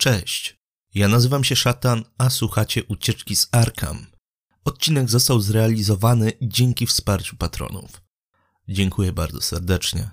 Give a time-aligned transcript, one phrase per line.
[0.00, 0.58] Cześć,
[0.94, 4.06] ja nazywam się Szatan, a słuchacie Ucieczki z Arkham.
[4.64, 8.02] Odcinek został zrealizowany dzięki wsparciu patronów.
[8.68, 10.10] Dziękuję bardzo serdecznie.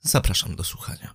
[0.00, 1.14] Zapraszam do słuchania.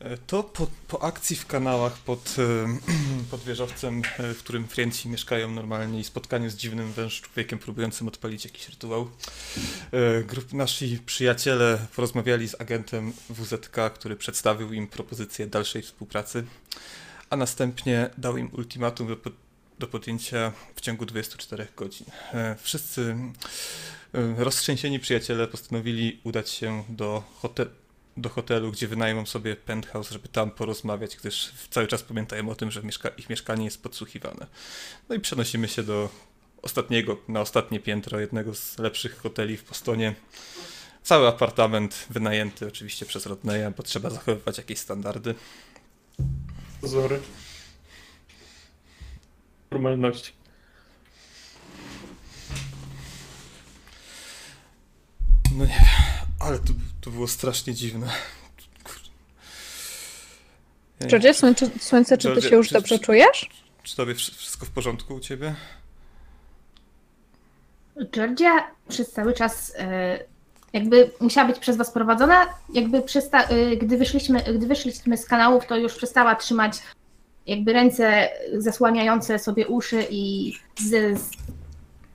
[0.00, 2.78] E, To po, po akcji w kanałach pod, e,
[3.30, 8.08] pod wieżowcem, e, w którym Frienci mieszkają normalnie i spotkaniu z dziwnym węż człowiekiem próbującym
[8.08, 9.10] odpalić jakiś rytuał,
[10.26, 16.44] grup, nasi przyjaciele porozmawiali z agentem WZK, który przedstawił im propozycję dalszej współpracy,
[17.30, 19.16] a następnie dał im ultimatum do,
[19.78, 22.06] do podjęcia w ciągu 24 godzin.
[22.58, 23.16] Wszyscy
[24.36, 27.70] roztrzęsieni przyjaciele postanowili udać się do hotelu
[28.16, 32.70] do hotelu, gdzie wynajmą sobie penthouse, żeby tam porozmawiać, gdyż cały czas pamiętają o tym,
[32.70, 34.46] że mieszka ich mieszkanie jest podsłuchiwane.
[35.08, 36.08] No i przenosimy się do
[36.62, 40.14] ostatniego, na ostatnie piętro jednego z lepszych hoteli w Bostonie.
[41.02, 45.34] Cały apartament wynajęty oczywiście przez Rodneya, bo trzeba zachowywać jakieś standardy.
[46.80, 47.20] Pozory.
[49.70, 50.32] Formalności.
[55.56, 56.09] No nie wiem,
[56.40, 58.06] ale to, to było strasznie dziwne.
[61.06, 63.50] Georgie, słońce, słońce czy ty Georgie, się już czy- dobrze czy- czujesz?
[63.82, 65.54] Czy tobie wsz- wszystko w porządku u ciebie?
[68.12, 68.50] Georgia
[68.88, 70.18] przez cały czas e,
[70.72, 75.66] jakby musiała być przez was prowadzona, jakby przesta- e, gdy, wyszliśmy, gdy wyszliśmy z kanałów,
[75.66, 76.72] to już przestała trzymać
[77.46, 81.30] jakby ręce zasłaniające sobie uszy i z, z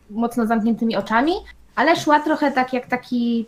[0.10, 1.32] mocno zamkniętymi oczami,
[1.76, 3.46] ale szła trochę tak jak taki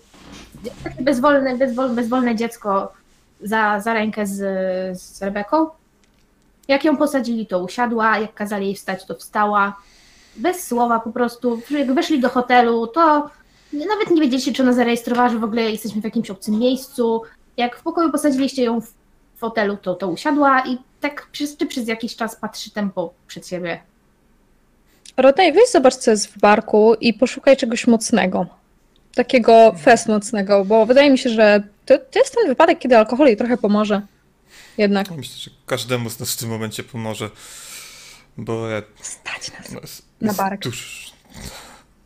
[0.84, 2.94] takie bezwolne, bezwolne, bezwolne dziecko
[3.42, 4.38] za, za rękę z,
[5.00, 5.70] z Rebeką.
[6.68, 9.78] Jak ją posadzili, to usiadła, jak kazali jej wstać, to wstała
[10.36, 11.62] bez słowa po prostu.
[11.70, 13.30] Jak weszli do hotelu, to
[13.74, 17.22] nawet nie wiedzieliście, czy ona zarejestrowała, że w ogóle jesteśmy w jakimś obcym miejscu.
[17.58, 18.94] Jak w pokoju posadziliście ją w
[19.36, 23.80] fotelu, to, to usiadła i tak przez, przez jakiś czas patrzy tempo przed siebie.
[25.18, 28.46] Rodney, weź zobacz, co jest w barku i poszukaj czegoś mocnego.
[29.18, 33.28] Takiego fest mocnego, bo wydaje mi się, że to, to jest ten wypadek, kiedy alkohol
[33.28, 34.02] jej trochę pomoże.
[34.78, 35.12] Jednak.
[35.12, 37.30] Myślę, że każdemu z nas w tym momencie pomoże,
[38.38, 39.72] bo ja Stać nas.
[39.72, 40.62] No, jest, Na barek.
[40.62, 41.12] Tuż,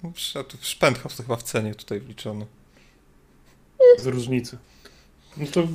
[0.04, 2.46] no, a tu Penthouse to chyba w cenie tutaj wliczony.
[3.98, 4.58] Z różnicy.
[5.38, 5.68] No to...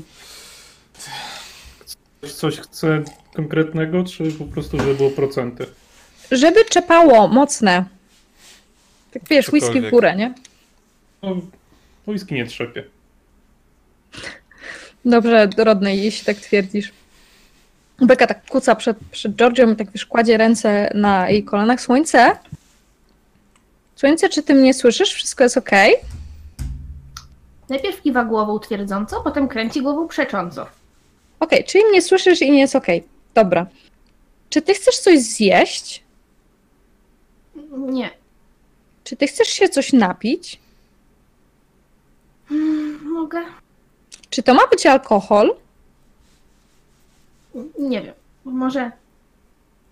[2.34, 3.02] Coś chce
[3.34, 5.66] konkretnego, czy po prostu, żeby było procenty?
[6.30, 7.84] Żeby czepało mocne.
[9.10, 10.34] Tak wiesz, whisky w górę, nie?
[11.26, 11.36] No,
[12.06, 12.84] wojski nie trzepie.
[15.04, 16.92] Dobrze, Rodney, jeśli tak twierdzisz.
[18.00, 21.80] Beka tak kuca przed, przed Georgią i tak wiesz, kładzie ręce na jej kolanach.
[21.80, 22.36] Słońce?
[23.96, 25.12] Słońce, czy ty mnie słyszysz?
[25.12, 25.94] Wszystko jest okej?
[27.68, 30.66] Najpierw kiwa głową twierdząco, potem kręci głową przecząco.
[31.40, 33.04] Okej, czyli mnie słyszysz i nie jest okej.
[33.34, 33.66] Dobra.
[34.50, 36.02] Czy ty chcesz coś zjeść?
[37.78, 38.10] Nie.
[39.04, 40.60] Czy ty chcesz się coś napić?
[42.50, 43.38] Mm, Mogę?
[44.30, 45.54] Czy to ma być alkohol?
[47.78, 48.14] Nie wiem.
[48.44, 48.90] Może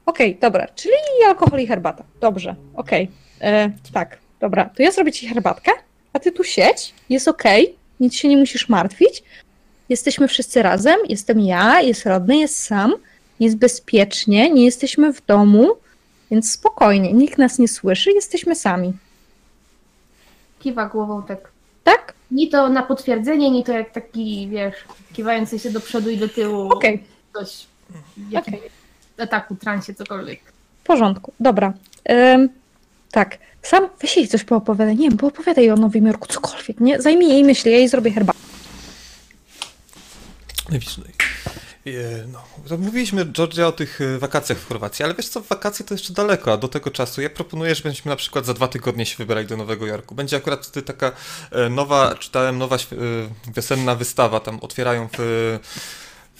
[0.06, 0.94] Okej, dobra, czyli
[1.26, 2.04] alkohol i herbata.
[2.20, 3.10] Dobrze, okej.
[3.40, 5.72] E, Tak, dobra, to ja zrobię ci herbatkę,
[6.12, 9.22] a ty tu siedź, jest okej, nic się nie musisz martwić.
[9.88, 12.92] Jesteśmy wszyscy razem, jestem ja, jest Rodny, jest Sam,
[13.40, 15.72] jest bezpiecznie, nie jesteśmy w domu,
[16.30, 18.92] więc spokojnie, nikt nas nie słyszy, jesteśmy sami.
[20.60, 21.38] kiwa głową tak
[21.84, 22.14] Tak?
[22.34, 24.74] Ni to na potwierdzenie, ni to jak taki, wiesz,
[25.12, 26.68] kiwający się do przodu i do tyłu.
[26.72, 27.66] Okej, Coś
[28.16, 28.70] w jakimś okej.
[29.18, 30.40] ataku, transie, cokolwiek.
[30.82, 31.72] W porządku, dobra.
[32.10, 32.48] Ym,
[33.12, 34.96] tak, sam weź jej coś poopowiadaj.
[34.96, 37.02] Nie wiem, poopowiadaj o Nowym Jorku, cokolwiek, nie?
[37.02, 38.38] Zajmij jej myśli, ja jej zrobię herbatę.
[40.70, 41.00] Widzisz,
[41.90, 45.86] e, no, to mówiliśmy, Georgia, o tych e, wakacjach w Chorwacji, ale wiesz co, wakacje
[45.86, 49.06] to jeszcze daleko, a do tego czasu ja proponuję, żebyśmy na przykład za dwa tygodnie
[49.06, 50.14] się wybrali do Nowego Jorku.
[50.14, 51.12] Będzie akurat wtedy taka
[51.50, 52.76] e, nowa, czytałem, nowa
[53.54, 55.58] wiosenna wystawa, tam otwierają w,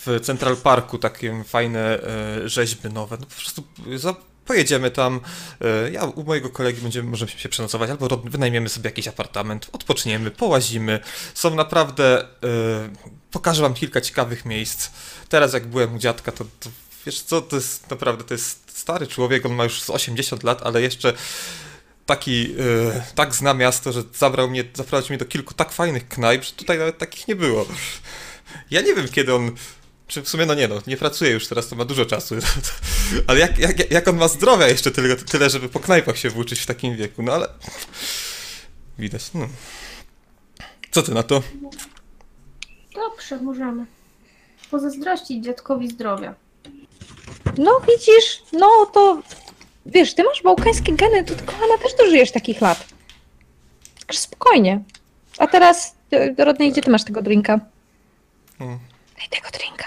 [0.06, 1.98] w Central Parku takie fajne
[2.44, 3.16] rzeźby nowe.
[3.20, 3.62] No po prostu
[4.44, 5.20] pojedziemy tam,
[5.60, 10.30] e, ja u mojego kolegi będziemy, możemy się przenocować, albo wynajmiemy sobie jakiś apartament, odpoczniemy,
[10.30, 11.00] połazimy.
[11.34, 12.26] Są naprawdę, e,
[13.30, 14.90] pokażę wam kilka ciekawych miejsc.
[15.28, 16.70] Teraz jak byłem u dziadka, to, to
[17.06, 20.62] wiesz co, to jest naprawdę, to jest stary człowiek, on ma już z 80 lat,
[20.62, 21.12] ale jeszcze
[22.06, 26.44] taki, e, tak zna miasto, że zabrał mnie, zaprowadził mnie do kilku tak fajnych knajp,
[26.44, 27.66] że tutaj nawet takich nie było.
[28.70, 29.50] Ja nie wiem, kiedy on
[30.06, 32.34] czy w sumie, no nie no, nie pracuje już teraz, to ma dużo czasu.
[33.26, 36.60] Ale jak, jak, jak on ma zdrowia jeszcze tyle, tyle, żeby po knajpach się włóczyć
[36.60, 37.48] w takim wieku, no ale...
[38.98, 39.48] Widać, no.
[40.90, 41.42] Co ty na to?
[42.94, 43.86] Dobrze, możemy.
[44.70, 46.34] pozazdrościć dziadkowi zdrowia.
[47.58, 49.22] No widzisz, no to
[49.86, 52.86] wiesz, ty masz bałkańskie geny, to kochana też dożyjesz takich lat.
[54.00, 54.84] Także spokojnie.
[55.38, 57.60] A teraz, e, Rodney, gdzie ty masz tego drinka?
[58.60, 58.78] Mm.
[59.18, 59.84] Daj tego drinka.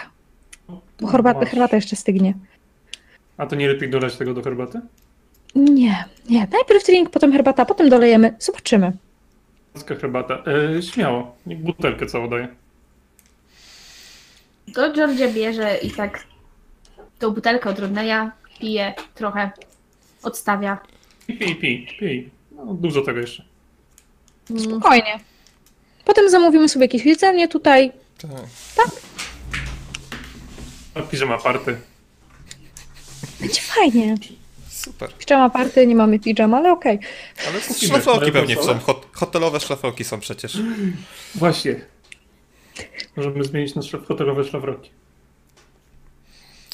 [1.01, 1.49] Bo herbata, Masz.
[1.49, 2.33] herbata jeszcze stygnie.
[3.37, 4.81] A to nie lepiej dolać tego do herbaty?
[5.55, 6.47] Nie, nie.
[6.51, 8.35] Najpierw drink, potem herbata, potem dolejemy.
[8.39, 8.91] Zobaczymy.
[9.73, 10.43] Polska herbata.
[10.77, 11.35] E, śmiało.
[11.45, 12.47] Niech butelkę całą daje.
[14.73, 16.23] To Georgia bierze i tak
[17.19, 19.51] tą butelkę od Rodneya pije trochę,
[20.23, 20.77] odstawia.
[21.27, 21.87] Pij, pij, pij.
[21.99, 22.29] pij.
[22.51, 23.43] No, dużo tego jeszcze.
[24.49, 25.19] Mm, Spokojnie.
[26.05, 27.91] Potem zamówimy sobie jakieś jedzenie tutaj.
[28.75, 28.87] Tak.
[30.95, 31.77] A piżama party.
[33.39, 34.15] Będzie fajnie.
[34.69, 35.13] Super.
[35.13, 36.99] Pijama party, nie mamy pijam, ale okej.
[37.47, 37.79] Ale Kupimy.
[37.79, 38.79] szlafroki Ale pewnie są.
[38.79, 40.57] Hot, hotelowe szlafroki są przecież.
[41.35, 41.81] Właśnie.
[43.15, 44.89] Możemy zmienić nasze hotelowe szlafroki.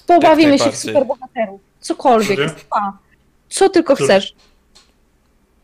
[0.08, 1.62] Pobawimy się w superbohaterów.
[1.80, 2.60] Cokolwiek.
[2.60, 2.98] Spa.
[3.50, 4.06] Co tylko Dobrze.
[4.06, 4.34] chcesz.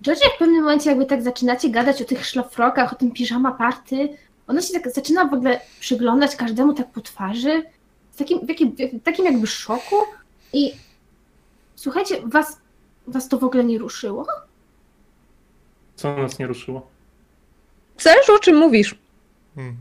[0.01, 4.17] Georgia w pewnym momencie jakby tak zaczynacie gadać o tych szlafrokach, o tym piżama party,
[4.49, 7.63] ona się tak zaczyna w ogóle przyglądać każdemu tak po twarzy,
[8.11, 9.95] w takim, w jakim, w takim jakby szoku
[10.53, 10.73] i
[11.75, 12.57] słuchajcie, was,
[13.07, 14.27] was to w ogóle nie ruszyło?
[15.95, 16.89] Co nas nie ruszyło?
[17.97, 18.95] Zależy o czym mówisz.
[19.55, 19.75] Hmm.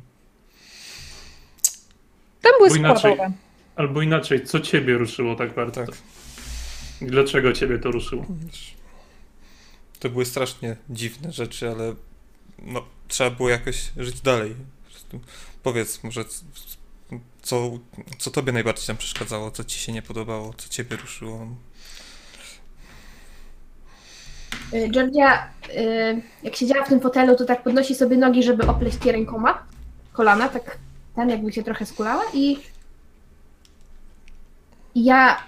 [2.42, 3.12] Tam były inaczej.
[3.12, 3.32] składowe.
[3.76, 5.86] Albo inaczej, co ciebie ruszyło tak bardzo?
[5.86, 5.94] Tak.
[7.00, 8.26] Dlaczego ciebie to ruszyło?
[9.98, 11.94] To były strasznie dziwne rzeczy, ale
[12.62, 14.54] no, trzeba było jakoś żyć dalej.
[15.62, 16.24] Powiedz może,
[17.42, 17.70] co,
[18.18, 21.46] co tobie najbardziej tam przeszkadzało, co ci się nie podobało, co ciebie ruszyło.
[24.74, 29.04] Y, Georgia, y, jak siedziała w tym fotelu, to tak podnosi sobie nogi, żeby opleść
[29.04, 29.66] je rękoma,
[30.12, 30.78] kolana, tak
[31.14, 32.58] ten jakby się trochę skulała i
[34.94, 35.42] ja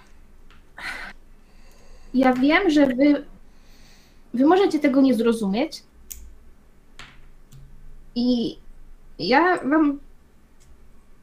[2.14, 3.24] ja wiem, że wy
[4.34, 5.82] wy możecie tego nie zrozumieć
[8.14, 8.58] i
[9.18, 9.98] ja wam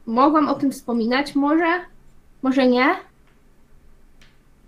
[0.06, 1.80] mogłam o tym wspominać, może,
[2.42, 2.96] może nie.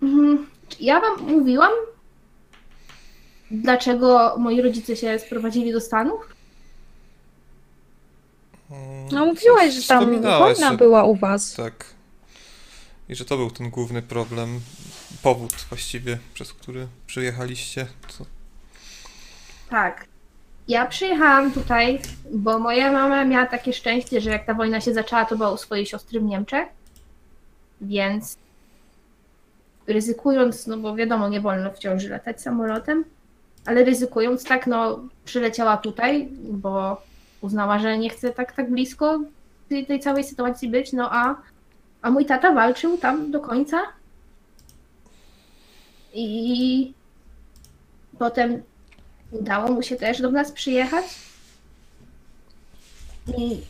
[0.01, 0.47] Mhm.
[0.79, 1.71] Ja wam mówiłam,
[3.51, 6.35] dlaczego moi rodzice się sprowadzili do Stanów?
[8.71, 11.53] Mm, No mówiłaś, że tam wspominałaś, wojna że- była u was.
[11.53, 11.85] Tak.
[13.09, 14.59] I że to był ten główny problem,
[15.23, 17.87] powód właściwie, przez który przyjechaliście.
[18.17, 18.25] To,
[19.69, 20.05] Tak.
[20.71, 21.99] Ja przyjechałam tutaj,
[22.31, 25.57] bo moja mama miała takie szczęście, że jak ta wojna się zaczęła, to była u
[25.57, 26.67] swojej siostry w Niemczech.
[27.81, 28.37] Więc
[29.87, 33.03] ryzykując, no bo wiadomo, nie wolno w ciąży latać samolotem,
[33.65, 37.01] ale ryzykując tak, no przyleciała tutaj, bo
[37.41, 39.19] uznała, że nie chce tak tak blisko
[39.69, 41.35] tej, tej całej sytuacji być, no a,
[42.01, 43.81] a mój tata walczył tam do końca.
[46.13, 46.93] I
[48.19, 48.63] potem
[49.31, 51.05] udało mu się też do nas przyjechać.
[53.37, 53.61] I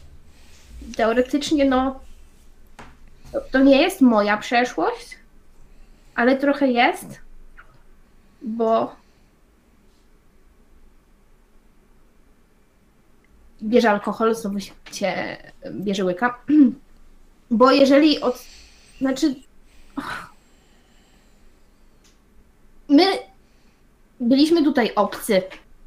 [0.98, 2.00] teoretycznie, no,
[3.31, 5.18] to, to nie jest moja przeszłość,
[6.16, 7.19] ale trochę jest,
[8.42, 8.96] bo
[13.63, 14.60] bierze alkohol, znowu
[14.92, 15.38] się
[15.72, 16.40] bierze łyka.
[17.52, 18.44] Bo jeżeli od.
[18.98, 19.36] Znaczy.
[22.89, 23.31] My
[24.22, 25.42] byliśmy tutaj obcy.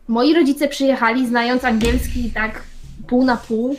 [0.08, 2.62] Moi rodzice przyjechali znając angielski tak
[3.06, 3.76] pół na pół.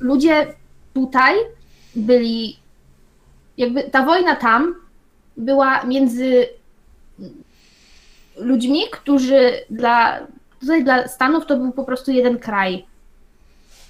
[0.00, 0.54] Ludzie
[0.94, 1.34] tutaj
[1.96, 2.56] byli.
[3.56, 4.74] Jakby ta wojna tam
[5.36, 6.46] była między
[8.36, 10.26] ludźmi, którzy dla.
[10.60, 12.86] Tutaj dla Stanów to był po prostu jeden kraj.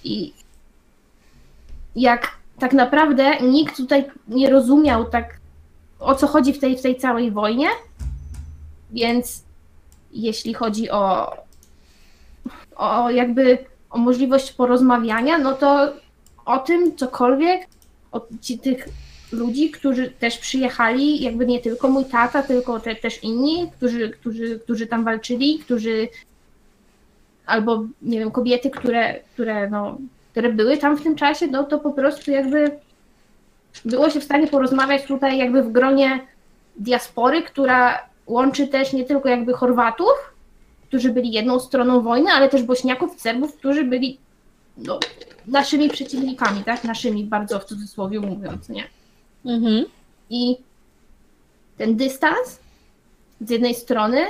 [0.05, 0.33] I
[1.97, 5.39] jak tak naprawdę nikt tutaj nie rozumiał tak
[6.01, 7.69] o co chodzi w tej, w tej całej wojnie,
[8.91, 9.48] więc
[10.13, 11.33] jeśli chodzi o,
[12.77, 13.59] o jakby
[13.91, 15.93] o możliwość porozmawiania, no to
[16.45, 17.67] o tym cokolwiek,
[18.13, 18.89] o ci, tych
[19.33, 24.59] ludzi, którzy też przyjechali, jakby nie tylko mój tata, tylko te, też inni, którzy, którzy,
[24.59, 26.09] którzy tam walczyli, którzy
[27.47, 29.99] albo nie wiem, kobiety, które, które, no,
[30.31, 32.71] które były tam w tym czasie, no to po prostu jakby
[33.85, 36.21] było się w stanie porozmawiać tutaj jakby w gronie
[36.77, 40.15] diaspory, która łączy też nie tylko jakby Chorwatów,
[40.89, 44.19] którzy byli jedną stroną wojny, ale też Bośniaków, Serbów, którzy byli
[44.77, 45.01] no,
[45.47, 46.85] naszymi przeciwnikami, tak?
[46.85, 48.85] Naszymi bardzo w cudzysłowie mówiąc, nie?
[49.45, 49.85] Mhm.
[50.31, 50.57] I
[51.79, 52.61] ten dystans
[53.41, 54.21] z jednej strony,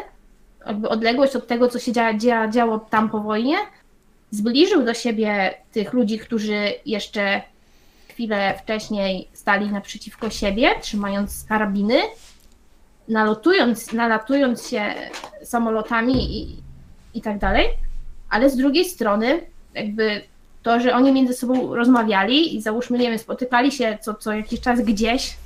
[0.67, 3.57] jakby odległość od tego, co się dzia, dzia, działo tam po wojnie,
[4.31, 7.43] zbliżył do siebie tych ludzi, którzy jeszcze
[8.09, 11.95] chwilę wcześniej stali naprzeciwko siebie, trzymając karabiny,
[13.09, 14.95] nalotując, nalatując się
[15.45, 16.57] samolotami i,
[17.15, 17.67] i tak dalej,
[18.31, 19.41] ale z drugiej strony
[19.75, 20.23] jakby
[20.63, 24.61] to, że oni między sobą rozmawiali i załóżmy, nie wiem, spotykali się co, co jakiś
[24.61, 25.37] czas gdzieś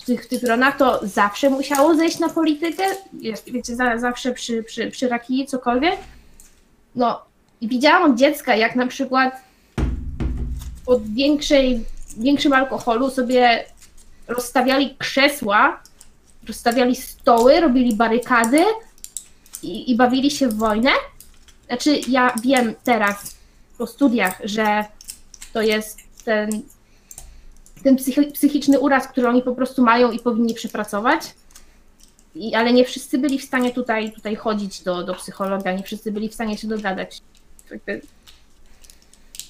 [0.00, 2.82] w tych, w tych gronach, to zawsze musiało zejść na politykę,
[3.20, 3.50] jest,
[3.96, 5.96] zawsze przy, przy, przy rakii cokolwiek.
[6.94, 7.22] No
[7.60, 9.34] i widziałam od dziecka, jak na przykład
[10.86, 11.84] pod większej,
[12.16, 13.64] większym alkoholu sobie
[14.28, 15.82] rozstawiali krzesła,
[16.48, 18.64] rozstawiali stoły, robili barykady
[19.62, 20.90] i, i bawili się w wojnę.
[21.66, 23.36] Znaczy, ja wiem teraz
[23.78, 24.84] po studiach, że
[25.52, 26.62] to jest ten,
[27.84, 31.34] ten psychi- psychiczny uraz, który oni po prostu mają i powinni przepracować.
[32.34, 36.12] I, ale nie wszyscy byli w stanie tutaj, tutaj chodzić do, do psychologa, nie wszyscy
[36.12, 37.22] byli w stanie się dogadać.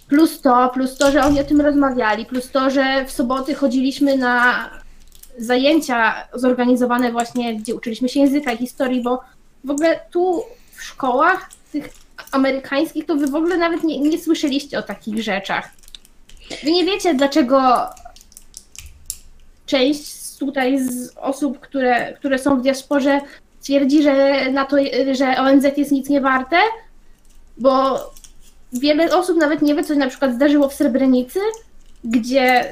[0.09, 4.17] Plus to, plus to, że oni o tym rozmawiali, plus to, że w soboty chodziliśmy
[4.17, 4.71] na
[5.39, 9.21] zajęcia zorganizowane właśnie, gdzie uczyliśmy się języka i historii, bo
[9.65, 11.89] w ogóle tu w szkołach tych
[12.33, 15.71] amerykańskich to wy w ogóle nawet nie, nie słyszeliście o takich rzeczach.
[16.65, 17.89] Wy nie wiecie, dlaczego
[19.67, 23.21] część tutaj z osób, które, które są w diasporze
[23.63, 24.77] twierdzi, że, na to,
[25.13, 26.57] że ONZ jest nic nie warte,
[27.59, 28.01] bo
[28.73, 31.41] wiele osób nawet nie wie, co się na przykład zdarzyło w Srebrenicy,
[32.05, 32.71] gdzie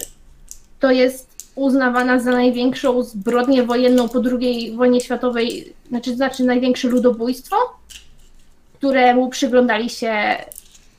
[0.81, 1.28] to jest
[1.59, 7.57] uznawana za największą zbrodnię wojenną po II wojnie światowej, znaczy, znaczy największe ludobójstwo,
[8.75, 10.37] któremu przyglądali się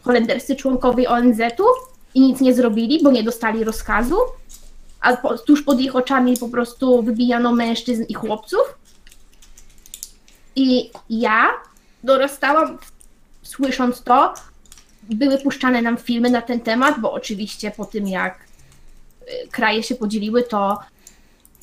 [0.01, 1.65] holenderscy członkowie ONZ-u
[2.13, 4.17] i nic nie zrobili, bo nie dostali rozkazu,
[5.01, 8.77] a po, tuż pod ich oczami po prostu wybijano mężczyzn i chłopców.
[10.55, 11.47] I ja
[12.03, 12.77] dorastałam
[13.43, 14.33] słysząc to,
[15.09, 18.48] były puszczane nam filmy na ten temat, bo oczywiście po tym jak
[19.51, 20.79] kraje się podzieliły, to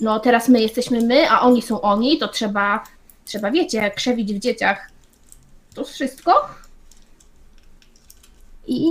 [0.00, 2.84] no teraz my jesteśmy my, a oni są oni, to trzeba,
[3.24, 4.90] trzeba wiecie, krzewić w dzieciach
[5.74, 6.48] to wszystko.
[8.66, 8.86] I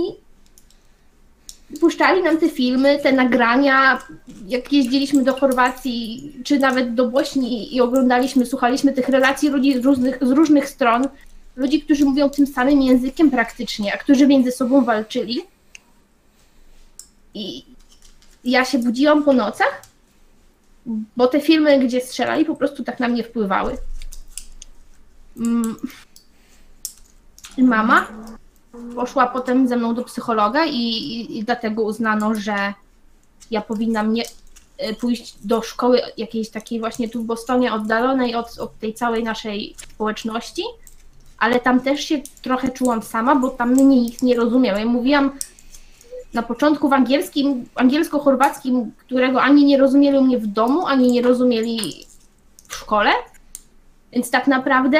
[1.80, 3.98] puszczali nam te filmy, te nagrania,
[4.46, 9.84] jak jeździliśmy do Chorwacji, czy nawet do Bośni i oglądaliśmy, słuchaliśmy tych relacji ludzi z
[9.84, 11.08] różnych, z różnych stron,
[11.56, 15.42] ludzi, którzy mówią tym samym językiem praktycznie, a którzy między sobą walczyli.
[17.34, 17.75] I
[18.46, 19.82] ja się budziłam po nocach,
[21.16, 23.78] bo te filmy, gdzie strzelali, po prostu tak na mnie wpływały.
[25.36, 25.76] Mm.
[27.58, 28.06] Mama
[28.94, 32.74] poszła potem ze mną do psychologa i, i, i dlatego uznano, że
[33.50, 38.58] ja powinnam nie y, pójść do szkoły jakiejś takiej właśnie tu w Bostonie, oddalonej od,
[38.58, 40.62] od tej całej naszej społeczności,
[41.38, 44.78] ale tam też się trochę czułam sama, bo tam mnie nikt nie rozumiał.
[44.78, 45.38] Ja mówiłam
[46.34, 52.06] na początku w angielskim, angielsko-chorwackim, którego ani nie rozumieli mnie w domu, ani nie rozumieli
[52.68, 53.10] w szkole,
[54.12, 54.98] więc tak naprawdę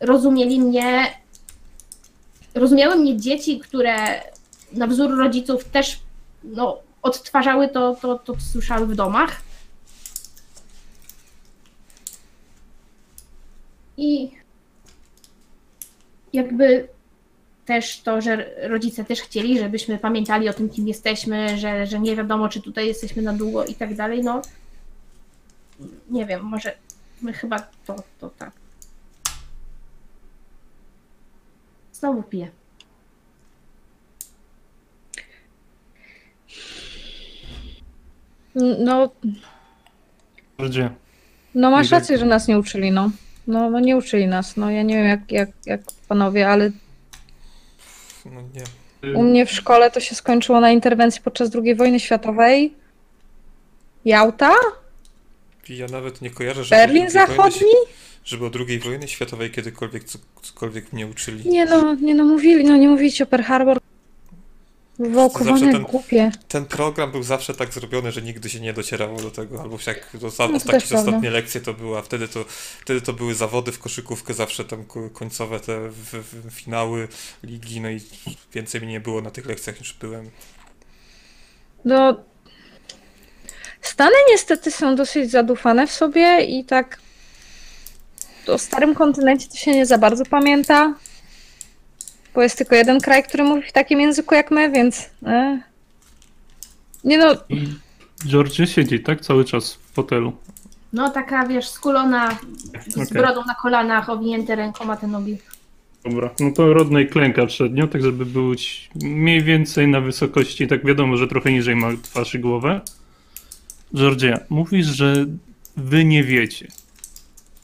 [0.00, 1.06] rozumieli mnie,
[2.54, 4.22] rozumiały mnie dzieci, które
[4.72, 6.00] na wzór rodziców też
[6.44, 9.40] no, odtwarzały to, to, to, co słyszały w domach.
[13.96, 14.30] I
[16.32, 16.88] jakby
[17.66, 22.16] też to, że rodzice też chcieli, żebyśmy pamiętali o tym, kim jesteśmy, że, że nie
[22.16, 24.42] wiadomo, czy tutaj jesteśmy na długo i tak dalej, no
[26.10, 26.72] nie wiem, może
[27.22, 28.52] my chyba to, to tak.
[31.92, 32.48] Znowu piję.
[38.78, 39.10] No,
[40.58, 40.90] Gdzie?
[41.54, 43.10] no masz rację, że nas nie uczyli, no.
[43.46, 46.70] No, no nie uczyli nas, no ja nie wiem jak, jak, jak panowie, ale
[48.32, 49.14] No nie.
[49.14, 52.74] u mnie w szkole to się skończyło na interwencji podczas II wojny światowej.
[54.04, 54.52] Jałta?
[55.68, 57.72] Ja nawet nie kojarzę, żeby Berlin Zachodni?
[58.26, 61.50] żeby o II wojny światowej kiedykolwiek co, cokolwiek mnie uczyli.
[61.50, 63.78] Nie no, nie no mówili, no nie mówicie o Pearl Harbor.
[65.44, 66.30] Zawsze ten- głupie.
[66.48, 70.10] Ten program był zawsze tak zrobiony, że nigdy się nie docierało do tego, albo jak
[70.10, 70.98] to No to prawda.
[70.98, 72.44] ostatnie lekcje to były, a wtedy to,
[72.80, 77.08] wtedy to były zawody w koszykówkę, zawsze tam ko- końcowe te w, w, finały
[77.42, 78.00] ligi, no i
[78.52, 80.30] więcej mi nie było na tych lekcjach niż byłem.
[81.84, 82.20] No.
[83.82, 86.98] Stany niestety są dosyć zadufane w sobie i tak
[88.46, 90.94] o starym kontynencie to się nie za bardzo pamięta.
[92.36, 95.10] Bo jest tylko jeden kraj, który mówi w takim języku jak my, więc.
[95.26, 95.60] E.
[97.04, 97.34] Nie no,
[98.26, 99.20] Georgie siedzi, tak?
[99.20, 100.32] Cały czas w fotelu.
[100.92, 102.38] No taka, wiesz, skulona,
[102.86, 103.22] z Okej.
[103.22, 105.38] brodą na kolanach, owinięte rękoma te nogi.
[106.04, 110.86] Dobra, no to rodnej klęka przed nią, tak żeby być mniej więcej na wysokości, tak
[110.86, 112.80] wiadomo, że trochę niżej ma twarz i głowę.
[113.94, 115.26] Georgia, mówisz, że
[115.76, 116.68] wy nie wiecie.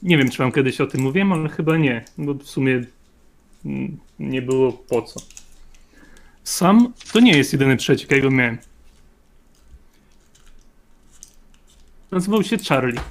[0.03, 2.83] Nie wiem, czy wam kiedyś o tym mówiłem, ale chyba nie, bo w sumie
[3.65, 3.97] mm,
[4.29, 5.19] nie było po co.
[6.43, 8.57] Sam to nie jest jedyny trzeci, jakiego miałem.
[12.11, 13.01] Nazywał się Charlie.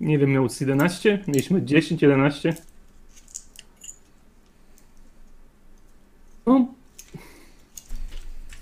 [0.00, 2.54] Nie wiem, miał z 11, mieliśmy 10, 11.
[6.46, 6.66] No.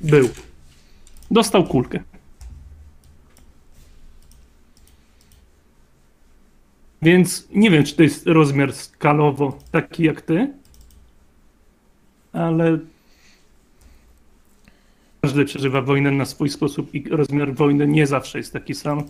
[0.01, 0.29] Był.
[1.31, 2.03] Dostał kulkę.
[7.03, 10.62] Więc nie wiem, czy to jest rozmiar skalowo taki jak ty,
[12.33, 12.79] ale
[15.23, 19.03] każdy przeżywa wojnę na swój sposób i rozmiar wojny nie zawsze jest taki sam.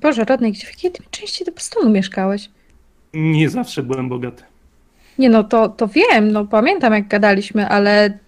[0.00, 2.50] Boże, Rodney, gdzie w jakiej ty części Bostonu mieszkałeś?
[3.14, 4.42] Nie zawsze byłem bogaty.
[5.18, 8.18] Nie no, to, to wiem, no pamiętam jak gadaliśmy, ale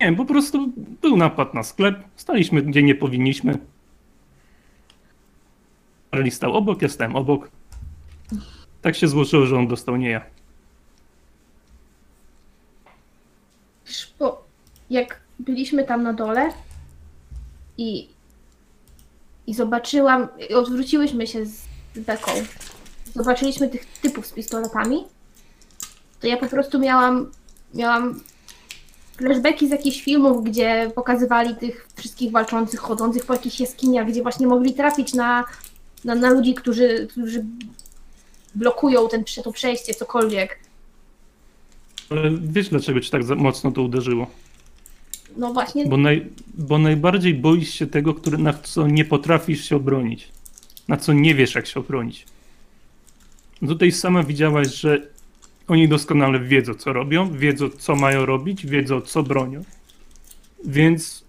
[0.00, 3.58] Nie, po prostu był napad na sklep, staliśmy gdzie nie powinniśmy.
[6.10, 7.50] Charlie stał obok, ja stałem obok.
[8.82, 10.20] Tak się złożyło, że on dostał, nie ja.
[14.18, 14.44] Bo
[14.90, 16.52] jak byliśmy tam na dole
[17.78, 18.08] i,
[19.46, 21.62] i zobaczyłam, i odwróciłyśmy się z
[21.96, 22.32] beką,
[23.14, 25.04] zobaczyliśmy tych typów z pistoletami,
[26.20, 27.30] to ja po prostu miałam,
[27.74, 28.20] miałam
[29.16, 34.46] flashbacki z jakichś filmów, gdzie pokazywali tych wszystkich walczących, chodzących po jakichś jaskiniach, gdzie właśnie
[34.46, 35.44] mogli trafić na,
[36.04, 37.44] na, na ludzi, którzy, którzy
[38.54, 40.58] blokują ten, to przejście, cokolwiek.
[42.12, 44.26] Ale wiesz, dlaczego ci tak mocno to uderzyło?
[45.36, 49.76] No właśnie, Bo, naj, bo najbardziej boisz się tego, który, na co nie potrafisz się
[49.76, 50.28] obronić.
[50.88, 52.26] Na co nie wiesz, jak się obronić.
[53.66, 55.02] Tutaj sama widziałaś, że
[55.68, 59.64] oni doskonale wiedzą, co robią, wiedzą, co mają robić, wiedzą, co bronią.
[60.64, 61.24] Więc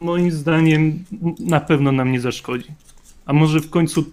[0.00, 1.04] moim zdaniem
[1.38, 2.68] na pewno nam nie zaszkodzi.
[3.26, 4.04] A może w końcu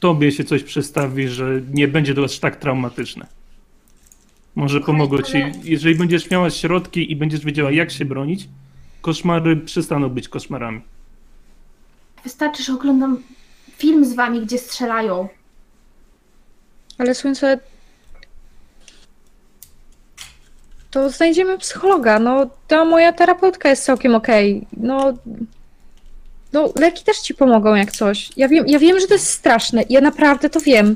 [0.00, 3.26] tobie się coś przestawi, że nie będzie to aż tak traumatyczne.
[4.54, 8.48] Może pomogą ci, jeżeli będziesz miała środki i będziesz wiedziała, jak się bronić,
[9.00, 10.80] koszmary przestaną być koszmarami.
[12.24, 13.22] wystarczy, że oglądam
[13.76, 15.28] film z wami, gdzie strzelają.
[16.98, 17.58] Ale słońce.
[20.90, 22.18] To znajdziemy psychologa.
[22.18, 24.66] No, ta moja terapeutka jest całkiem okej.
[24.76, 25.12] No.
[26.52, 28.30] No, leki też ci pomogą jak coś.
[28.36, 29.84] Ja wiem, ja wiem, że to jest straszne.
[29.88, 30.94] Ja naprawdę to wiem.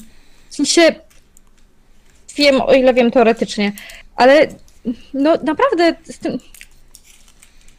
[0.51, 0.95] W sensie.
[2.37, 3.73] Wiem, o ile wiem teoretycznie.
[4.17, 4.49] Ale
[5.15, 6.39] no naprawdę z tym.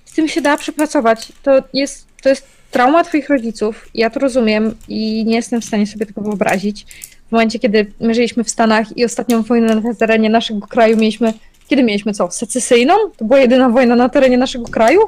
[0.06, 1.32] Z tym się da przepracować.
[1.44, 3.90] To jest, to jest trauma twoich rodziców.
[3.94, 6.86] Ja to rozumiem i nie jestem w stanie sobie tego wyobrazić
[7.28, 11.34] w momencie, kiedy my żyliśmy w Stanach i ostatnią wojnę na terenie naszego kraju mieliśmy.
[11.68, 12.32] Kiedy mieliśmy co?
[12.32, 12.94] Secesyjną?
[13.18, 15.02] To była jedyna wojna na terenie naszego kraju?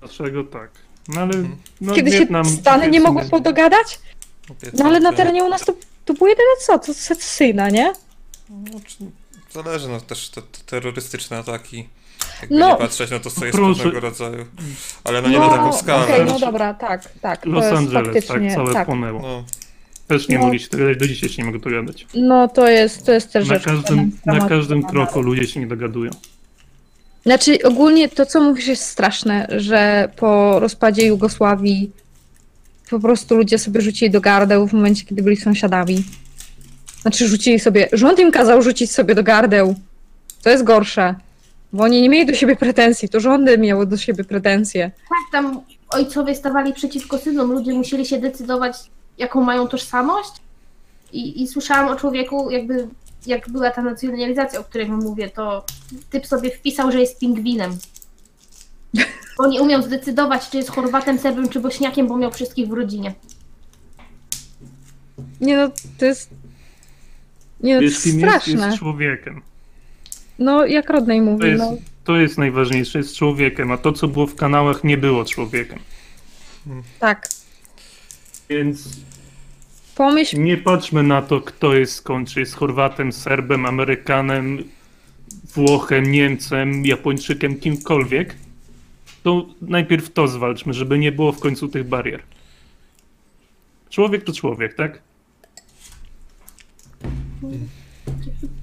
[0.00, 0.70] Dlaczego tak?
[1.08, 1.32] No ale
[1.80, 4.00] no, kiedy Wietnam, się Stany nie mogły podogadać?
[4.72, 6.78] No ale na terenie u nas to, to była jedyna co?
[6.78, 7.92] To secesyjna, nie?
[8.50, 8.96] No, czy-
[9.52, 11.88] zależy, no też te, te terrorystyczne ataki.
[12.40, 12.68] Jakby No.
[12.70, 13.82] nie patrzeć, no to co jest Proszę.
[13.82, 14.46] pewnego rodzaju.
[15.04, 16.04] Ale no nie na taką skalę.
[16.04, 17.44] okej, no dobra, tak, tak.
[17.46, 18.86] Los Angeles, tak, całe tak.
[18.86, 19.20] płonęło.
[19.22, 19.44] No,
[20.06, 20.44] Też nie No.
[20.44, 22.06] mogli się dogadać, do dzisiaj się nie mogą dogadać.
[22.14, 23.64] No to jest, to jest też Na rzecz.
[23.64, 26.10] każdym, na każdym kroku ludzie się nie dogadują.
[27.22, 31.90] Znaczy, ogólnie to, co mówisz, jest straszne, że po rozpadzie Jugosławii
[32.90, 36.04] po prostu ludzie sobie rzucili do gardeł w momencie, kiedy byli sąsiadami.
[37.02, 37.88] Znaczy, rzucili sobie.
[37.92, 39.74] Rząd im kazał rzucić sobie do gardeł.
[40.42, 41.14] To jest gorsze.
[41.72, 44.90] Bo oni nie mieli do siebie pretensji, to rządy miały do siebie pretensje.
[44.90, 48.76] Tak, tam ojcowie stawali przeciwko synom, ludzie musieli się decydować,
[49.18, 50.30] jaką mają tożsamość.
[51.12, 52.88] I, i słyszałam o człowieku, jakby
[53.28, 55.64] jak była ta nacjonalizacja, o której wam mówię, to
[56.10, 57.78] typ sobie wpisał, że jest pingwinem.
[59.38, 63.14] Bo nie umiał zdecydować, czy jest Chorwatem, Serbem, czy Bośniakiem, bo miał wszystkich w rodzinie.
[65.40, 66.30] Nie no, to jest.
[67.60, 68.66] Nie no, to jest jest, straszne.
[68.66, 69.42] jest człowiekiem.
[70.38, 71.76] No, jak Rodney To mówi, jest, no.
[72.04, 75.78] to jest najważniejsze, jest człowiekiem, a to, co było w kanałach, nie było człowiekiem.
[76.98, 77.28] Tak.
[78.48, 78.88] Więc
[79.98, 84.64] Pomyśl, nie patrzmy na to, kto jest skąd, czy jest Chorwatem, Serbem, Amerykanem,
[85.54, 88.34] Włochem, Niemcem, Japończykiem, kimkolwiek.
[89.22, 92.22] To najpierw to zwalczmy, żeby nie było w końcu tych barier.
[93.90, 95.00] Człowiek to człowiek, tak?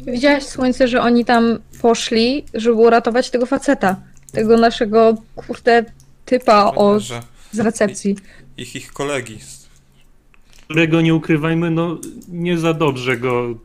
[0.08, 3.96] widziałaś słońce, że oni tam poszli, żeby uratować tego faceta.
[4.32, 5.86] Tego naszego, kurde,
[6.26, 7.00] typa o,
[7.52, 8.16] z recepcji.
[8.58, 9.65] ich ich kolegi.
[10.66, 11.98] Którego nie ukrywajmy, no
[12.28, 13.56] nie za dobrze go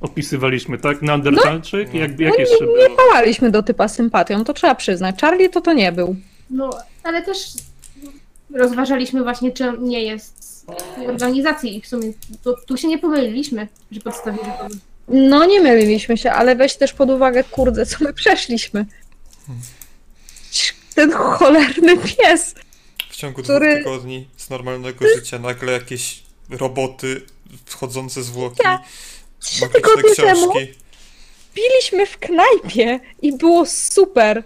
[0.00, 1.02] opisywaliśmy, tak?
[1.02, 1.94] Neandertalczyk?
[1.94, 2.00] No.
[2.00, 2.88] Jak, jak No jeszcze nie, było?
[2.88, 5.20] nie pałaliśmy do typa sympatią, to trzeba przyznać.
[5.20, 6.16] Charlie to to nie był.
[6.50, 6.70] No,
[7.02, 7.38] ale też
[8.54, 12.98] rozważaliśmy właśnie, czy on nie jest w organizacji i w sumie to, tu się nie
[12.98, 14.44] pomyliliśmy, że podstawili.
[15.08, 18.86] No nie myliliśmy się, ale weź też pod uwagę, kurde, co my przeszliśmy.
[20.94, 22.54] Ten cholerny pies.
[23.10, 27.22] W ciągu Który- dwóch tygodni z normalnego życia nagle jakieś roboty
[27.66, 28.82] wchodzące zwłoki, Ja-
[29.40, 30.72] Trzy magiczne tygodnie temu książki.
[31.54, 34.42] piliśmy w knajpie i było super.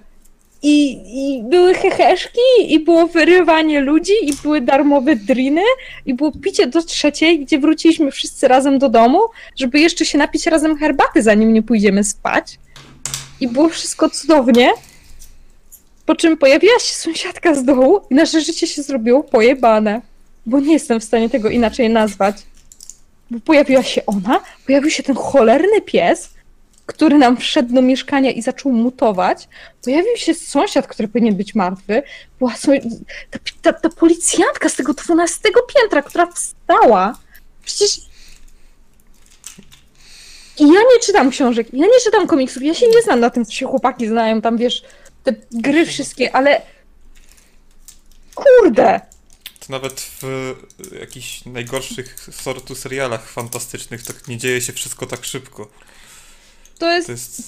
[0.63, 5.63] I, I były heheszki, i było wyrywanie ludzi, i były darmowe driny,
[6.07, 9.21] i było picie do trzeciej, gdzie wróciliśmy wszyscy razem do domu,
[9.57, 12.59] żeby jeszcze się napić razem herbaty, zanim nie pójdziemy spać.
[13.41, 14.71] I było wszystko cudownie.
[16.07, 20.01] Po czym pojawiła się sąsiadka z dołu i nasze życie się zrobiło pojebane.
[20.47, 22.37] Bo nie jestem w stanie tego inaczej nazwać.
[23.31, 26.31] Bo pojawiła się ona, pojawił się ten cholerny pies,
[26.87, 29.49] który nam wszedł do mieszkania i zaczął mutować.
[29.85, 32.03] Pojawił się sąsiad, który powinien być martwy.
[32.39, 32.73] Była są...
[33.31, 35.39] ta, ta, ta policjantka z tego 12
[35.75, 37.19] piętra, która wstała.
[37.65, 38.01] Przecież.
[40.59, 43.45] I ja nie czytam książek, ja nie czytam komiksów, ja się nie znam na tym,
[43.45, 44.83] co się chłopaki znają, tam wiesz,
[45.25, 46.63] te gry wszystkie, ale.
[48.35, 49.01] Kurde!
[49.71, 50.55] Nawet w
[51.01, 55.71] jakichś najgorszych sortu serialach fantastycznych to nie dzieje się wszystko tak szybko.
[56.79, 57.43] To jest To jest...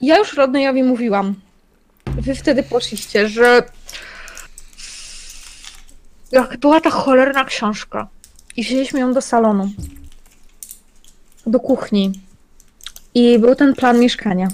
[0.00, 1.34] Ja już Rodneyowi mówiłam.
[2.06, 3.62] Wy wtedy poszliście, że
[6.32, 8.08] jak była ta cholerna książka
[8.56, 9.72] i wzięliśmy ją do salonu,
[11.46, 12.12] do kuchni
[13.14, 14.48] i był ten plan mieszkania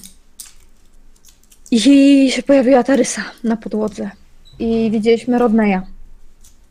[1.70, 4.10] i się pojawiła ta rysa na podłodze
[4.58, 5.80] i widzieliśmy Rodneya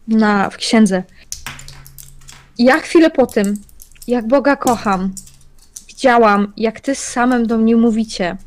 [0.08, 1.04] na, w księdze.
[2.58, 3.62] I ja chwilę po tym,
[4.08, 5.14] jak Boga kocham,
[5.88, 8.38] widziałam, jak ty z samym do mnie mówicie.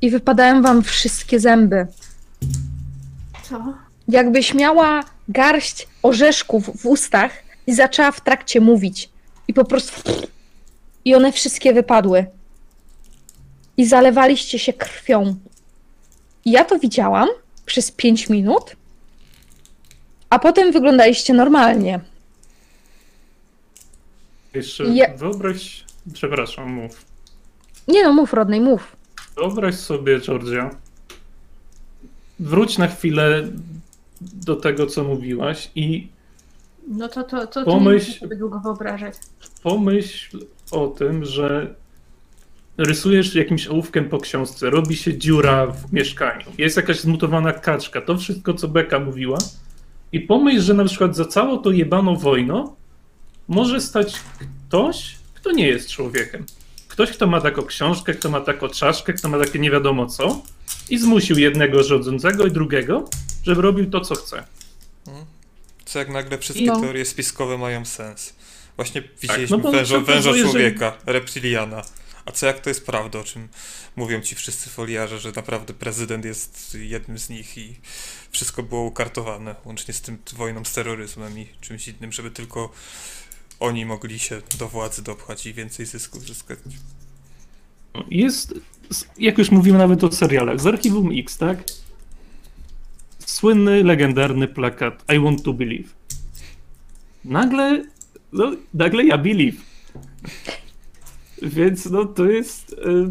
[0.00, 1.86] I wypadają wam wszystkie zęby.
[3.42, 3.74] Co?
[4.08, 7.32] Jakbyś miała garść orzeszków w ustach
[7.66, 9.10] i zaczęła w trakcie mówić.
[9.48, 10.12] I po prostu.
[11.04, 12.26] I one wszystkie wypadły.
[13.78, 15.36] I zalewaliście się krwią.
[16.44, 17.28] I ja to widziałam
[17.66, 18.76] przez 5 minut,
[20.30, 22.00] a potem wyglądaliście normalnie.
[24.54, 27.04] Jeszcze Je- wyobraź, przepraszam, mów.
[27.88, 28.96] Nie no, mów Rodney, mów.
[29.36, 30.70] Wyobraź sobie, Georgia,
[32.40, 33.48] wróć na chwilę
[34.20, 36.08] do tego, co mówiłaś i
[36.88, 39.14] No to, to, to, to Pomyśl- nie długo wyobrażać.
[39.62, 40.38] pomyśl
[40.70, 41.74] o tym, że
[42.78, 48.16] rysujesz jakimś ołówkiem po książce, robi się dziura w mieszkaniu, jest jakaś zmutowana kaczka, to
[48.18, 49.38] wszystko, co Beka mówiła
[50.12, 52.76] i pomyśl, że na przykład za całą to jebano wojno
[53.48, 54.14] może stać
[54.68, 56.46] ktoś, kto nie jest człowiekiem.
[56.88, 60.42] Ktoś, kto ma taką książkę, kto ma taką czaszkę, kto ma takie nie wiadomo co
[60.90, 63.08] i zmusił jednego rządzącego i drugiego,
[63.44, 64.44] żeby robił to, co chce.
[65.84, 66.80] Co jak nagle wszystkie No.
[66.80, 68.34] teorie spiskowe mają sens.
[68.76, 71.82] Właśnie widzieliśmy no to- to- węża to jeżeli- człowieka, reptiliana.
[72.28, 73.48] A co jak to jest prawda, o czym
[73.96, 77.76] mówią ci wszyscy foliarze, że naprawdę prezydent jest jednym z nich i
[78.30, 82.72] wszystko było ukartowane, łącznie z tym wojną z terroryzmem i czymś innym, żeby tylko
[83.60, 86.58] oni mogli się do władzy dopchać i więcej zysków zyskać.
[88.10, 88.54] Jest,
[89.18, 91.64] jak już mówimy nawet o serialach, z Archiwum X, tak?
[93.18, 95.88] Słynny, legendarny plakat I want to believe.
[97.24, 97.84] Nagle,
[98.32, 99.56] no, nagle ja believe.
[101.42, 102.72] Więc no to jest...
[102.72, 103.10] e,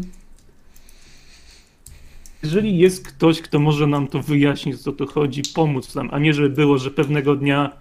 [2.42, 6.32] Jeżeli jest ktoś, kto może nam to wyjaśnić, co tu chodzi, pomóc nam, a nie
[6.34, 7.72] żeby było, że pewnego dnia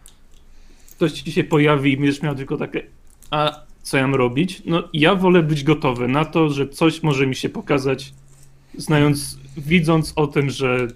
[0.92, 2.84] ktoś ci się pojawi i będziesz miał tylko takie
[3.32, 4.62] a co ja mam robić?
[4.66, 8.14] No ja wolę być gotowy na to, że coś może mi się pokazać,
[8.78, 10.88] znając, widząc o tym, że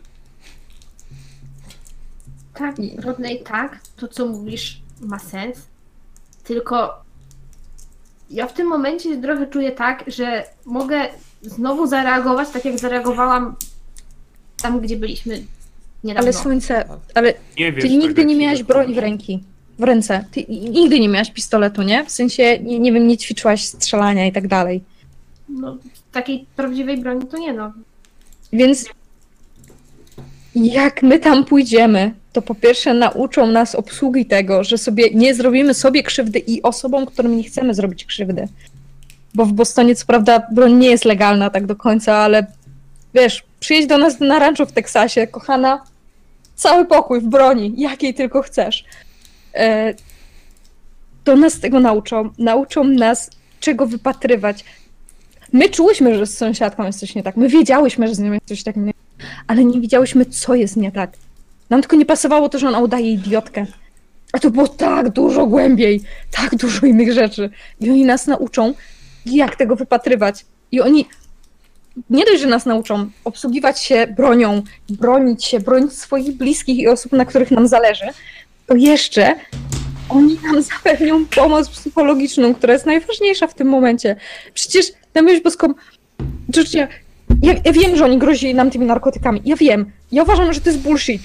[2.54, 5.68] Tak, Rodney, tak, to co mówisz ma sens,
[6.44, 7.04] tylko
[8.32, 11.02] ja w tym momencie trochę czuję tak, że mogę
[11.42, 13.56] znowu zareagować tak, jak zareagowałam
[14.62, 15.44] tam, gdzie byliśmy
[16.04, 16.28] niedawno.
[16.28, 17.84] Ale słońce, ale nie wiesz.
[17.84, 19.44] ty nigdy nie miałaś broni w ręki.
[19.80, 20.26] W ręce.
[20.32, 22.06] Ty nigdy nie miałaś pistoletu, nie?
[22.06, 24.84] W sensie, nie, nie wiem, nie ćwiczyłaś strzelania i tak dalej.
[25.50, 25.78] No,
[26.12, 27.74] takiej prawdziwej broni to nie no.
[28.54, 28.86] Więc
[30.56, 35.74] jak my tam pójdziemy, to po pierwsze nauczą nas obsługi tego, że sobie nie zrobimy
[35.74, 38.48] sobie krzywdy i osobom, którym nie chcemy zrobić krzywdy.
[39.34, 42.48] Bo w Bostonie co prawda broń nie jest legalna tak do końca, ale
[43.14, 45.84] wiesz, przyjedź do nas na rancho w Teksasie, kochana,
[46.56, 48.84] cały pokój w broni, jakiej tylko chcesz.
[49.54, 49.94] E,
[51.24, 52.30] to nas tego nauczą.
[52.38, 54.66] Nauczą nas, czego wypatrywać.
[55.54, 57.38] My czułyśmy, że z sąsiadką jest coś nie tak.
[57.38, 58.94] My wiedziałyśmy, że z nią jest coś tak nie
[59.48, 61.12] ale nie wiedziałyśmy, co jest nie tak.
[61.70, 63.66] Nam tylko nie pasowało to, że ona udaje idiotkę.
[64.34, 67.50] A to było tak dużo głębiej, tak dużo innych rzeczy.
[67.80, 68.74] I oni nas nauczą,
[69.26, 70.46] jak tego wypatrywać.
[70.72, 71.06] I oni
[72.10, 77.12] nie dość, że nas nauczą obsługiwać się bronią, bronić się, bronić swoich bliskich i osób,
[77.12, 78.06] na których nam zależy,
[78.68, 79.36] to jeszcze
[80.10, 84.16] oni nam zapewnią pomoc psychologiczną, która jest najważniejsza w tym momencie.
[84.54, 85.74] Przecież na myśl boską,
[86.52, 86.88] Georgia,
[87.42, 89.42] ja, ja wiem, że oni grozili nam tymi narkotykami.
[89.46, 89.92] Ja wiem.
[90.12, 91.22] Ja uważam, że to jest bullshit.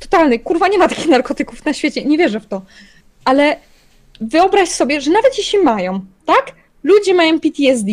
[0.00, 0.38] Totalny.
[0.38, 2.04] Kurwa, nie ma takich narkotyków na świecie.
[2.04, 2.62] Nie wierzę w to.
[3.24, 3.56] Ale
[4.20, 6.52] wyobraź sobie, że nawet jeśli mają, tak?
[6.82, 7.90] Ludzie mają PTSD,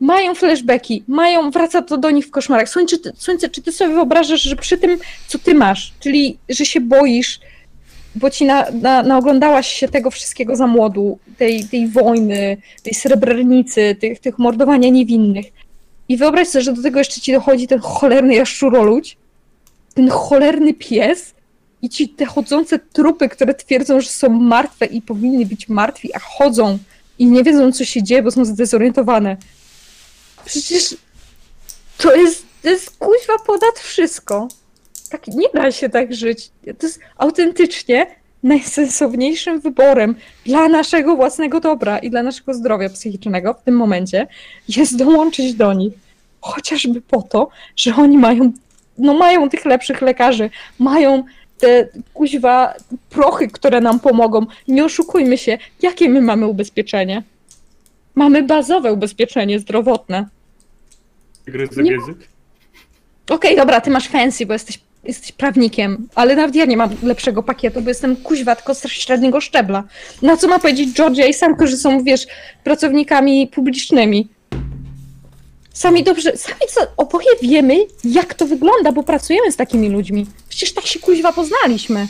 [0.00, 2.68] mają flashbacki, mają, wraca to do nich w koszmarach.
[2.68, 6.64] Słońce, ty, Słońce, czy ty sobie wyobrażasz, że przy tym, co ty masz, czyli, że
[6.64, 7.40] się boisz,
[8.14, 13.96] bo ci na, na, naoglądałaś się tego wszystkiego za młodu, tej, tej wojny, tej srebrnicy,
[14.00, 15.46] tych, tych mordowania niewinnych.
[16.08, 19.16] I wyobraź sobie, że do tego jeszcze ci dochodzi ten cholerny jaszczuroludź,
[19.94, 21.34] ten cholerny pies
[21.82, 26.18] i ci te chodzące trupy, które twierdzą, że są martwe i powinny być martwi, a
[26.18, 26.78] chodzą
[27.18, 29.36] i nie wiedzą, co się dzieje, bo są zdezorientowane.
[30.44, 30.96] Przecież
[31.98, 34.48] to jest, to jest kuźwa ponad wszystko.
[35.10, 36.50] Tak, nie da się tak żyć.
[36.78, 38.06] To jest autentycznie
[38.42, 40.14] najsensowniejszym wyborem
[40.46, 44.26] dla naszego własnego dobra i dla naszego zdrowia psychicznego w tym momencie
[44.68, 45.92] jest dołączyć do nich.
[46.40, 48.52] Chociażby po to, że oni mają,
[48.98, 51.24] no mają tych lepszych lekarzy, mają
[51.58, 52.74] te kuźwa
[53.10, 54.46] prochy, które nam pomogą.
[54.68, 57.22] Nie oszukujmy się, jakie my mamy ubezpieczenie?
[58.14, 60.26] Mamy bazowe ubezpieczenie zdrowotne.
[61.46, 62.16] Gryzy Nie- język.
[63.30, 67.42] Okej, dobra, ty masz fancy, bo jesteś, jesteś prawnikiem, ale nawet ja nie mam lepszego
[67.42, 69.84] pakietu, bo jestem kuźwa tylko z średniego szczebla.
[70.22, 72.26] Na co ma powiedzieć Georgia i Samko, że są, wiesz,
[72.64, 74.28] pracownikami publicznymi?
[75.72, 80.26] Sami dobrze, sami co, oboje wiemy, jak to wygląda, bo pracujemy z takimi ludźmi.
[80.48, 82.06] Przecież tak się kuźwa poznaliśmy.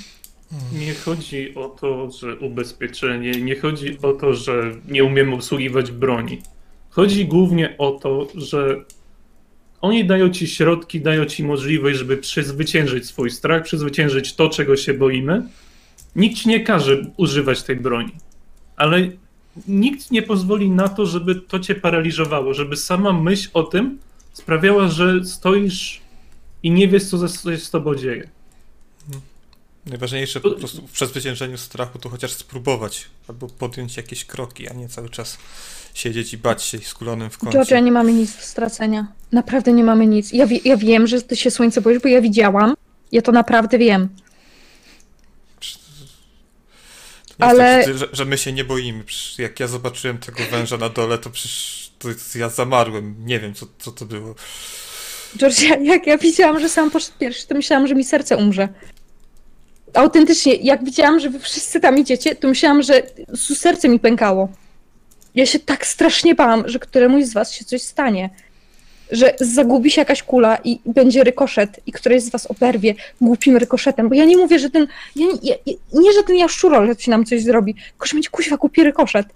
[0.73, 4.53] Nie chodzi o to, że ubezpieczenie, nie chodzi o to, że
[4.89, 6.43] nie umiemy obsługiwać broni.
[6.91, 8.85] Chodzi głównie o to, że
[9.81, 14.95] oni dają ci środki, dają ci możliwość, żeby przezwyciężyć swój strach, przezwyciężyć to, czego się
[14.95, 15.43] boimy.
[16.17, 18.13] Nikt ci nie każe używać tej broni,
[18.77, 19.09] ale
[19.69, 23.99] nikt nie pozwoli na to, żeby to cię paraliżowało, żeby sama myśl o tym
[24.33, 26.01] sprawiała, że stoisz
[26.63, 28.29] i nie wiesz, co się z tobą dzieje.
[29.89, 34.89] Najważniejsze po prostu w przezwyciężeniu strachu to chociaż spróbować, albo podjąć jakieś kroki, a nie
[34.89, 35.39] cały czas
[35.95, 37.59] siedzieć i bać się skulonym w końcu.
[37.59, 39.07] Georgia, nie mamy nic do stracenia.
[39.33, 40.33] Naprawdę nie mamy nic.
[40.33, 42.75] Ja, wie, ja wiem, że ty się słońce boisz, bo ja widziałam.
[43.13, 44.09] Ja to naprawdę wiem.
[47.39, 49.05] Nie ale- tak, że, że, że my się nie boimy.
[49.05, 53.15] Przecież jak ja zobaczyłem tego węża na dole, to przecież to, to ja zamarłem.
[53.27, 54.35] Nie wiem, co, co to było.
[55.37, 58.69] Georgia, jak ja widziałam, że sam poszedł pierwszy, to myślałam, że mi serce umrze.
[59.95, 63.03] Autentycznie, jak widziałam, że wy wszyscy tam idziecie, to myślałam, że
[63.35, 64.49] serce mi pękało.
[65.35, 68.31] Ja się tak strasznie bałam, że któremuś z was się coś stanie.
[69.11, 74.09] Że zagubi się jakaś kula i będzie rykoszet i któreś z was oberwie głupim rykoszetem.
[74.09, 74.87] Bo ja nie mówię, że ten.
[75.17, 75.55] Ja nie, ja,
[75.93, 79.27] nie, że ten jaszczurol ci nam coś zrobi, tylko że będzie kuźwa głupi rykoszet.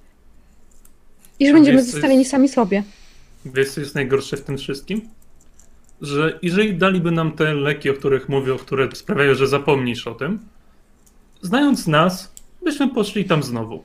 [1.41, 2.83] I że będziemy Wiesz, zostawieni jest- sami sobie.
[3.45, 5.09] Wiesz, co jest najgorsze w tym wszystkim?
[6.03, 10.39] Że jeżeli daliby nam te leki, o których mówię, które sprawiają, że zapomnisz o tym,
[11.43, 12.35] znając nas,
[12.65, 13.85] byśmy poszli tam znowu.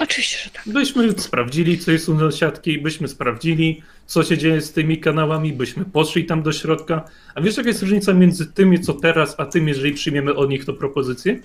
[0.00, 0.62] Oczywiście, że tak.
[0.66, 5.84] Byśmy sprawdzili, co jest u sąsiadki, byśmy sprawdzili, co się dzieje z tymi kanałami, byśmy
[5.84, 7.04] poszli tam do środka.
[7.34, 10.64] A wiesz, jaka jest różnica między tym, co teraz, a tym, jeżeli przyjmiemy od nich
[10.64, 11.40] to propozycję?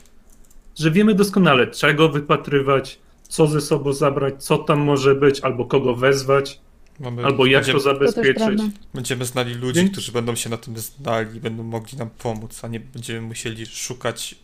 [0.75, 5.95] Że wiemy doskonale, czego wypatrywać, co ze sobą zabrać, co tam może być, albo kogo
[5.95, 6.60] wezwać,
[6.99, 8.36] Mamy, albo jak to będziemy, To zabezpieczyć.
[8.43, 8.63] prawda.
[8.93, 9.91] będziemy znali ludzi, Dzięki.
[9.91, 14.36] którzy będą się na tym znali, będą mogli nam pomóc, a nie będziemy musieli szukać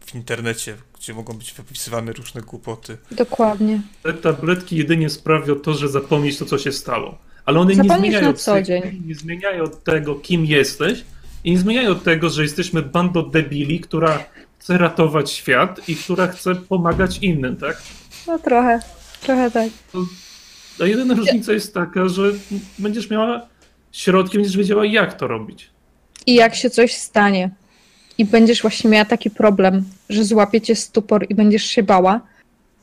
[0.00, 2.98] w internecie, gdzie mogą być wypisywane różne głupoty.
[3.10, 3.80] Dokładnie.
[4.02, 7.18] Te tabletki jedynie sprawią to, że zapomnisz to, co się stało.
[7.44, 9.02] Ale one nie zmieniają, dzień.
[9.06, 11.04] nie zmieniają tego, kim jesteś
[11.44, 14.24] i nie zmieniają tego, że jesteśmy bandą debili, która
[14.58, 17.82] chce ratować świat i która chce pomagać innym, tak?
[18.26, 18.80] No trochę,
[19.22, 19.68] trochę tak.
[20.80, 22.22] A jedyna różnica jest taka, że
[22.78, 23.46] będziesz miała
[23.92, 25.70] środki, będziesz wiedziała, jak to robić.
[26.26, 27.50] I jak się coś stanie
[28.18, 32.20] i będziesz właśnie miała taki problem, że złapie cię stupor i będziesz się bała,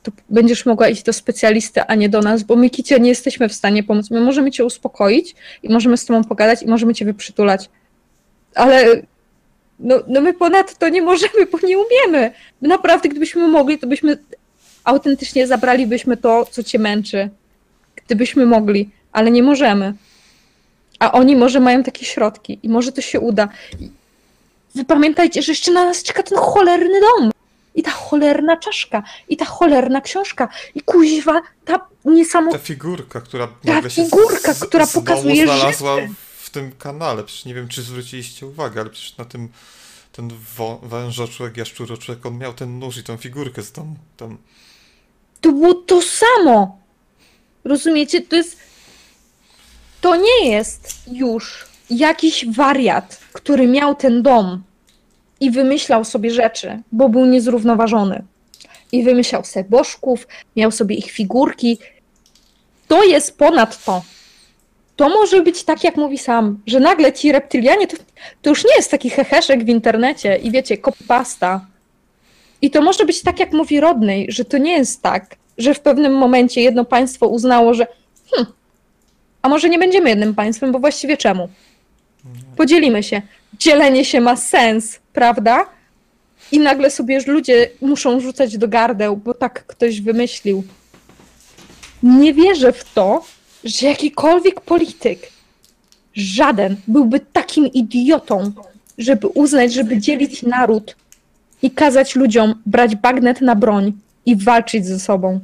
[0.04, 3.50] to będziesz mogła iść do specjalisty, a nie do nas, bo my Kicie nie jesteśmy
[3.50, 4.12] w stanie pomóc.
[4.12, 7.70] My możemy cię uspokoić i możemy z tobą pogadać i możemy cię wyprzytulać.
[8.56, 9.02] Ale
[9.80, 12.32] No, no my ponad to nie możemy, bo nie umiemy.
[12.62, 14.18] My naprawdę, gdybyśmy mogli, to byśmy
[14.84, 17.30] autentycznie zabralibyśmy to, co cię męczy.
[18.08, 19.94] Gdybyśmy mogli, ale nie możemy.
[21.00, 23.50] A oni może mają takie środki i może to się uda.
[24.76, 27.32] Wy pamiętajcie, że jeszcze na nas czeka ten cholerny dom.
[27.76, 32.58] I ta cholerna czaszka, i ta cholerna książka, i kuźwa, ta Ta niesamowita...
[32.64, 36.14] figurka, która Ta figurka, z, która z domu pokazuje znalazła życie.
[36.38, 37.24] w tym kanale.
[37.24, 39.50] Przecież nie wiem, czy zwróciliście uwagę, ale przecież na tym
[40.12, 40.30] ten
[40.84, 43.96] wężoczłek, jaszczuroczłek, on miał ten nóż i tą figurkę z domu.
[44.18, 44.38] Tam.
[45.42, 46.80] To było to samo.
[47.68, 48.22] Rozumiecie?
[48.22, 48.58] To jest.
[50.02, 54.64] To nie jest już jakiś wariat, który miał ten dom
[55.40, 58.24] i wymyślał sobie rzeczy, bo był niezrównoważony.
[58.92, 61.78] I wymyślał sobie bożków, miał sobie ich figurki.
[62.88, 64.02] To jest ponad to.
[64.96, 67.98] To może być tak, jak mówi sam, że nagle ci reptylianie to,
[68.42, 71.66] to już nie jest taki heheszek w internecie i wiecie, kopasta.
[72.62, 75.80] I to może być tak, jak mówi Rodney, że to nie jest tak, że w
[75.80, 77.88] pewnym momencie jedno państwo uznało, że
[78.36, 78.46] hm,
[79.42, 81.50] a może nie będziemy jednym państwem, bo właściwie czemu?
[82.58, 83.22] Podzielimy się.
[83.60, 85.66] Dzielenie się ma sens, prawda?
[86.52, 90.64] I nagle sobie już ludzie muszą rzucać do gardeł, bo tak ktoś wymyślił.
[92.04, 93.24] Nie wierzę w to,
[93.64, 95.20] że jakikolwiek polityk,
[96.16, 98.52] żaden, byłby takim idiotą,
[98.98, 100.96] żeby uznać, żeby dzielić naród
[101.62, 103.94] i kazać ludziom brać bagnet na broń
[104.28, 105.40] i walczyć ze sobą.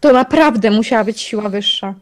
[0.00, 1.94] To naprawdę musiała być siła wyższa.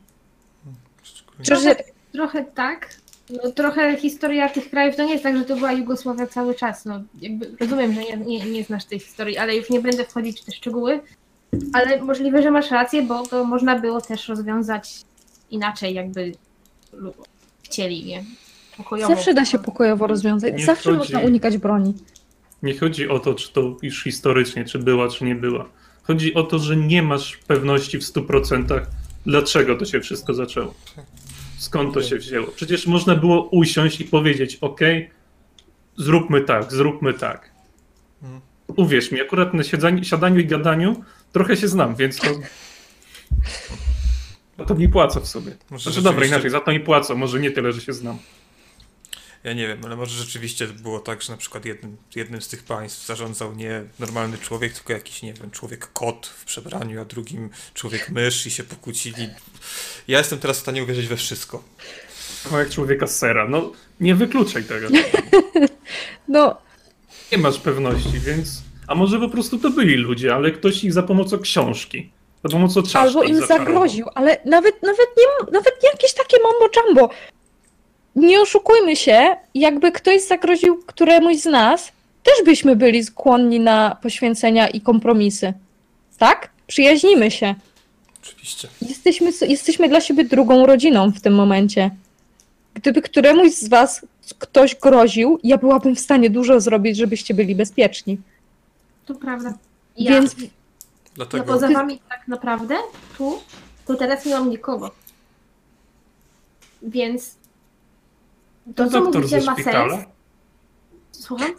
[1.40, 1.76] Że,
[2.12, 2.96] Trochę tak.
[3.30, 6.84] No, trochę historia tych krajów to nie jest tak, że to była Jugosławia cały czas.
[6.84, 10.40] No, jakby rozumiem, że nie, nie, nie znasz tej historii, ale już nie będę wchodzić
[10.40, 11.00] w te szczegóły.
[11.72, 15.00] Ale możliwe, że masz rację, bo to można było też rozwiązać
[15.50, 16.32] inaczej, jakby
[17.62, 18.24] chcieli, nie?
[18.76, 19.14] Pokojowo.
[19.14, 20.54] zawsze da się pokojowo rozwiązać.
[20.54, 21.94] Nie Zawsze chodzi- można unikać broni.
[22.62, 25.68] Nie chodzi o to, czy to już historycznie, czy była, czy nie była.
[26.02, 28.80] Chodzi o to, że nie masz pewności w 100%,
[29.26, 30.74] dlaczego to się wszystko zaczęło.
[31.58, 32.46] Skąd to się wzięło?
[32.46, 34.80] Przecież można było usiąść i powiedzieć: OK,
[35.96, 37.50] zróbmy tak, zróbmy tak.
[38.66, 42.28] Uwierz mi, akurat na siadaniu, siadaniu i gadaniu trochę się znam, więc to.
[44.58, 45.56] No to mi płacą w sobie.
[45.70, 48.18] Może Znaczy, dobra, inaczej, za to mi płacą, może nie tyle, że się znam.
[49.44, 52.62] Ja nie wiem, ale może rzeczywiście było tak, że na przykład jednym, jednym z tych
[52.62, 57.50] państw zarządzał nie normalny człowiek, tylko jakiś, nie wiem, człowiek kot w przebraniu, a drugim
[57.74, 59.28] człowiek mysz i się pokłócili.
[60.08, 61.62] Ja jestem teraz w stanie uwierzyć we wszystko.
[62.52, 63.48] O, jak człowieka z sera.
[63.48, 64.88] No, nie wykluczaj tego.
[66.28, 66.56] No,
[67.32, 68.62] Nie masz pewności, więc.
[68.86, 72.10] A może po prostu to byli ludzie, ale ktoś ich za pomocą książki,
[72.44, 72.98] za pomocą czaszki.
[72.98, 73.66] albo im zaczarował.
[73.74, 77.10] zagroził, ale nawet, nawet, nie, nawet nie jakieś takie mambo jumbo.
[78.16, 84.68] Nie oszukujmy się, jakby ktoś zagroził któremuś z nas, też byśmy byli skłonni na poświęcenia
[84.68, 85.52] i kompromisy.
[86.18, 86.50] Tak?
[86.66, 87.54] Przyjaźnimy się.
[88.22, 88.68] Oczywiście.
[88.82, 91.90] Jesteśmy, jesteśmy dla siebie drugą rodziną w tym momencie.
[92.74, 94.06] Gdyby któremuś z was
[94.38, 98.18] ktoś groził, ja byłabym w stanie dużo zrobić, żebyście byli bezpieczni.
[99.06, 99.54] To prawda.
[99.96, 100.48] Ja, Więc ja
[101.14, 102.74] Dlatego poza wami tak naprawdę
[103.18, 103.38] tu,
[103.86, 104.90] to teraz nie mam nikogo.
[106.82, 107.34] Więc
[108.74, 109.96] to, co doktor mówicie, ze ma szpitala.
[109.96, 110.06] sens.
[111.12, 111.50] Słucham?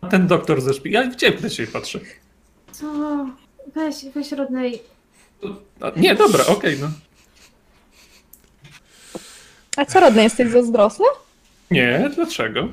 [0.00, 1.04] A ten doktor ze szpitala.
[1.04, 2.00] Ja w ciebie się patrzę.
[2.72, 2.86] Co?
[3.74, 4.82] Weź, weź rodnej.
[5.80, 6.88] A, nie, dobra, okej, no.
[9.76, 11.04] A co rodny, jesteś zazdrosny?
[11.70, 12.68] Nie, dlaczego?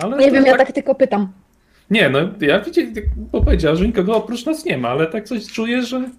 [0.00, 1.32] Ale Nie to wiem, ja tak tylko pytam.
[1.90, 5.46] Nie, no ja widzicie, bo powiedziała, że nikogo oprócz nas nie ma, ale tak coś
[5.46, 6.10] czuję, że.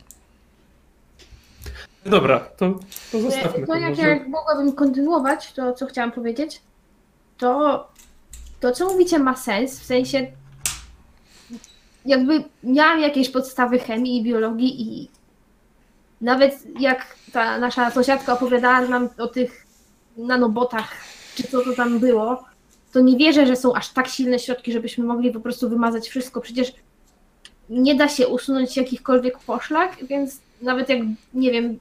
[2.05, 2.79] Dobra, to,
[3.11, 4.07] to zostawmy To to jak może.
[4.07, 6.61] ja mogłabym kontynuować to, co chciałam powiedzieć,
[7.37, 7.87] to
[8.59, 10.27] to, co mówicie, ma sens, w sensie
[12.05, 15.09] jakby miałam jakieś podstawy chemii i biologii i
[16.21, 19.65] nawet jak ta nasza sąsiadka opowiadała nam o tych
[20.17, 20.91] nanobotach,
[21.35, 22.43] czy co to tam było,
[22.91, 26.41] to nie wierzę, że są aż tak silne środki, żebyśmy mogli po prostu wymazać wszystko.
[26.41, 26.73] Przecież
[27.69, 30.99] nie da się usunąć jakichkolwiek poszlak, więc nawet jak,
[31.34, 31.80] nie wiem,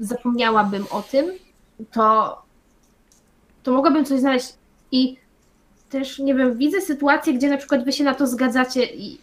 [0.00, 1.32] zapomniałabym o tym,
[1.92, 2.38] to,
[3.62, 4.54] to mogłabym coś znaleźć.
[4.92, 5.16] I
[5.90, 9.18] też, nie wiem, widzę sytuację, gdzie na przykład wy się na to zgadzacie i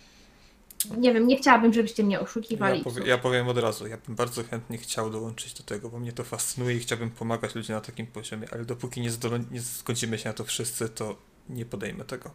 [0.97, 2.77] nie wiem, nie chciałabym, żebyście mnie oszukiwali.
[2.77, 5.99] Ja, powie, ja powiem od razu, ja bym bardzo chętnie chciał dołączyć do tego, bo
[5.99, 9.61] mnie to fascynuje i chciałbym pomagać ludziom na takim poziomie, ale dopóki nie, zdolą, nie
[9.61, 11.15] zgodzimy się na to wszyscy, to
[11.49, 12.31] nie podejmę tego.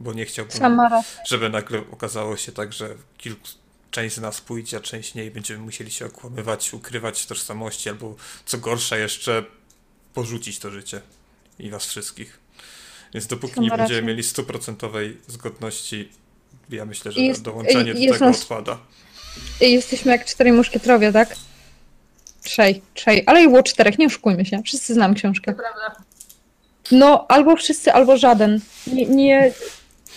[0.00, 0.78] Bo nie chciałbym,
[1.26, 3.48] żeby nagle okazało się tak, że kilku,
[3.90, 8.14] część z nas pójdzie, a część nie i będziemy musieli się okłamywać, ukrywać tożsamości, albo
[8.46, 9.44] co gorsza jeszcze
[10.14, 11.00] porzucić to życie
[11.58, 12.38] i was wszystkich.
[13.14, 16.08] Więc dopóki nie będziemy mieli stuprocentowej zgodności,
[16.70, 18.78] ja myślę, że Jest- dołączenie do jest tego nas- odpada.
[19.60, 21.36] Jesteśmy jak czterej muszkietrowie, tak?
[22.42, 24.62] Trzej, trzej, ale i było czterech, nie oszukujmy się.
[24.62, 25.52] Wszyscy znam książkę.
[25.54, 26.02] To prawda.
[26.92, 28.60] No, albo wszyscy, albo żaden.
[28.86, 29.52] Nie, nie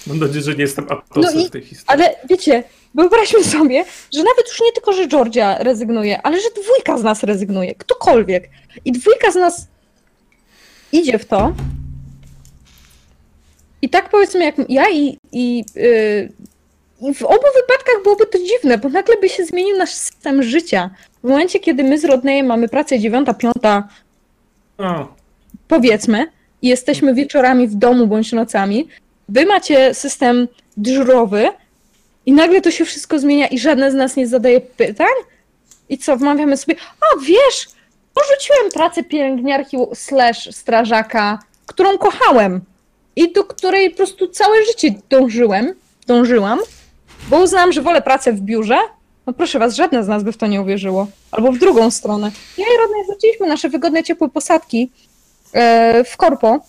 [0.07, 1.85] Mam nadzieję, że nie jestem aptosem No i- w tej historii.
[2.03, 2.63] ale wiecie,
[2.95, 7.23] wyobraźmy sobie, że nawet już nie tylko, że Georgia rezygnuje, ale że dwójka z nas
[7.23, 8.49] rezygnuje, ktokolwiek.
[8.85, 9.67] I dwójka z nas
[10.91, 11.53] idzie w to.
[13.81, 16.31] I tak powiedzmy, jak ja i, i, yy,
[17.01, 20.89] i w obu wypadkach byłoby to dziwne, bo nagle by się zmienił nasz system życia.
[21.23, 23.87] W momencie, kiedy my z Rodneyem mamy pracę dziewiąta, piąta,
[25.67, 26.27] powiedzmy,
[26.61, 28.87] i jesteśmy wieczorami w domu bądź nocami,
[29.29, 31.49] wy macie system dyżurowy
[32.29, 35.15] i nagle to się wszystko zmienia i żadne z nas nie zadaje pytań?
[35.89, 37.67] I co, wmawiamy sobie, a wiesz,
[38.13, 42.61] porzuciłem pracę pielęgniarki slash strażaka, którą kochałem
[43.15, 45.73] i do której po prostu całe życie dążyłem,
[46.07, 46.59] dążyłam,
[47.29, 48.77] bo uznałam, że wolę pracę w biurze.
[49.25, 51.07] No proszę was, żadne z nas by w to nie uwierzyło.
[51.31, 52.31] Albo w drugą stronę.
[52.57, 54.91] Ja i Rodney wróciliśmy nasze wygodne, ciepłe posadki
[55.53, 56.59] e, w korpo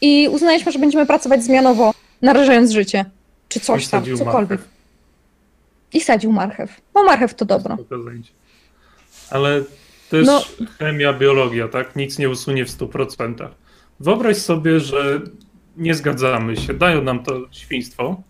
[0.00, 3.04] i uznaliśmy, że będziemy pracować zmianowo, narażając życie.
[3.48, 4.50] Czy coś tam, cokolwiek.
[4.50, 4.73] marchew.
[5.94, 6.80] I sadził marchew.
[6.94, 7.76] Bo marchew to dobro.
[9.30, 9.62] Ale
[10.10, 10.42] też No.
[10.78, 11.96] chemia, biologia, tak?
[11.96, 13.48] Nic nie usunie w 100%.
[14.00, 15.20] Wyobraź sobie, że
[15.76, 18.22] nie zgadzamy się, dają nam to świństwo,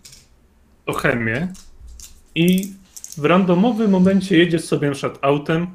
[0.87, 1.53] to chemię
[2.35, 2.73] i
[3.19, 5.67] w randomowym momencie jedziesz sobie na przykład autem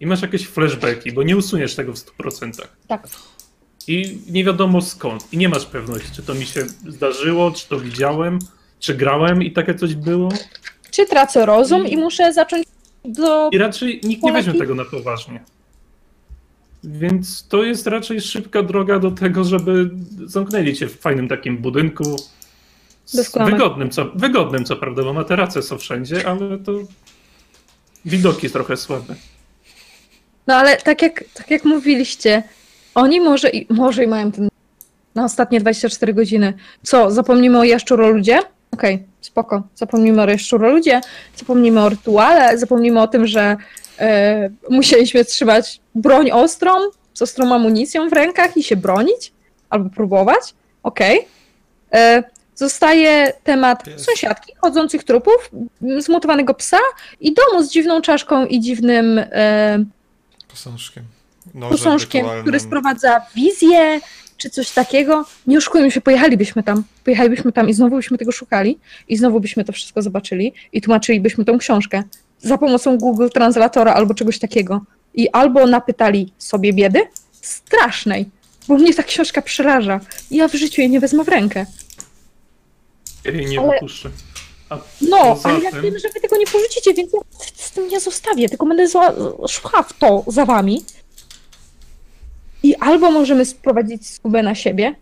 [0.00, 2.68] i masz jakieś flashbacki, bo nie usuniesz tego w 100%.
[2.88, 3.08] Tak.
[3.88, 5.32] I nie wiadomo skąd.
[5.32, 8.38] I nie masz pewności, czy to mi się zdarzyło, czy to widziałem,
[8.78, 10.28] czy grałem i takie coś było.
[10.92, 12.64] Czy tracę rozum i muszę zacząć
[13.04, 13.50] do...
[13.52, 15.40] I raczej nikt nie weźmie tego na poważnie.
[16.84, 19.90] Więc to jest raczej szybka droga do tego, żeby
[20.26, 22.16] zamknęli cię w fajnym takim budynku.
[23.44, 26.72] Wygodnym, co, wygodnym, co prawda, bo materace są wszędzie, ale to
[28.04, 29.14] widoki trochę słabe.
[30.46, 32.42] No ale tak jak, tak jak mówiliście,
[32.94, 34.48] oni może i, może i mają ten
[35.14, 36.54] na ostatnie 24 godziny.
[36.82, 38.38] Co, zapomnimy o jaszczuroludzie?
[38.70, 39.02] Okej,
[39.32, 39.62] spoko.
[39.74, 41.00] Zapomnimy o jaszczuroludzie,
[41.36, 43.56] zapomnimy o rytuale, zapomnimy o tym, że
[43.98, 46.70] e, musieliśmy trzymać broń ostrą,
[47.14, 49.32] z ostrą amunicją w rękach i się bronić,
[49.70, 50.54] albo próbować.
[50.82, 51.28] Okej.
[51.92, 52.22] E,
[52.54, 54.04] Zostaje temat Pies.
[54.04, 55.50] sąsiadki, chodzących trupów,
[55.98, 56.78] zmutowanego psa
[57.20, 59.84] i domu z dziwną czaszką i dziwnym e,
[60.48, 61.04] Posążkiem.
[61.54, 62.44] Nożem posążkiem, rytualnym.
[62.44, 64.00] który sprowadza wizję,
[64.42, 65.24] czy coś takiego.
[65.46, 66.84] Nie oszukujmy się, pojechalibyśmy tam.
[67.04, 68.78] Pojechalibyśmy tam i znowu byśmy tego szukali
[69.08, 72.02] i znowu byśmy to wszystko zobaczyli i tłumaczylibyśmy tą książkę
[72.38, 74.80] za pomocą Google Translatora albo czegoś takiego.
[75.14, 77.00] I albo napytali sobie biedy
[77.40, 78.26] strasznej,
[78.68, 80.00] bo mnie ta książka przeraża.
[80.30, 81.66] Ja w życiu jej nie wezmę w rękę.
[83.24, 84.10] Ja jej nie Ale- wypuszczę.
[84.70, 87.20] A No, ale ja tym- wiem, że wy tego nie porzucicie, więc ja
[87.56, 89.12] z tym nie zostawię, tylko będę zła,
[89.48, 90.84] szła w to za wami.
[92.62, 94.94] I albo możemy sprowadzić skubę na siebie,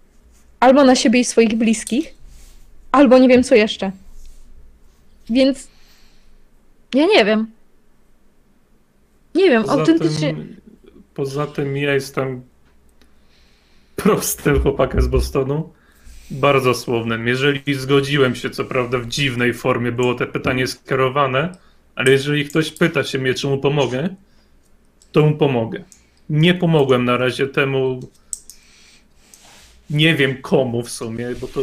[0.61, 2.15] albo na siebie i swoich bliskich,
[2.93, 3.93] albo nie wiem co jeszcze.
[5.31, 5.69] Więc
[6.95, 7.47] ja nie wiem.
[9.35, 10.35] Nie wiem, Poza autentycznie.
[10.35, 10.57] tym,
[11.15, 12.43] poza tym ja jestem
[13.97, 15.73] prostym chłopakiem z Bostonu.
[16.31, 17.29] Bardzo słownym.
[17.29, 21.53] Jeżeli zgodziłem się, co prawda w dziwnej formie było te pytanie skierowane,
[21.95, 24.09] ale jeżeli ktoś pyta się mnie, czy mu pomogę,
[25.13, 25.85] to mu pomogę.
[26.31, 28.01] Nie pomogłem na razie temu,
[29.91, 31.61] nie wiem komu w sumie, bo to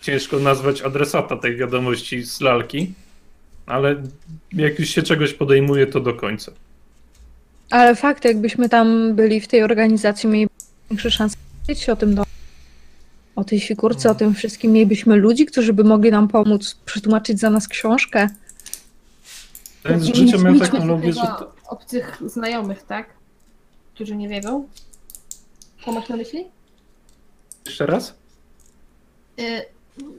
[0.00, 2.92] ciężko nazwać adresata tej wiadomości z lalki,
[3.66, 4.02] ale
[4.52, 6.52] jak już się czegoś podejmuje, to do końca.
[7.70, 10.48] Ale fakt, jakbyśmy tam byli w tej organizacji, mieli
[10.90, 11.36] większe szanse
[11.68, 12.22] wiedzieć o tym do
[13.36, 14.72] o tej figurce, o tym wszystkim.
[14.72, 18.28] Mielibyśmy ludzi, którzy by mogli nam pomóc przetłumaczyć za nas książkę.
[19.82, 21.22] Ten z życia miał nic- technologię, że
[21.68, 23.21] obcych znajomych, tak?
[23.94, 24.68] Którzy nie wiedzą.
[25.84, 26.44] Co masz na myśli?
[27.66, 28.14] jeszcze raz?
[29.40, 29.42] Y,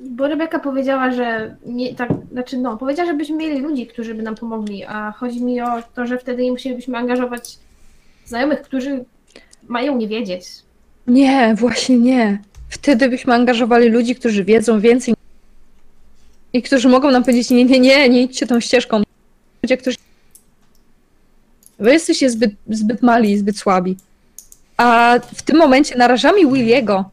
[0.10, 4.36] Bo Rebeka powiedziała, że nie, tak, znaczy no, powiedziała, żebyśmy mieli ludzi, którzy by nam
[4.36, 7.58] pomogli, a chodzi mi o to, że wtedy nie musielibyśmy angażować
[8.26, 9.06] znajomych, którzy
[9.68, 10.46] mają nie wiedzieć.
[11.08, 12.42] Nie, właśnie nie.
[12.70, 15.14] Wtedy byśmy angażowali ludzi, którzy wiedzą więcej
[16.54, 19.04] i którzy mogą nam powiedzieć, nie, nie, nie, nie idźcie tą ścieżką.
[19.64, 19.98] Ludzie, którzy...
[21.84, 23.98] Wy jesteście zbyt, zbyt mali i zbyt słabi.
[24.78, 27.10] A w tym momencie narażamy Williego.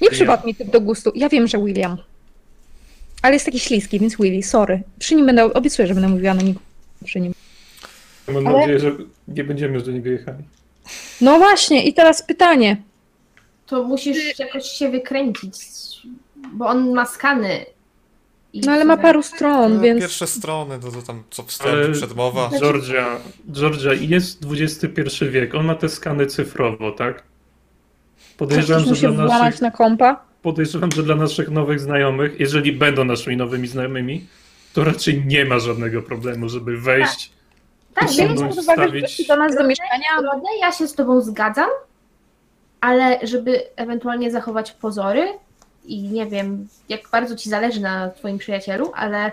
[0.00, 1.12] Nie przypadł mi typ do gustu.
[1.14, 1.96] Ja wiem, że William.
[3.22, 4.82] Ale jest taki śliski, więc Willy, sorry.
[4.98, 6.60] Przy nim będę, obiecuję, że będę mówiła na niego
[7.04, 7.32] przy nim.
[8.28, 8.92] Mam Ale- nadzieję, że
[9.28, 10.44] nie będziemy już do niego jechali.
[11.20, 12.76] No właśnie, i teraz pytanie.
[13.66, 15.52] to musisz jakoś się wykręcić,
[16.52, 17.66] bo on ma skany.
[18.52, 20.00] I No ale ma paru stron, No, więc...
[20.00, 22.50] Pierwsze strony, no to tam co wstęp, Ale- przedmowa.
[22.60, 23.06] Georgia,
[23.52, 27.22] Georgia, jest XXI wiek, on ma te skany cyfrowo, tak?
[28.36, 30.24] Podejrzewam, Chcesz że dla naszych, na kompa?
[30.42, 34.26] podejrzewam, że dla naszych nowych znajomych, jeżeli będą naszymi nowymi znajomymi,
[34.74, 37.32] to raczej nie ma żadnego problemu, żeby wejść,
[37.94, 40.06] Tak, Biorąc pod uwagę, że do nas do mieszkania,
[40.60, 41.68] ja się z tobą zgadzam,
[42.80, 45.28] ale żeby ewentualnie zachować pozory
[45.88, 49.32] i nie wiem, jak bardzo ci zależy na twoim przyjacielu, ale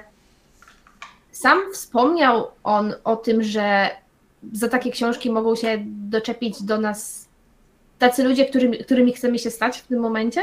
[1.32, 3.90] sam wspomniał on o tym, że
[4.54, 7.26] za takie książki mogą się doczepić do nas
[8.00, 10.42] tacy ludzie, którymi, którymi chcemy się stać w tym momencie.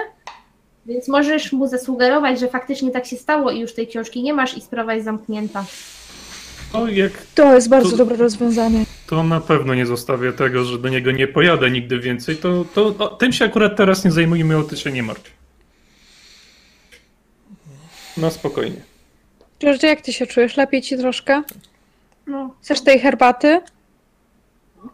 [0.87, 4.57] Więc możesz mu zasugerować, że faktycznie tak się stało i już tej książki nie masz
[4.57, 5.65] i sprawa jest zamknięta.
[6.73, 8.85] to jak to jest bardzo To- dobre rozwiązanie.
[9.07, 12.91] to na pewno nie zostawię tego, że do niego nie pojadę nigdy więcej, to, to,
[12.91, 15.42] to tym się akurat teraz nie zajmujemy, o ty się nie martw.
[18.17, 18.77] No spokojnie.
[19.61, 20.57] Georgia, jak ty się czujesz?
[20.57, 21.43] Lepiej ci troszkę?
[22.27, 23.61] No, Chcesz tej herbaty?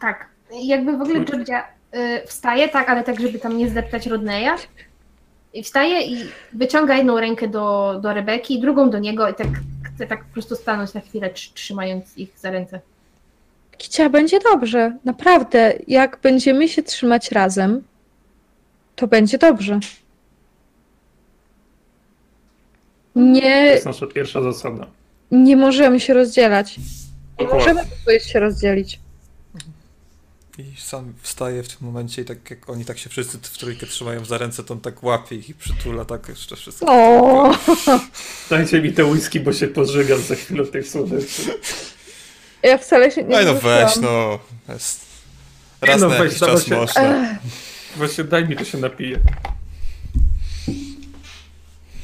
[0.01, 0.29] Tak.
[0.63, 1.65] Jakby w ogóle Georgia
[1.95, 4.51] y, wstaje, tak, ale tak, żeby tam nie zdeptać Rodneya.
[5.55, 9.47] I wstaje i wyciąga jedną rękę do, do Rebeki, drugą do niego i tak
[9.95, 12.81] chce tak po prostu stanąć na chwilę, tr- trzymając ich za ręce.
[13.79, 14.97] Kicia, będzie dobrze.
[15.05, 15.75] Naprawdę.
[15.89, 17.83] Jak będziemy się trzymać razem,
[18.97, 19.81] to będzie dobrze.
[23.19, 24.87] To Nie, jest nasza pierwsza zasada.
[25.31, 26.79] nie możemy się rozdzielać.
[26.79, 26.85] Nie
[27.47, 27.75] Dokładnie.
[27.75, 29.01] możemy się rozdzielić.
[30.59, 33.87] I sam wstaje w tym momencie i tak jak oni tak się wszyscy w trójkę
[33.87, 36.87] trzymają za ręce, to on tak łapie ich i przytula tak jeszcze wszystko.
[36.89, 37.53] O,
[38.51, 41.43] Dajcie mi te whisky, bo się pożygam za chwilę w tej słodyczy.
[42.63, 43.87] ja wcale się nie No i no wzruszyłam.
[43.87, 44.39] weź, no.
[44.69, 45.01] Jest.
[45.83, 47.39] Nie Raz no, na weź, jakiś dawa czas się- można.
[47.97, 49.19] Właśnie daj mi, to się napije.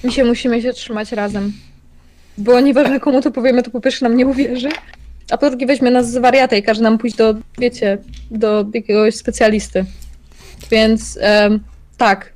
[0.04, 1.52] My się musimy się trzymać razem.
[2.38, 4.68] Bo nieważne komu to powiemy, to po pierwsze nam nie uwierzy,
[5.30, 7.98] a po drugie weźmie nas z wariata i każe nam pójść do, wiecie,
[8.30, 9.84] do jakiegoś specjalisty.
[10.70, 11.60] Więc em,
[11.96, 12.32] tak.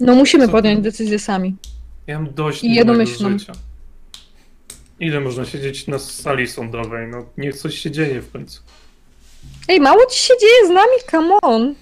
[0.00, 1.56] No musimy Co- podjąć decyzję sami.
[2.06, 3.38] Ja mam dość I nudnego jednomyślną.
[3.38, 3.52] życia.
[5.00, 7.08] Ile można siedzieć na sali sądowej?
[7.08, 8.60] No niech coś się dzieje w końcu.
[9.68, 11.74] Ej, mało ci się dzieje z nami, come on.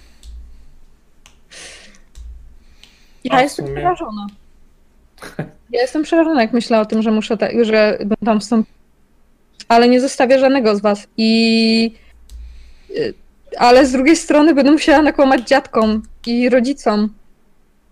[3.24, 4.26] Ja A jestem sumie- przerażona.
[5.72, 8.74] Ja jestem przerażona, jak myślę o tym, że muszę, ta, że będę tam wstąpić.
[9.68, 11.06] Ale nie zostawię żadnego z was.
[11.16, 11.92] I...
[12.90, 13.14] y,
[13.58, 17.08] Ale z drugiej strony będę musiała nakłamać dziadkom i rodzicom.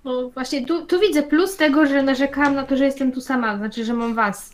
[0.04, 3.56] No właśnie, tu, tu widzę plus tego, że narzekałam na to, że jestem tu sama,
[3.56, 4.50] znaczy, że mam was.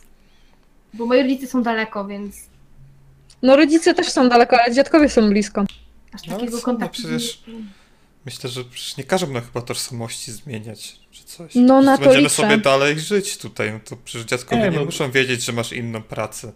[0.93, 2.35] Bo moi rodzice są daleko, więc
[3.43, 5.63] No rodzice też są daleko, ale dziadkowie są blisko.
[6.13, 6.93] aż No takiego co, no kontaktu.
[7.01, 7.43] przecież-
[8.27, 11.51] Myślę, że przecież nie każą nam chyba tożsamości zmieniać, czy coś.
[11.55, 12.35] No, na to Będziemy liczę.
[12.35, 14.85] sobie dalej żyć tutaj, no to przecież dziadkowie Nie, nie no.
[14.85, 16.51] muszą wiedzieć, że masz inną pracę.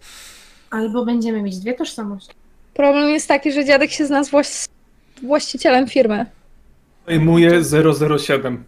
[0.70, 2.34] Albo będziemy mieć dwie tożsamości.
[2.74, 4.48] Problem jest taki, że dziadek się zna z właś...
[5.22, 6.26] właścicielem firmy.
[7.06, 7.62] Zajmuję
[8.18, 8.64] 007.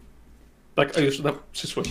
[0.75, 1.91] Tak, a już na przyszłość.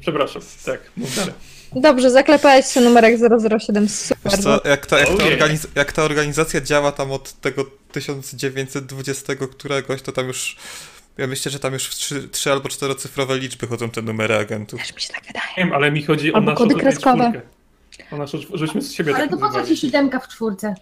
[0.00, 1.34] Przepraszam, tak, mów dalej.
[1.76, 3.16] Dobrze, zaklepałeś się numerek
[3.60, 4.32] 007, super.
[4.32, 9.34] Wiesz co, jak ta, jak, ta organiz- jak ta organizacja działa tam od tego 1920
[9.36, 10.56] któregoś, to tam już...
[11.18, 14.80] Ja myślę, że tam już w trzy, trzy albo czterocyfrowe liczby chodzą te numery agentów.
[14.80, 15.44] Też mi się tak wydaje.
[15.58, 17.30] Nie wiem, ale mi chodzi o Albo naszą kody tutaj kreskowe.
[17.30, 17.42] czwórkę.
[18.12, 19.76] O naszą, żeśmy z siebie Ale tak to po co nazywali.
[19.76, 20.74] ci siódemka w czwórce?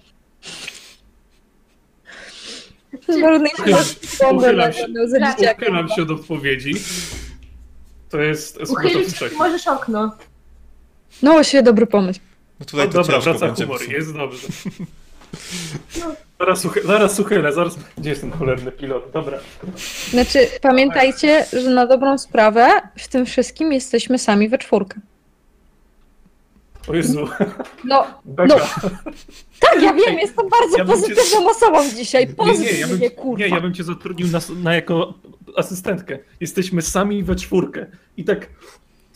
[3.22, 5.55] Barney Uchylam- się-.
[5.57, 6.72] Uchylam się od odpowiedzi.
[8.09, 9.36] To jest Uchylić wszech.
[9.36, 10.16] możesz okno.
[11.22, 12.20] No właściwie dobry pomysł.
[12.61, 13.64] No tutaj No to dobra, wraca będzie.
[13.64, 14.46] humor, jest dobrze.
[16.00, 16.06] No.
[16.40, 17.78] Zaraz, uchy- zaraz uchylę, zaraz...
[17.98, 19.11] Gdzie jest ten cholerny pilot?
[19.12, 19.38] Dobra.
[20.11, 25.00] Znaczy, pamiętajcie, że na dobrą sprawę w tym wszystkim jesteśmy sami we czwórkę.
[26.88, 27.28] O Jezu,
[27.84, 28.54] No, Beka.
[28.56, 28.90] No.
[29.61, 32.26] tak, ja wiem, jestem bardzo Ja bym cię- pozytywną osobą dzisiaj.
[32.28, 33.38] Nie, Pozytywnie, nie, ja bym, kurwa.
[33.44, 35.14] nie, ja bym cię zatrudnił na, na jako
[35.56, 36.18] asystentkę.
[36.40, 37.86] Jesteśmy sami we czwórkę.
[38.16, 38.46] I tak,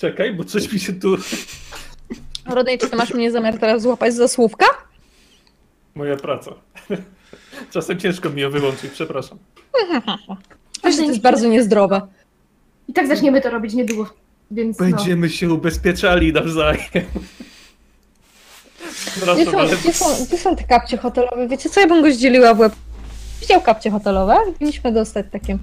[0.05, 1.17] czekaj, bo coś mi się tu...
[2.47, 4.67] Rodej, czy ty masz mnie zamiar teraz złapać za słówka?
[5.95, 6.51] Moja praca.
[7.73, 9.39] Czasem ciężko mi ją wyłączyć, przepraszam.
[10.85, 12.01] Że to jest bardzo niezdrowe.
[12.89, 14.11] I tak zaczniemy to robić niedługo.
[14.51, 14.87] Więc no.
[14.87, 17.05] Będziemy się ubezpieczali nawzajem.
[19.35, 21.49] Gdzie są, ale gdzie, są, gdzie są te kapcie hotelowe?
[21.49, 22.73] Wiecie co, ja bym go zdzieliła w łeb.
[23.41, 24.37] Widział kapcie hotelowe?
[24.53, 25.59] Powinniśmy dostać takie.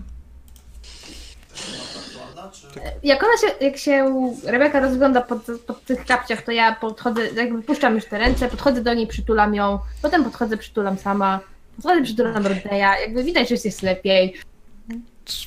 [3.03, 7.61] Jak ona się, jak się Rebeka rozgląda pod, pod tych kapciach, to ja podchodzę, jakby
[7.61, 11.39] puszczam już te ręce, podchodzę do niej, przytulam ją, potem podchodzę, przytulam sama,
[11.75, 14.35] podchodzę, przytulam Rodneya, jakby widać, że jest lepiej.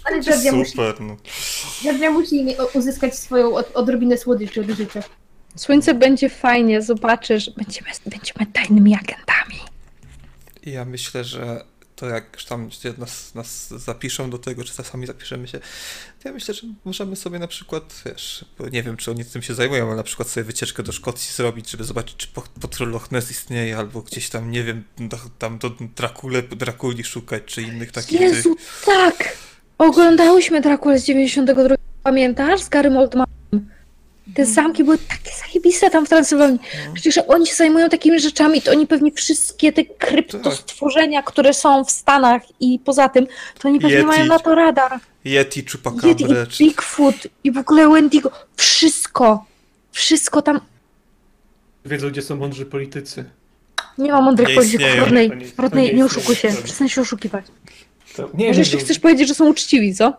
[0.05, 1.17] Ale Georgia musi, no.
[1.83, 5.03] Georgia musi uzyskać swoją od, odrobinę słodyczy od życia.
[5.57, 7.51] Słońce będzie fajnie, zobaczysz.
[7.51, 9.61] Będziemy, będziemy tajnymi agentami.
[10.67, 11.65] Ja myślę, że
[11.97, 15.59] to jak już tam nas, nas zapiszą do tego, czy sami zapiszemy się,
[16.23, 19.43] to ja myślę, że możemy sobie na przykład, wiesz, bo nie wiem, czy oni tym
[19.43, 22.29] się zajmują, ale na przykład sobie wycieczkę do Szkocji zrobić, żeby zobaczyć, czy
[22.61, 27.43] potwór Loch Ness istnieje, albo gdzieś tam, nie wiem, do, tam do Drakule, Drakuli szukać,
[27.47, 29.37] czy innych takich Jezu, tak!
[29.79, 31.75] Oglądałyśmy Dracula z 92.
[32.03, 32.63] Pamiętasz?
[32.63, 33.34] Z Garym Oldmanem.
[34.35, 36.59] Te zamki były takie zajebiste tam w Transylwanii.
[36.95, 41.91] Przecież oni się zajmują takimi rzeczami, to oni pewnie wszystkie te kryptostworzenia, które są w
[41.91, 43.27] Stanach i poza tym,
[43.59, 44.07] to oni pewnie Yeti.
[44.07, 44.93] mają na to radar.
[45.25, 46.65] Yeti, Yeti Chupacabra, i czy...
[46.65, 47.15] Bigfoot
[47.45, 48.31] i w ogóle Wendigo.
[48.57, 49.45] Wszystko.
[49.93, 50.61] Wszystko tam.
[51.85, 53.25] Wiedzą, gdzie są mądrzy politycy.
[53.99, 54.81] Nie ma mądrych Nie polityków.
[54.87, 55.05] istnieją.
[55.05, 56.05] Rodnej, To nie- to Rodnej, nie istnieje.
[56.07, 56.49] oszukuj się.
[56.65, 57.45] Przestań się oszukiwać.
[58.17, 60.13] To, nie, Może nie, jeszcze nie, chcesz powiedzieć, że są uczciwi, co?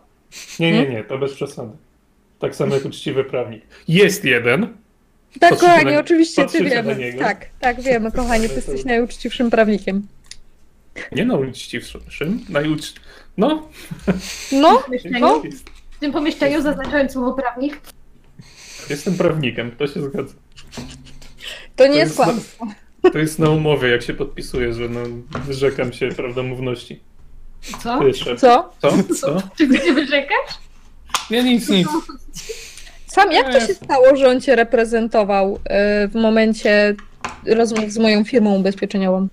[0.60, 1.72] nie, nie, nie, to bez przesady.
[2.38, 3.62] Tak samo jak uczciwy prawnik.
[3.88, 4.62] Jest jeden.
[5.40, 7.12] Tak, Patrzycie kochanie, na- oczywiście ty wiemy.
[7.18, 10.06] Tak, tak, wiemy, kochanie, ty to- jesteś najuczciwszym prawnikiem.
[11.12, 12.44] Nie najuczciwszym.
[12.48, 12.94] Najucz...
[13.36, 13.68] No,
[14.52, 14.82] No,
[15.20, 15.42] No.
[15.92, 17.80] w tym pomieszczeniu zaznaczając słowo prawnik.
[18.90, 20.34] jestem prawnikiem, to się zgadza.
[21.76, 22.66] to nie jest jest kłamstwo.
[23.12, 25.00] To jest na umowie, jak się podpisuje, że no,
[25.46, 27.00] wyrzekam się prawdomówności.
[27.82, 28.00] Co?
[28.36, 28.72] Co?
[28.80, 29.14] Co?
[29.14, 29.42] Co?
[29.58, 30.58] Czy ty się wyrzekasz?
[31.30, 31.88] Nie, nic, nic.
[33.06, 36.94] Sam, jak to się stało, że on cię reprezentował e, w momencie
[37.46, 39.28] rozmów z moją firmą ubezpieczeniową?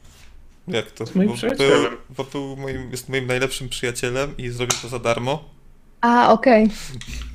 [0.67, 1.03] Jak to?
[1.15, 1.81] moim Bo przyjacielem.
[1.81, 5.49] Był, bo był moim, jest moim najlepszym przyjacielem i zrobił to za darmo.
[6.01, 6.69] A, okej.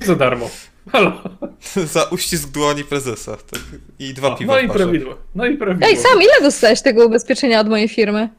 [0.01, 0.49] Za darmo.
[0.91, 1.21] Halo.
[1.93, 3.37] za uścisk dłoni prezesa.
[3.37, 3.61] Tak.
[3.99, 4.79] I dwa piwa no w i barze.
[4.79, 5.15] prawidło.
[5.35, 5.87] No i prawidło.
[5.89, 8.29] Ej, Sam, ile dostałeś tego ubezpieczenia od mojej firmy?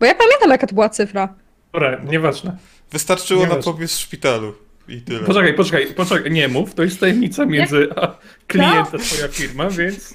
[0.00, 1.34] Bo ja pamiętam, jaka to była cyfra.
[1.72, 2.56] Dobra, nieważne.
[2.92, 3.64] Wystarczyło Nie na wiesz.
[3.64, 4.54] pobyt w szpitalu.
[4.90, 5.20] I tyle.
[5.20, 10.14] Poczekaj, poczekaj, poczekaj, nie mów, to jest tajemnica między a klient a twoja firma, więc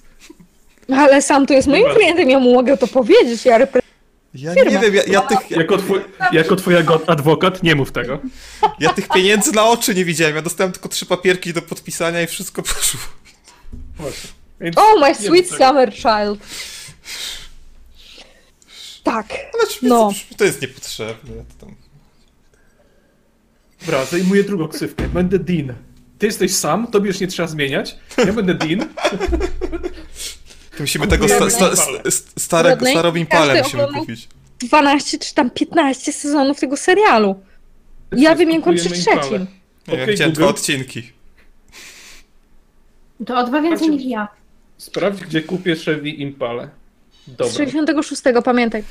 [0.97, 1.95] Ale Sam tu jest moim Dobra.
[1.97, 3.45] klientem, ja mu mogę to powiedzieć.
[3.45, 3.59] Ja.
[4.33, 4.71] Ja Firma.
[4.71, 5.99] nie wiem, ja, ja, tych, ja, jako twój,
[6.31, 8.19] jako twój go- adwokat nie mów tego.
[8.79, 10.35] ja tych pieniędzy na oczy nie widziałem.
[10.35, 12.99] Ja dostałem tylko trzy papierki do podpisania i wszystko poszło.
[13.97, 14.29] Właśnie.
[14.61, 15.67] Więc Oh, my nie sweet mów tego.
[15.67, 16.39] summer child.
[19.03, 19.25] Tak.
[19.53, 20.11] Ale czy No.
[20.37, 21.33] to, jest niepotrzebne.
[21.59, 21.75] To tam...
[23.81, 25.07] Dobra, zajmuję drugą ksywkę.
[25.07, 25.73] Będę Dean.
[26.19, 27.95] Ty jesteś sam, tobie już nie trzeba zmieniać.
[28.17, 28.89] Ja będę Dean.
[30.71, 34.27] To musimy tego sta, sta, sta, starego, starą impalę musimy kupić.
[34.59, 37.35] 12 czy tam 15 sezonów tego serialu.
[38.11, 39.47] Ja wymiękłam przy trzecim.
[39.87, 41.11] Nie, ja dwa odcinki.
[43.25, 44.27] To o dwa więcej niż ja.
[44.77, 46.09] Sprawdź, gdzie kupię Chevy
[47.27, 47.49] Impalę.
[47.49, 47.65] Z Dobra.
[47.65, 48.83] 66, pamiętaj.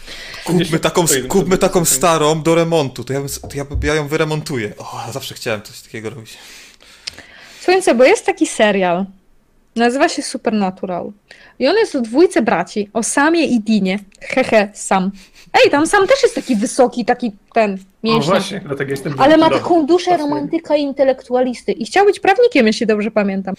[0.44, 3.04] Kupmy taką, kupmy taką starą do remontu.
[3.04, 4.72] To ja, bym, to ja, ja ją wyremontuję.
[4.78, 6.38] O, zawsze chciałem coś takiego robić.
[7.60, 9.06] Słuchajcie, bo jest taki serial.
[9.76, 11.12] Nazywa się Supernatural.
[11.58, 13.98] I on jest o dwójce braci, o Samie i Dinie.
[14.20, 15.10] Hehe, Sam.
[15.52, 18.24] Ej, tam Sam też jest taki wysoki, taki ten No mięśniak.
[18.38, 19.58] właśnie, dlatego jestem Ale ma Dobra.
[19.58, 21.72] taką duszę romantyka i intelektualisty.
[21.72, 23.54] I chciał być prawnikiem, jeśli dobrze pamiętam.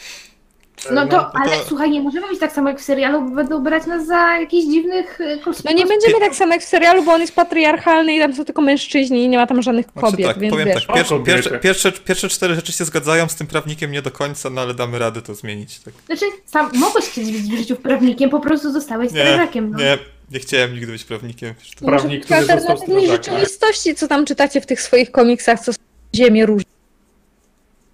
[0.91, 3.63] No to, ale to- słuchaj, nie możemy być tak samo jak w serialu, bo będą
[3.63, 7.13] brać nas za jakichś dziwnych y, No nie będziemy tak samo jak w serialu, bo
[7.13, 10.28] on jest patriarchalny i tam są tylko mężczyźni i nie ma tam żadnych Znaczy kobiet,
[10.28, 10.86] tak, więc powiem wiesz.
[10.86, 14.49] tak, pierwsze, pierwsze, pierwsze, pierwsze cztery rzeczy się zgadzają z tym prawnikiem nie do końca,
[14.49, 15.80] no ale damy radę to zmienić.
[15.80, 15.93] Tak.
[16.05, 19.71] Znaczy, sam mogłeś chcieć być w życiu prawnikiem, po prostu zostałeś Nie, strażakiem.
[19.71, 19.78] No.
[19.80, 19.97] nie,
[20.32, 21.53] nie chciałem nigdy być prawnikiem.
[21.86, 23.34] Prawnik, który w został alternatywnej strażakiem.
[23.34, 25.80] rzeczywistości, co tam czytacie w tych swoich komiksach, co są
[26.15, 26.69] ziemię różne.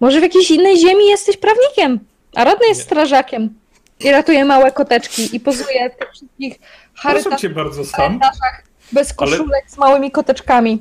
[0.00, 1.98] Może w jakiejś innej ziemi jesteś prawnikiem,
[2.34, 2.84] a Rodney jest Nie.
[2.84, 3.54] strażakiem.
[4.00, 8.20] I ratuje małe koteczki i pozuje tych wszystkich Proszę charytatywnych bardzo sam.
[8.92, 10.78] bez Ale- koszulek z małymi koteczkami.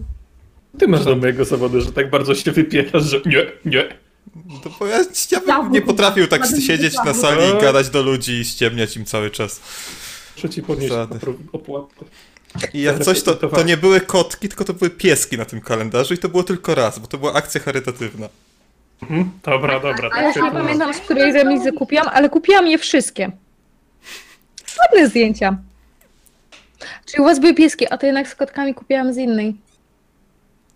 [0.80, 3.84] Ty masz do mojego zawodu, że tak bardzo się wypierasz, że nie, nie.
[4.64, 5.00] To bo ja,
[5.48, 9.06] ja bym nie potrafił tak siedzieć na sali i gadać do ludzi i ściemniać im
[9.06, 9.62] cały czas.
[10.36, 12.06] Muszę ci podnieść opro- opłatę.
[12.74, 16.14] I jak coś, to, to nie były kotki, tylko to były pieski na tym kalendarzu
[16.14, 18.30] i to było tylko raz, bo to była akcja charytatywna.
[19.02, 19.32] Mhm.
[19.44, 20.10] Dobra, dobra.
[20.10, 23.32] Tak Ja już nie pamiętam, z której remizy kupiłam, ale kupiłam je wszystkie.
[24.80, 25.58] Ładne zdjęcia.
[27.06, 29.56] Czyli u was były pieski, a to jednak z kotkami kupiłam z innej.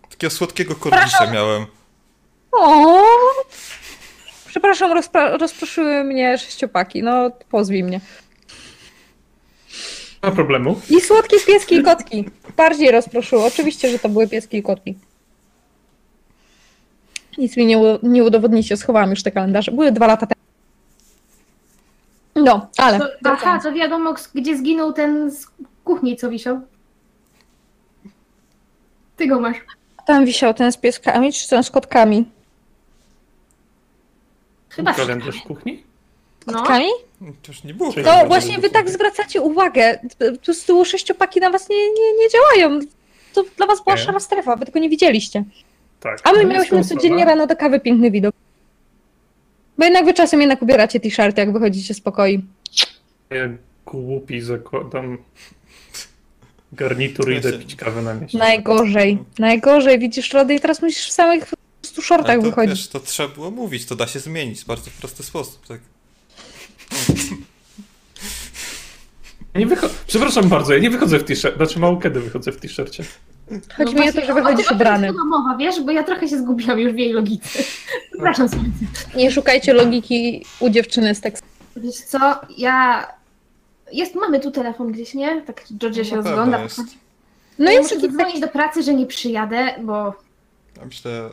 [0.09, 1.65] Takiego słodkiego kornisia miałem.
[2.51, 3.03] O!
[4.47, 7.03] Przepraszam, rozpra- rozproszyły mnie sześciopaki.
[7.03, 7.99] No, pozwij mnie.
[10.23, 10.81] Nie ma problemu.
[10.89, 12.29] I słodkie pieski i kotki.
[12.57, 13.43] Bardziej rozproszyły.
[13.45, 14.97] Oczywiście, że to były pieski i kotki.
[17.37, 19.71] Nic mi nie, nie udowodnicie, schowałam już te kalendarze.
[19.71, 20.41] Były dwa lata temu.
[22.35, 22.99] No, ale.
[22.99, 25.45] To, aha, to wiadomo, gdzie zginął ten z
[25.83, 26.61] kuchni, co wisiał.
[29.17, 29.57] Ty go masz.
[30.07, 32.25] tam wisiał ten z pieskami, czy ten z kotkami?
[34.69, 35.83] Chyba z Kalendarz w kuchni?
[36.47, 36.87] No, Kotkami?
[37.19, 37.89] To już nie było.
[37.89, 38.25] No kalendarza.
[38.27, 39.99] właśnie wy tak zwracacie uwagę.
[40.41, 42.79] Tu z tyłu sześciopaki na was nie, nie, nie działają.
[43.33, 44.01] To dla was była Nie.
[44.01, 45.43] szara strefa, wy tego nie widzieliście.
[46.05, 46.19] Tak.
[46.23, 48.35] A my miałyśmy codziennie rano do kawy piękny widok.
[49.77, 52.43] Bo jednak wy czasem jednak ubieracie t-shirty, jak wychodzicie z pokoi.
[53.29, 53.49] Ja
[53.85, 55.17] głupi zakładam
[56.73, 58.37] garnitur i idę pić kawę na mieście.
[58.37, 59.17] Najgorzej.
[59.39, 59.99] Najgorzej.
[59.99, 61.45] Widzisz, Rody, i teraz musisz w samych
[61.81, 62.69] prostu shortach to, wychodzić.
[62.69, 65.67] wiesz, to trzeba było mówić, to da się zmienić w bardzo prosty sposób.
[65.67, 65.79] Tak.
[69.55, 71.55] Nie wycho- Przepraszam bardzo, ja nie wychodzę w t-shirt.
[71.57, 73.03] Znaczy mało kiedy wychodzę w t-shircie.
[73.77, 75.07] Chodzi no mi o to, właśnie, że o- wychodzisz o ubrany.
[75.07, 77.59] chyba mowa, wiesz, bo ja trochę się zgubiłam już w jej logice.
[78.11, 79.17] Przepraszam bardzo.
[79.17, 81.47] Nie szukajcie logiki u dziewczyny z tekstu.
[81.75, 82.19] Wiesz co,
[82.57, 83.07] ja...
[83.91, 85.41] Jest, mamy tu telefon gdzieś, nie?
[85.41, 86.63] Tak Georgia się Na pewno rozgląda.
[86.63, 86.81] jest.
[87.59, 90.13] No ja jest muszę dzwonić do pracy, że nie przyjadę, bo
[90.77, 91.31] Ja myślę, e,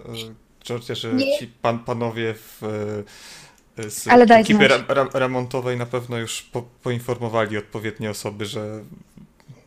[0.64, 1.38] Georgia, że Nie.
[1.38, 2.62] ci pan, panowie w,
[3.78, 4.68] e, z Ale ekipy
[5.14, 8.80] remontowej na pewno już po, poinformowali odpowiednie osoby, że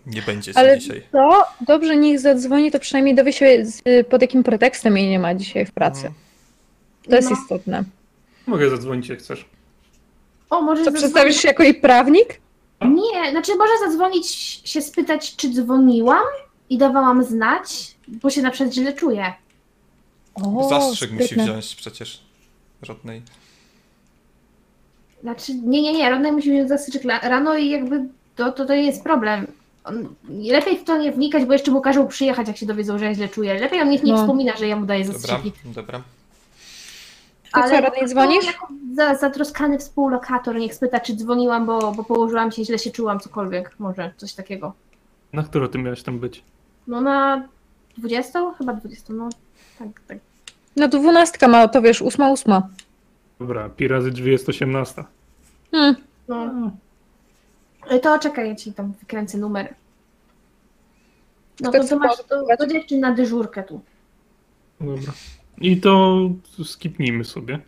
[0.07, 1.03] nie będzie się Ale dzisiaj.
[1.11, 5.33] to dobrze, niech zadzwoni, to przynajmniej dowie się z, pod jakim pretekstem jej nie ma
[5.35, 6.07] dzisiaj w pracy.
[6.07, 6.15] Mhm.
[7.09, 7.37] To jest No.
[7.41, 7.83] istotne.
[8.47, 9.45] Mogę zadzwonić jak chcesz.
[10.49, 12.41] O, może To przedstawisz się jako jej prawnik?
[12.81, 14.27] Nie, znaczy może zadzwonić,
[14.65, 16.23] się spytać, czy dzwoniłam
[16.69, 19.33] i dawałam znać, bo się na przykład źle czuję.
[20.35, 21.43] O, Zastrzyk musi sprytne.
[21.43, 22.21] wziąć przecież
[22.87, 23.21] rodnej.
[25.21, 28.01] Znaczy, nie, nie, nie, Rodney musi wziąć zastrzyk la- rano i jakby
[28.35, 29.47] to, to, to jest problem.
[30.29, 33.13] Lepiej w to nie wnikać, bo jeszcze mu każą przyjechać, jak się dowiedzą, że ja
[33.13, 33.53] źle czuję.
[33.59, 34.17] Lepiej on niech nie No.
[34.17, 35.51] wspomina, że ja mu daję Dobra, zastrzyki.
[35.65, 36.01] dobra.
[37.53, 38.45] To co, Rodney, no, dzwonisz?
[38.45, 43.19] jako Za, zatroskany współlokator niech spyta, czy dzwoniłam, bo, bo położyłam się, źle się czułam,
[43.19, 44.73] cokolwiek, może, coś takiego.
[45.33, 46.43] Na którą ty miałeś tam być?
[46.87, 47.47] No na
[47.97, 48.53] 20?
[48.57, 49.29] Chyba 20, no.
[49.79, 50.17] Tak, tak.
[50.75, 52.67] No to dwunastka ma, to wiesz, ósma, ósma.
[53.39, 55.03] Dobra, pi razy drzwi jest 18.
[55.71, 55.95] Hmm.
[56.27, 56.71] No.
[57.91, 59.75] Y, To czekaj, ja ci tam wykręcę numer.
[61.59, 63.81] No Kto to, to masz to, to dziewczyn na dyżurkę tu.
[64.81, 65.13] Dobra.
[65.61, 66.19] I to
[66.63, 67.59] skipnijmy sobie.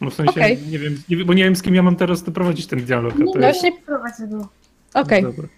[0.00, 0.58] No w sensie, Okej.
[0.70, 3.18] nie, wiem, nie bo nie wiem z kim ja mam teraz doprowadzić ten dialog.
[3.18, 3.60] Nie, no jest...
[3.60, 4.48] się prowadzę do...
[4.94, 5.22] Okej.
[5.22, 5.48] Dobra.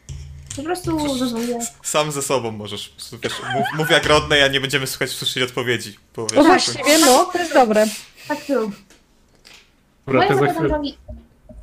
[0.56, 1.58] Po prostu zadzwonię.
[1.82, 2.94] Sam ze sobą możesz.
[3.22, 5.96] Wiesz, mów, mów jak rodnej, a nie będziemy słuchać słyszeć odpowiedzi.
[6.16, 7.86] Bo, wiesz, No właściwie, no, to jest dobre.
[8.28, 8.72] Tak tu.
[10.06, 10.80] Dobra, to ja, za chwilę,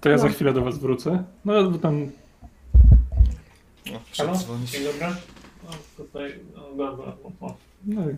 [0.02, 0.34] to ja za no.
[0.34, 1.24] chwilę do was wrócę.
[1.46, 2.12] No bo tam...
[3.92, 4.32] No, Halo?
[4.34, 4.72] przedzwonić.
[4.72, 5.00] Dzień dobry.
[5.64, 6.40] No, tutaj...
[6.56, 7.14] No, dobra.
[7.42, 7.56] o.
[7.86, 8.16] No i...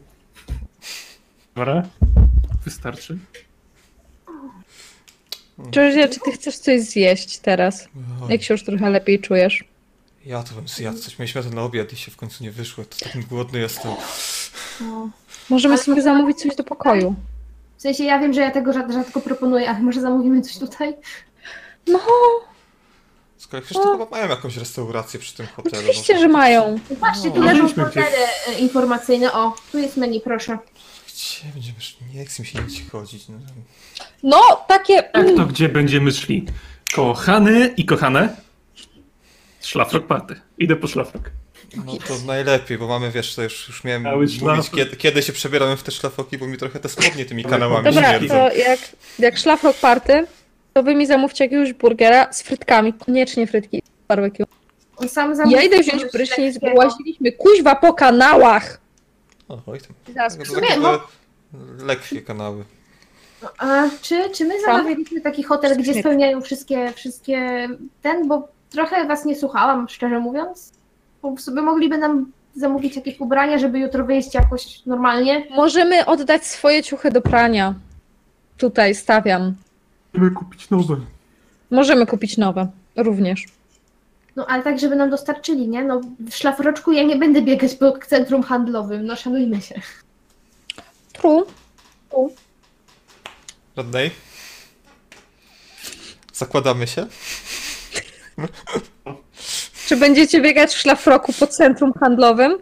[1.55, 1.83] Dobra.
[2.65, 3.17] Wystarczy.
[5.71, 7.87] Georgia, czy ty chcesz coś zjeść teraz?
[8.23, 9.63] Oj, Jak się już trochę lepiej czujesz?
[10.25, 11.19] Ja to bym zjadł coś.
[11.19, 12.83] Mieliśmy to na obiad i się w końcu nie wyszło.
[12.85, 13.91] To taki głodny jestem.
[14.81, 15.09] No.
[15.49, 17.15] Możemy Ale- sobie zamówić coś do pokoju.
[17.77, 20.93] W sensie ja wiem, że ja tego rzad- rzadko proponuję, ale może zamówimy coś tutaj?
[21.87, 21.99] No,
[23.45, 25.75] Skoro przecież to chyba mają jakąś restaurację przy tym hotelu.
[25.77, 26.19] oczywiście, no.
[26.19, 26.79] że mają.
[26.89, 27.45] No Patrzcie, tu No.
[27.45, 28.07] leżą portale
[28.47, 29.33] e, informacyjne.
[29.33, 30.57] O, tu jest menu, proszę.
[31.07, 31.97] Gdzie będziemy szli?
[32.13, 33.27] Nie chcę mi się nic chodzić.
[33.29, 33.35] No.
[34.23, 34.93] No, takie...
[34.93, 36.45] Jak to gdzie będziemy szli?
[36.95, 38.35] Kochany i kochane?
[39.61, 40.41] Szlafrok party.
[40.57, 41.29] Idę po szlafrok.
[41.85, 44.75] no to najlepiej, bo mamy, wiesz, to już, już miałem Cały mówić, szlafrok.
[44.75, 48.09] kiedy, kiedy się przebieramy w te szlafoki, bo mi trochę te spodnie tymi kanałami Dobra,
[48.09, 48.27] śmierdzą.
[48.35, 48.79] to jak,
[49.19, 50.27] jak szlafrok party,
[50.77, 52.93] to wy mi zamówcie jakiegoś burgera z frytkami.
[52.93, 54.43] Koniecznie frytki z barbecue.
[54.97, 56.87] On sam zamówił Ja idę wziąć coś prysznic, bo lekkiego.
[56.87, 58.81] łaziliśmy kuźwa po kanałach.
[59.49, 60.13] O, oj tam.
[60.15, 60.99] Zaraz, To sumie, takie no-
[61.85, 62.63] lekkie kanały.
[63.57, 67.67] A czy, czy my zamawialiśmy taki hotel, gdzie spełniają wszystkie, wszystkie
[68.01, 70.71] ten, bo trochę was nie słuchałam, szczerze mówiąc.
[71.21, 75.47] Bo sobie mogliby nam zamówić jakieś ubrania, żeby jutro wyjść jakoś normalnie.
[75.49, 77.73] Możemy oddać swoje ciuchy do prania.
[78.57, 79.55] Tutaj stawiam.
[80.15, 80.95] Chcemy kupić nowe.
[81.71, 82.67] Możemy kupić nowe.
[82.95, 83.45] Również.
[84.35, 85.83] No ale tak, żeby nam dostarczyli, nie?
[85.83, 89.81] No w szlafroczku ja nie będę biegać po centrum handlowym, no szanujmy się.
[91.13, 91.45] True.
[93.75, 94.11] Rodney?
[96.33, 97.07] Zakładamy się?
[99.87, 102.57] Czy będziecie biegać w szlafroku po centrum handlowym?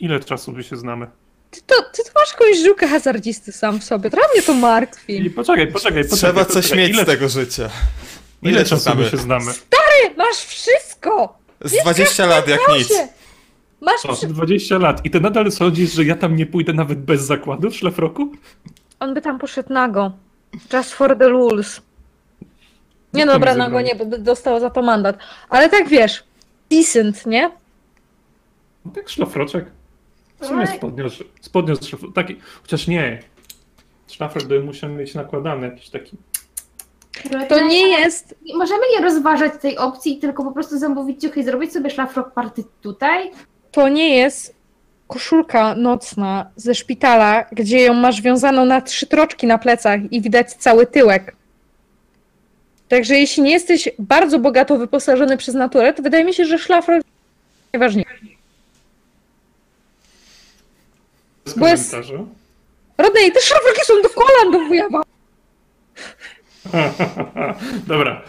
[0.00, 1.06] Ile czasu by się znamy?
[1.52, 4.10] Ty to, ty to masz jakąś żyłkę hazardzisty sam w sobie.
[4.10, 5.30] Trochę mnie to I martwi.
[5.30, 6.18] poczekaj, poczekaj, poczekaj.
[6.18, 6.78] Trzeba coś poczekaj.
[6.78, 7.70] mieć ile, z tego życia.
[8.42, 9.10] Ile, Ile czasu znamy?
[9.10, 9.52] się znamy?
[9.70, 11.38] Ty, masz wszystko!
[11.64, 12.88] Z 20 lat jak nic.
[13.80, 14.26] Masz O, przy...
[14.26, 15.04] 20 lat.
[15.04, 18.32] I ty nadal sądzisz, że ja tam nie pójdę nawet bez zakładu w szlafroku?
[19.00, 20.12] On by tam poszedł nago.
[20.72, 21.80] Just for the rules.
[23.12, 25.16] Nie no, dobra, nago nie, bo by dostał za to mandat.
[25.48, 26.24] Ale tak wiesz,
[26.70, 27.50] decent, nie?
[28.84, 29.64] No tak szlafroczek.
[30.42, 32.12] W sumie z szlafroku.
[32.12, 33.18] Taki, chociaż nie.
[34.08, 36.16] Szlafrok by musiał mieć nakładany jakiś taki.
[37.48, 38.34] To nie jest.
[38.54, 42.64] Możemy nie rozważać tej opcji, tylko po prostu zamówić ciuchy i zrobić sobie szlafrok party
[42.80, 43.30] tutaj.
[43.70, 44.54] To nie jest
[45.08, 50.52] koszulka nocna ze szpitala, gdzie ją masz wiązaną na trzy troczki na plecach i widać
[50.52, 51.36] cały tyłek.
[52.88, 56.96] Także jeśli nie jesteś bardzo bogato wyposażony przez naturę, to wydaje mi się, że szlafrok
[56.96, 57.06] jest
[57.72, 58.31] najważniejszy.
[61.44, 62.24] Z komentarza.
[62.98, 65.02] Rodney, te szlafroki są do kolan do wujawa.
[67.86, 68.22] Dobra.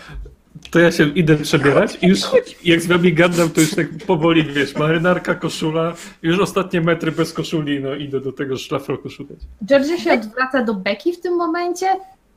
[0.71, 2.19] To ja się idę przebierać i już
[2.63, 7.33] jak z wami gadam, to już tak powoli, wiesz, marynarka, koszula, już ostatnie metry bez
[7.33, 9.37] koszuli, no idę do tego szlafroku szukać.
[9.65, 11.87] Georgia się odwraca do Becky w tym momencie.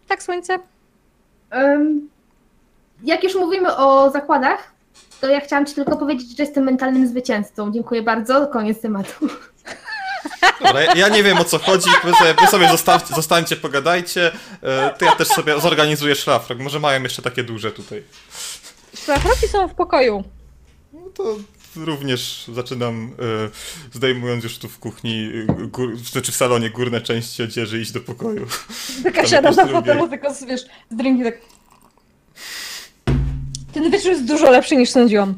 [0.08, 0.58] Tak, słońce.
[1.50, 2.08] Em,
[3.04, 4.72] jak już mówimy o zakładach,
[5.20, 7.72] to ja chciałam ci tylko powiedzieć, że jestem mentalnym zwycięzcą.
[7.72, 8.46] Dziękuję bardzo.
[8.46, 9.28] Koniec tematu.
[10.60, 14.32] Dobra, ja, nie wiem o co chodzi, wy sobie, wy sobie zostawcie, zostańcie, pogadajcie,
[14.62, 18.02] e, to ja też sobie zorganizuję szlafrok, może mają jeszcze takie duże tutaj.
[19.04, 20.24] Szlafroki są w pokoju.
[20.92, 21.36] No to
[21.76, 23.14] również zaczynam,
[23.44, 23.50] e,
[23.92, 28.00] zdejmując już tu w kuchni, e, gór, znaczy w salonie górne części odzieży iść do
[28.00, 28.46] pokoju.
[29.02, 31.38] Taka siada na fotelu, tylko wiesz, z drinki tak...
[33.72, 35.34] Ten wieczór jest dużo lepszy niż sądziłam.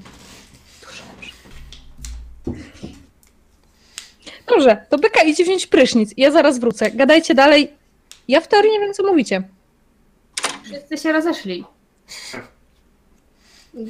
[0.80, 1.32] Dużo lepszy.
[4.48, 6.14] Dobrze, to Beka idzie wziąć prysznic.
[6.16, 6.90] Ja zaraz wrócę.
[6.90, 7.72] Gadajcie dalej.
[8.28, 9.42] Ja w teorii nie wiem, co mówicie.
[10.64, 11.64] Wszyscy się rozeszli.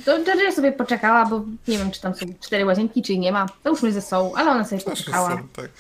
[0.04, 3.46] To Georgia sobie poczekała, bo nie wiem, czy tam są cztery łazienki, czy nie ma.
[3.62, 5.42] To już my ze sobą, ale ona sobie poczekała.
[5.56, 5.70] Tak,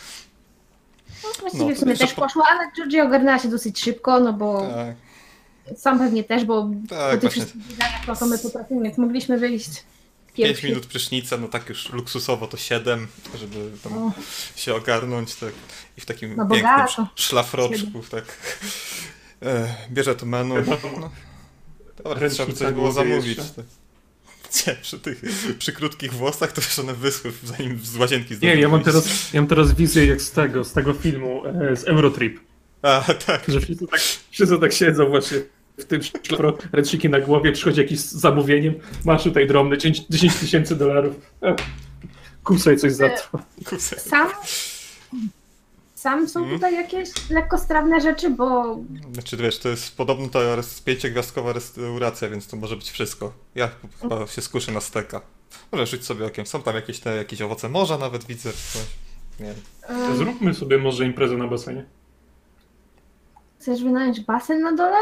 [1.24, 4.32] No, właściwie No, w sumie też po- poszła, ale Georgia ogarnęła się dosyć szybko, no
[4.32, 4.66] bo
[5.68, 7.30] tak, sam pewnie też, bo tak po tych właśnie.
[7.30, 7.62] wszystkich
[8.08, 9.70] no to my potrafimy, więc mogliśmy wyjść
[10.38, 10.66] 5 pierwsi.
[10.66, 13.06] minut prysznica, no tak już luksusowo to 7,
[13.38, 14.12] żeby tam O.
[14.56, 15.52] się ogarnąć, tak.
[15.96, 18.24] I w takim No pięknym szlafroczku, tak.
[19.42, 20.54] E, bierze to menu.
[21.00, 21.10] No.
[22.04, 23.38] Dobra, trzeba by coś było zamówić.
[23.38, 23.64] Tak.
[24.66, 25.22] Nie, przy tych,
[25.58, 29.32] przy krótkich włosach to już one wyschły, zanim z łazienki Nie, zdążyły ja mam teraz,
[29.32, 32.40] ja mam teraz wizję jak z tego, z tego filmu, e, z Eurotrip,
[32.82, 33.42] A, tak.
[33.48, 35.38] że wszyscy tak, wszyscy tak siedzą właśnie
[35.78, 38.74] w tym szlafroku, ręczniki na głowie, przychodzi jakiś z zamówieniem,
[39.04, 41.56] masz tutaj drobny, 10 10 tysięcy dolarów, e,
[42.58, 43.38] sobie coś za to.
[43.64, 43.78] Kurczę.
[44.00, 44.28] Sam,
[45.94, 46.58] sam są Mhm.
[46.58, 48.78] tutaj jakieś lekkostrawne rzeczy, bo
[49.12, 53.32] Znaczy, wiesz, to jest podobno to res- pięciogwiazdkowa restauracja, więc to może być wszystko.
[53.54, 53.68] Ja
[54.00, 55.20] chyba się skuszę na steka.
[55.72, 56.46] Może rzuć sobie okiem.
[56.46, 58.50] Są tam jakieś te jakieś owoce morza nawet widzę.
[58.52, 58.82] Coś.
[59.40, 59.54] Nie wiem.
[60.02, 61.84] em, Zróbmy sobie może imprezę na basenie.
[63.60, 64.96] chcesz wynająć basen na dole?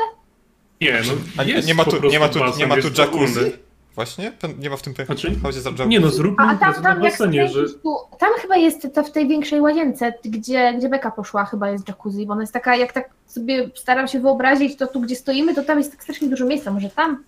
[0.81, 3.53] Nie, no A nie, nie ma tu, nie ma tu, basen, nie ma tu jacuzzi?
[3.95, 4.33] Właśnie?
[4.59, 5.89] Nie ma w tym Znaczy, jacuzzi?
[5.89, 7.69] nie no, zróbmy A tam, tam jak basenie, że...
[7.69, 11.89] tu, tam chyba jest to w tej większej łazience, gdzie, gdzie Beka poszła, chyba jest
[11.89, 15.55] jacuzzi, bo ona jest taka, jak tak sobie staram się wyobrazić, to tu gdzie stoimy,
[15.55, 17.25] to tam jest tak strasznie dużo miejsca, może tam?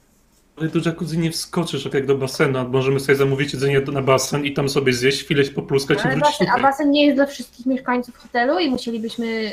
[0.56, 2.68] Ale do jacuzzi nie wskoczysz tak jak do basenu.
[2.68, 6.16] Możemy sobie zamówić jedzenie na basen i tam sobie zjeść, chwilę się popluskać i Ale
[6.16, 9.52] wrócić basen, a basen nie jest dla wszystkich mieszkańców hotelu i musielibyśmy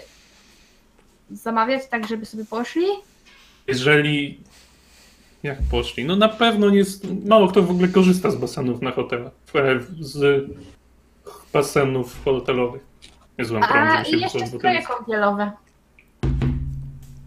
[1.31, 2.85] zamawiać tak, żeby sobie poszli?
[3.67, 4.39] Jeżeli...
[5.43, 6.05] Jak poszli?
[6.05, 7.07] No na pewno nie jest...
[7.25, 9.31] Mało kto w ogóle korzysta z basenów na hotelach.
[9.55, 10.45] E, Z
[11.53, 12.81] basenów hotelowych.
[13.39, 15.51] Nie złam A i jeszcze stroje kąpielowe.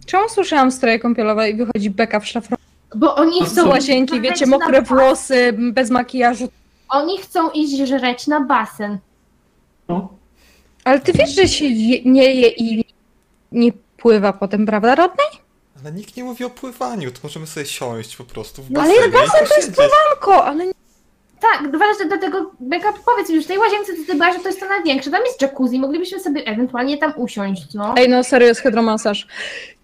[0.06, 2.62] Czemu słyszałam stroje kąpielowe i wychodzi Beka w szlafroku?
[2.96, 6.48] Bo oni To chcą Do łazienki, wiecie, mokre włosy, bez makijażu.
[6.88, 8.98] Oni chcą iść żreć na basen.
[9.88, 10.08] No.
[10.84, 12.84] Ale ty wiesz, że się je, nie je i
[13.52, 15.47] nie pływa potem, prawda, Rodney?
[15.82, 18.98] Ale nikt nie mówi o pływaniu, to możemy sobie siąść po prostu w No, basenie.
[18.98, 19.94] ale i basen to jest posiedzieć.
[20.12, 20.72] Tylko, ale nie...
[21.40, 24.48] Tak, właśnie dlatego, Beka, powiedz mi już, w tej łazience to ty byłaś, że to
[24.48, 27.94] jest to największe, tam jest jacuzzi, moglibyśmy sobie ewentualnie tam usiąść, no.
[27.98, 29.26] Ej, no serio, jest hydromasaż.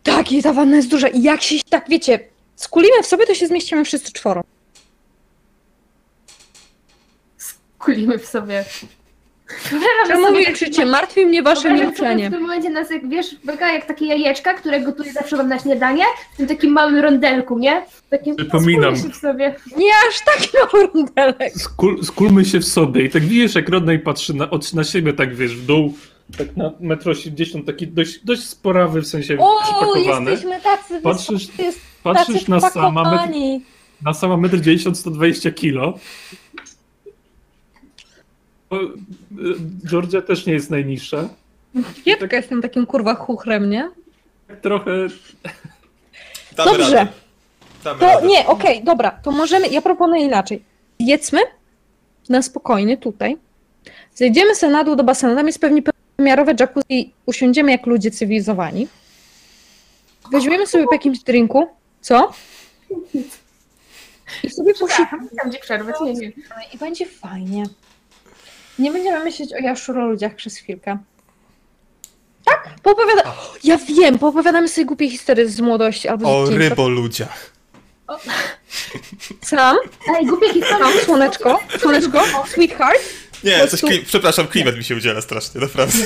[0.03, 1.09] Tak, i ta wanna jest duża.
[1.09, 2.21] I jak się, tak wiecie,
[2.57, 4.43] skulimy w sobie, to się zmieścimy wszyscy czworo.
[7.79, 8.65] Kulimy w sobie.
[10.07, 10.87] Czemu milczycie?
[10.87, 12.29] Martwi mnie wasze Wyobrażam sobie milczenie.
[12.29, 15.59] w tym momencie nas, jak, wiesz, Beka, jak takie jajeczka, które gotuję zawsze wam na
[15.59, 17.83] śniadanie, w tym takim małym rondelku, nie?
[18.11, 18.95] Takim, Przypominam.
[18.97, 19.55] w sobie.
[19.77, 21.53] Nie aż taki mały rundelek.
[21.57, 25.13] Skul, skulmy się w sobie i tak widzisz, jak Rodney patrzy na, od, na siebie,
[25.13, 25.95] tak wiesz, w dół,
[26.39, 30.31] tak na metro 80, taki dość, dość sporawy, w sensie O, przypakowany.
[30.31, 33.63] jesteśmy tacy Patrzysz, wysoko- jest patrzysz tacy na sama, metr, wpakowani.
[34.03, 35.99] na sama 1,90 m, 120 kilo.
[38.75, 39.55] Bo, y,
[39.87, 41.29] Georgia też nie jest najniższa.
[42.05, 43.91] Kiepka jestem takim kurwa chuchrem, nie?
[44.49, 44.91] Tak Trochę
[46.57, 46.95] Damy Dobrze.
[46.97, 47.13] radę.
[47.85, 48.27] Damy To radę.
[48.27, 50.63] nie, okej, dobra, to możemy, ja proponuję inaczej.
[50.99, 51.41] Jedzmy
[52.29, 53.37] na spokojnie tutaj.
[54.15, 55.83] Zejdziemy sobie na dół do basenu, tam jest pewnie
[56.19, 58.89] miarowe jacuzzi, usiądziemy jak ludzie cywilizowani.
[60.33, 61.67] Weźmiemy sobie po jakimś drinku.
[62.01, 62.33] Co?
[64.45, 65.29] I sobie posikamy.
[65.41, 66.33] Tam gdzie przerwę, nie, nie.
[66.75, 67.65] I będzie fajnie.
[68.79, 70.99] Nie będziemy myśleć o jaszczuro ludziach przez chwilkę.
[72.45, 72.69] Tak?
[72.83, 73.35] Poopowiada...
[73.65, 76.69] Ja wiem, poopowiadamy sobie głupie historie z młodości albo O z dzieciństwa.
[76.75, 77.51] ryboludziach.
[79.43, 79.77] Sam?
[80.19, 80.85] Ej, głupie historie.
[80.85, 81.61] Sam, słoneczko?
[81.79, 82.23] Słoneczko?
[82.49, 83.01] Sweetheart?
[83.45, 83.99] Nie, coś kli...
[84.01, 85.99] przepraszam, klimat mi się udziela strasznie, naprawdę.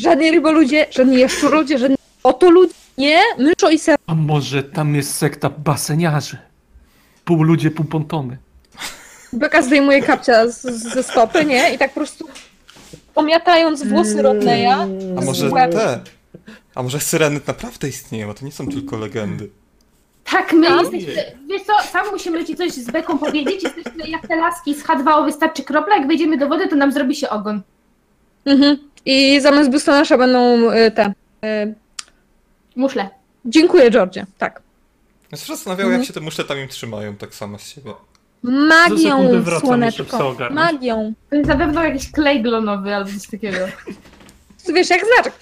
[0.00, 2.74] Żadni ryboludzie, żadni jaszczuroludzie, żadni oto ludzie.
[2.98, 3.96] Nie, myszo i ser.
[4.06, 6.38] A może tam jest sekta baseniarzy?
[7.24, 8.38] Pół ludzie, pół pontony.
[9.32, 11.74] Beka zdejmuje kapcia z, z, ze stopy, nie?
[11.74, 12.28] I tak po prostu
[13.14, 14.88] omiatając włosy Rodneya.
[15.18, 16.00] A może te?
[16.74, 19.50] A może syreny naprawdę istnieją, a to nie są tylko legendy.
[20.24, 21.38] Tak, my jesteśmy.
[21.48, 23.62] Wiesz co, sam musimy ci coś z beką powiedzieć.
[23.62, 27.14] Jesteśmy jak te laski z H2O wystarczy kropla, jak wejdziemy do wody, to nam zrobi
[27.14, 27.62] się ogon.
[28.44, 28.78] Mhm.
[29.04, 31.12] I zamiast biustonosza będą y, te.
[31.44, 31.74] Y,
[32.76, 33.08] Muszle.
[33.44, 34.26] dziękuję, Georgie.
[34.38, 34.62] Tak.
[35.32, 37.92] Ja się zastanawiał, jak się te muszle tam im trzymają, tak samo z siebie.
[38.42, 40.36] Magią, słoneczko.
[40.50, 41.12] Magią.
[41.30, 43.58] To jest na pewno jakiś klej glonowy albo coś takiego.
[44.74, 45.32] Wiesz, jak znaczek.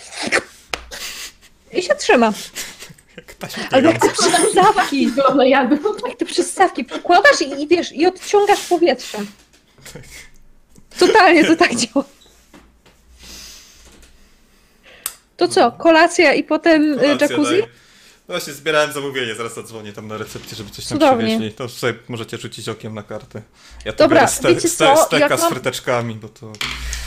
[1.72, 2.32] I się trzyma.
[3.70, 4.38] Ale jak te klejąca.
[4.42, 5.10] przystawki,
[6.06, 9.18] jak te przystawki przykładasz i, i wiesz, i odciągasz powietrze.
[10.98, 12.04] Totalnie to tak działa.
[15.36, 17.62] To co, kolacja i potem y, Kolacja jacuzzi?
[18.28, 21.24] No właśnie, zbierałem zamówienie, zaraz zadzwonię tam na recepcję, żeby coś tam Cudownie.
[21.26, 21.52] przywieźli.
[21.52, 23.42] To sobie możecie rzucić okiem na kartę.
[23.84, 25.04] Ja tu Dobra, biorę ste, wiecie ste, co?
[25.04, 26.52] steka Jak z mam- fryteczkami, bo to...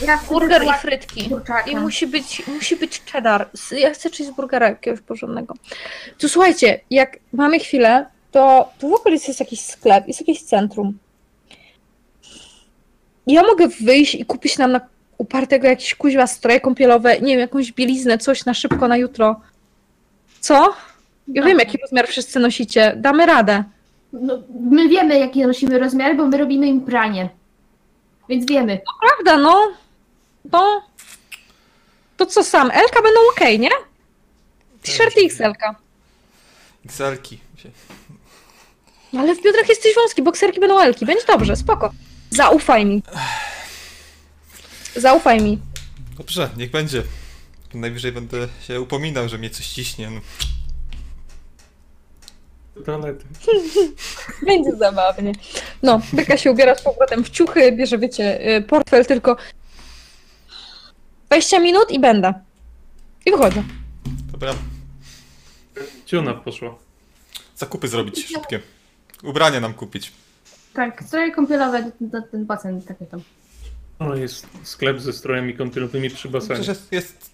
[0.06, 1.30] Ja Burger i frytki.
[1.66, 3.48] I musi być, musi być cheddar.
[3.54, 5.54] S- Ja chcę cheeseburgera jakiegoś porządnego.
[6.18, 10.98] To słuchajcie, jak mamy chwilę, to tu w okolicy jest jakiś sklep, jest jakieś centrum.
[13.26, 14.80] Ja mogę wyjść i kupić nam na
[15.18, 19.40] upartego jakieś kuźwa stroje kąpielowe, nie wiem, jakąś bieliznę, coś na szybko, na jutro.
[20.40, 20.74] Co?
[21.34, 22.94] Ja wiem, jaki rozmiar wszyscy nosicie.
[22.96, 23.64] Damy radę.
[24.12, 27.28] No, my wiemy, jakie nosimy rozmiary, bo my robimy im pranie.
[28.28, 28.80] Więc wiemy.
[29.00, 29.72] Prawda, no.
[30.52, 30.82] No.
[32.16, 32.70] To co sam?
[32.70, 33.70] Elka będą okej, nie?
[34.82, 35.74] T-shirty XL-ka.
[36.84, 37.38] XL-ki.
[37.56, 37.70] się-
[39.18, 41.06] Ale w biodrach jesteś wąski, bokserki będą elki.
[41.06, 41.90] Będzie dobrze, spoko.
[42.30, 43.02] Zaufaj mi.
[44.96, 45.58] Zaufaj mi.
[46.18, 47.02] Dobrze, niech będzie.
[47.74, 50.10] Najwyżej będę się upominał, że mnie coś ciśnie.
[52.76, 52.80] No.
[52.80, 53.24] Do toalety.
[54.46, 55.32] Będzie zabawnie.
[55.82, 59.36] No, Beka się ubiera z powrotem w ciuchy, bierze, wiecie, y, portfel tylko
[61.26, 62.34] 20 minut i będę.
[63.26, 63.62] I wychodzę.
[64.32, 64.54] Dobra,
[66.06, 66.74] Gdzie ona poszła?
[67.56, 68.60] zakupy zrobić szybkie.
[69.22, 70.12] Ubrania nam kupić.
[70.74, 73.22] Tak, stroje kąpielowe, to ten basen, takie tam.
[73.98, 76.54] O, jest sklep ze strojami kąpielowymi przy basenie.
[76.54, 76.92] Przecież jest...
[76.92, 77.30] jest...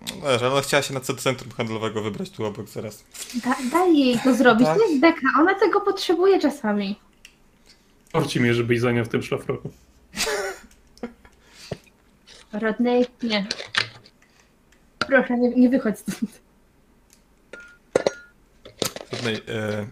[0.00, 3.04] No, Wiesz, ona chciała się na centrum handlowego wybrać tu obok zaraz.
[3.44, 4.78] Da, daj jej to zrobić, Tak.
[4.78, 6.96] to jest beka, ona tego potrzebuje czasami.
[8.12, 9.70] Korci mnie, żebyś za nią w tym szlafroku.
[12.52, 13.46] Rodney, nie.
[14.98, 16.40] Proszę, nie, nie wychodź stąd.
[19.12, 19.86] Jednej, e,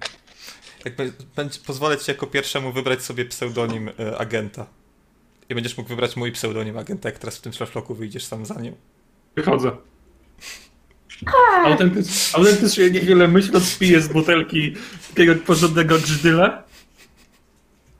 [0.84, 4.66] jakby, będzie, pozwolę ci jako pierwszemu wybrać sobie pseudonim e, agenta.
[5.48, 8.54] I będziesz mógł wybrać mój pseudonim agenta, jak teraz w tym szlafroku wyjdziesz sam za
[8.54, 8.72] nią.
[9.36, 9.76] Wychodzę.
[11.64, 14.74] Autentycz, autentycznie niewiele myśląc piję z butelki
[15.08, 16.62] takiego porządnego grzydyla.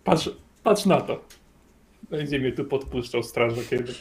[0.05, 0.31] Patrz,
[0.62, 1.25] patrz na to.
[2.11, 3.95] Będzie mnie tu podpuszczał strażak kiedy.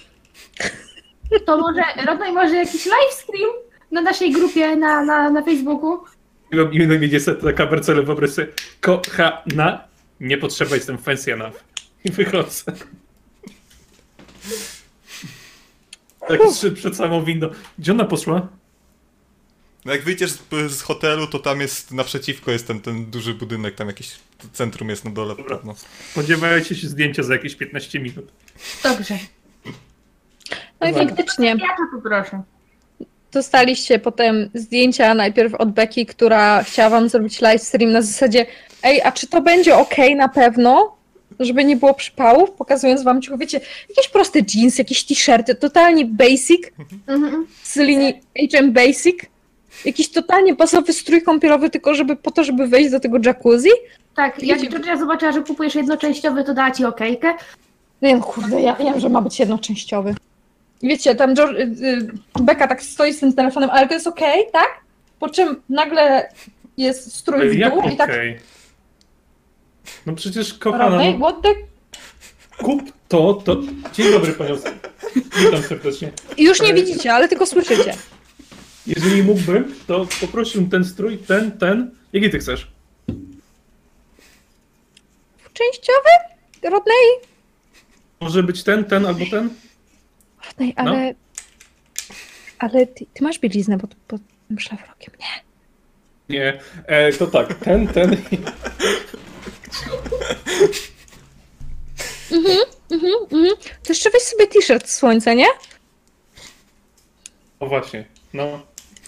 [1.45, 3.51] To może, Rodney, może jakiś livestream
[3.91, 5.99] na naszej grupie na, na, na Facebooku?
[6.51, 8.47] I mi mi będzie sobie taka mercele wyobraź sobie.
[8.82, 9.88] Kochana,
[10.20, 11.63] nie potrzeba, jestem fancy enough.
[12.05, 12.74] I wychodzę.
[16.28, 17.49] Tak trzy przed samą windą.
[17.80, 18.47] Gdzie ona poszła?
[19.86, 20.39] No jak wyjdziesz z,
[20.71, 24.11] z hotelu, to tam jest naprzeciwko jest ten, ten duży budynek, tam jakieś
[24.53, 25.36] centrum jest na dole.
[25.36, 25.59] Dobra.
[25.63, 25.75] No.
[26.11, 28.25] Spodziewajcie się zdjęcia za jakieś 15 minut.
[28.83, 29.17] Dobrze.
[30.81, 31.47] No i faktycznie.
[31.47, 32.41] Ja to poproszę.
[33.31, 38.45] Dostaliście potem zdjęcia najpierw od Beki, która chciała wam zrobić live stream na zasadzie
[38.83, 40.95] ej, a czy to będzie ok na pewno?
[41.39, 46.61] Żeby nie było przypałów, pokazując wam ciuchy, wiecie, jakieś proste jeans, jakieś t-shirty, totalnie basic,
[47.07, 47.47] Mhm.
[47.63, 48.13] z linii
[48.53, 49.15] HM Basic.
[49.86, 53.69] Jakiś totalnie basowy strój kąpielowy, tylko żeby po to, żeby wejść do tego jacuzzi.
[54.15, 57.34] Tak, jak Wiecie- Georgia zobaczyła, że kupujesz jednoczęściowy, to dała ci okejkę.
[58.01, 60.15] Wiem, kurde, ja wiem, że ma być jednoczęściowy.
[60.84, 64.43] Wiecie, tam George, y, y, Beka tak stoi z tym telefonem, ale to jest okej,
[64.53, 64.69] tak?
[65.19, 66.30] Po czym nagle
[66.78, 68.39] jest strój w Jak dół i tak okej?
[70.05, 71.49] No przecież kochana, Rodney, no, what the...
[72.63, 73.57] kup To, to...
[73.93, 74.55] Dzień dobry, panią.
[75.15, 76.11] Witam serdecznie.
[76.38, 77.93] Już nie widzicie, ale tylko słyszycie.
[78.88, 81.91] Jeżeli mógłbym, to poprosiłbym ten strój, ten, ten.
[82.13, 82.67] Jaki ty chcesz?
[85.53, 86.09] Częściowy?
[86.63, 87.07] Rodney?
[88.21, 89.49] Może być ten, ten albo ten?
[90.47, 90.83] Rodney, No.
[90.83, 91.13] ale...
[92.59, 95.45] Ale ty, ty masz bieliznę pod, pod tym szlafrokiem, nie?
[96.39, 96.59] Nie.
[96.88, 98.17] E, to tak, ten, ten.
[102.31, 102.57] Mhm,
[102.91, 103.55] mhm.
[103.83, 105.47] To jeszcze weź sobie t-shirt z słońca, nie?
[107.59, 108.05] O właśnie.
[108.33, 108.65] No.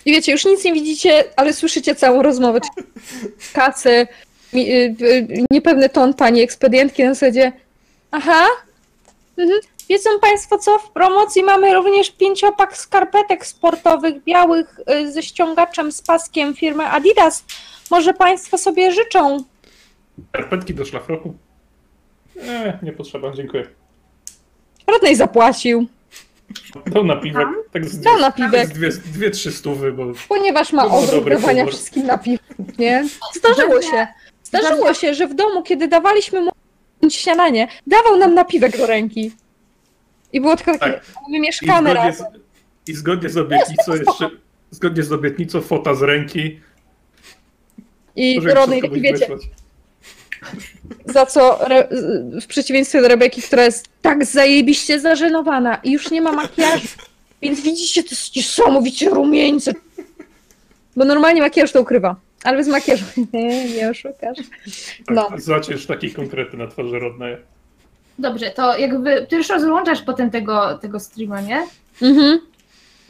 [0.07, 2.59] I wiecie, już nic nie widzicie, ale słyszycie całą rozmowę.
[3.53, 4.07] Kasy,
[4.53, 4.57] y,
[5.01, 7.51] y, niepewny ton pani ekspedientki na zasadzie
[8.11, 8.45] aha,
[9.37, 9.59] mhm.
[9.89, 16.01] wiedzą państwo co, w promocji mamy również pięciopak skarpetek sportowych, białych y, ze ściągaczem z
[16.01, 17.45] paskiem firmy Adidas.
[17.91, 19.43] Może państwo sobie życzą.
[20.31, 21.33] Karpetki do szlafroku?
[22.35, 23.67] Nie, nie potrzeba, dziękuję.
[24.87, 25.87] Rodnej zapłacił,
[26.85, 27.47] Dał napiwek.
[27.71, 30.97] Tak z dał dwie, napiwek, z dwie, dwie, trzy stówy, bo ponieważ ma To był
[30.97, 31.73] odruch dobry dawania humor.
[31.73, 33.07] wszystkim napiwek, nie?
[33.33, 34.07] Zdarzyło się.
[34.43, 36.51] Zdarzyło się, że w domu, kiedy dawaliśmy mu
[37.09, 39.31] śniadanie, dawał nam napiwek do ręki.
[40.33, 41.05] I było tylko takie, Tak.
[41.29, 42.27] my I mieszkamy zgodnie, razem.
[42.85, 44.29] z, I zgodnie z obietnicą jeszcze,
[44.71, 46.59] zgodnie z obietnicą fota z ręki.
[48.15, 49.41] I Rodney taki, wiecie, wysłać.
[51.05, 51.87] Za co Re
[52.41, 56.87] w przeciwieństwie do Rebeki, która jest tak zajebiście zażenowana i już nie ma makijażu.
[57.41, 59.73] Więc widzicie, to jest niesamowicie rumieńce.
[60.95, 62.15] Bo normalnie makijaż to ukrywa.
[62.43, 63.05] Ale bez makijażu.
[63.33, 64.37] Nie, nie oszukasz.
[65.09, 65.29] No.
[65.29, 67.37] Tak, Zacierz takie konkrety na twarzy rodnej.
[68.19, 71.67] Dobrze, to jakby ty już rozłączasz potem tego, tego streama, nie?
[72.01, 72.39] Mhm.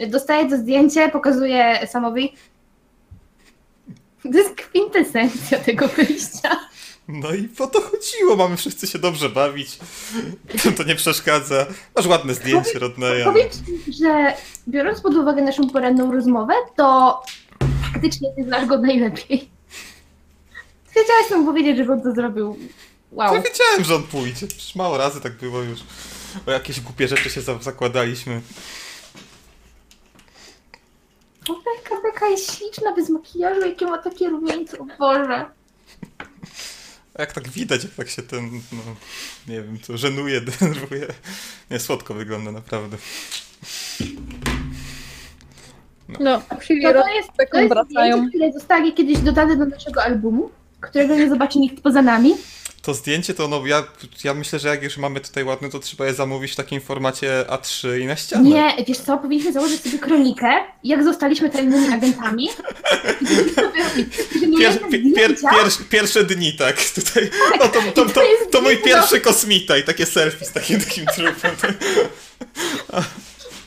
[0.07, 2.33] Dostaję to zdjęcie, pokazuję Samowi.
[4.23, 6.59] To jest kwintesencja tego wyjścia.
[7.07, 9.79] No i po to chodziło, mamy wszyscy się dobrze bawić.
[10.77, 11.65] To nie przeszkadza.
[11.95, 13.23] Masz ładne zdjęcie Rodneya.
[13.23, 14.33] Powiem ci, że
[14.67, 17.21] biorąc pod uwagę naszą poranną rozmowę, to
[17.93, 19.49] faktycznie ty znasz go najlepiej.
[20.91, 22.57] Chciałaś nam powiedzieć, że on to zrobił.
[23.11, 23.35] Wow.
[23.35, 24.47] Ja wiedziałem, że on pójdzie.
[24.47, 25.79] Przecież mało razy tak było już.
[26.47, 28.41] O jakieś głupie rzeczy się za- zakładaliśmy.
[31.49, 35.45] O, Beka, Beka jest śliczna bez makijażu, jakie ma takie rumieńce, o Boże.
[37.17, 38.81] A jak tak widać, jak tak się ten, no,
[39.47, 41.07] nie wiem, to żenuje, denerwuje.
[41.71, 42.97] Nie, słodko wygląda naprawdę.
[46.19, 50.03] No, w chwili To, to jest, to jest zdjęcie, które zostali kiedyś dodane do naszego
[50.03, 50.49] albumu,
[50.81, 52.35] którego nie zobaczy nikt poza nami.
[52.81, 53.83] To zdjęcie to, no ja,
[54.23, 57.45] ja myślę, że jak już mamy tutaj ładne, to trzeba je zamówić w takim formacie
[57.49, 58.49] A3 i na ścianę.
[58.49, 60.47] Nie, wiesz co, powinniśmy założyć sobie kronikę,
[60.83, 62.49] jak zostaliśmy tajnymi agentami.
[64.59, 64.79] Pier,
[65.15, 68.21] pier, pier, pierwsze dni, tak, tutaj, no to, to, to,
[68.51, 71.51] to mój pierwszy kosmita i takie selfie z takim takim trupem.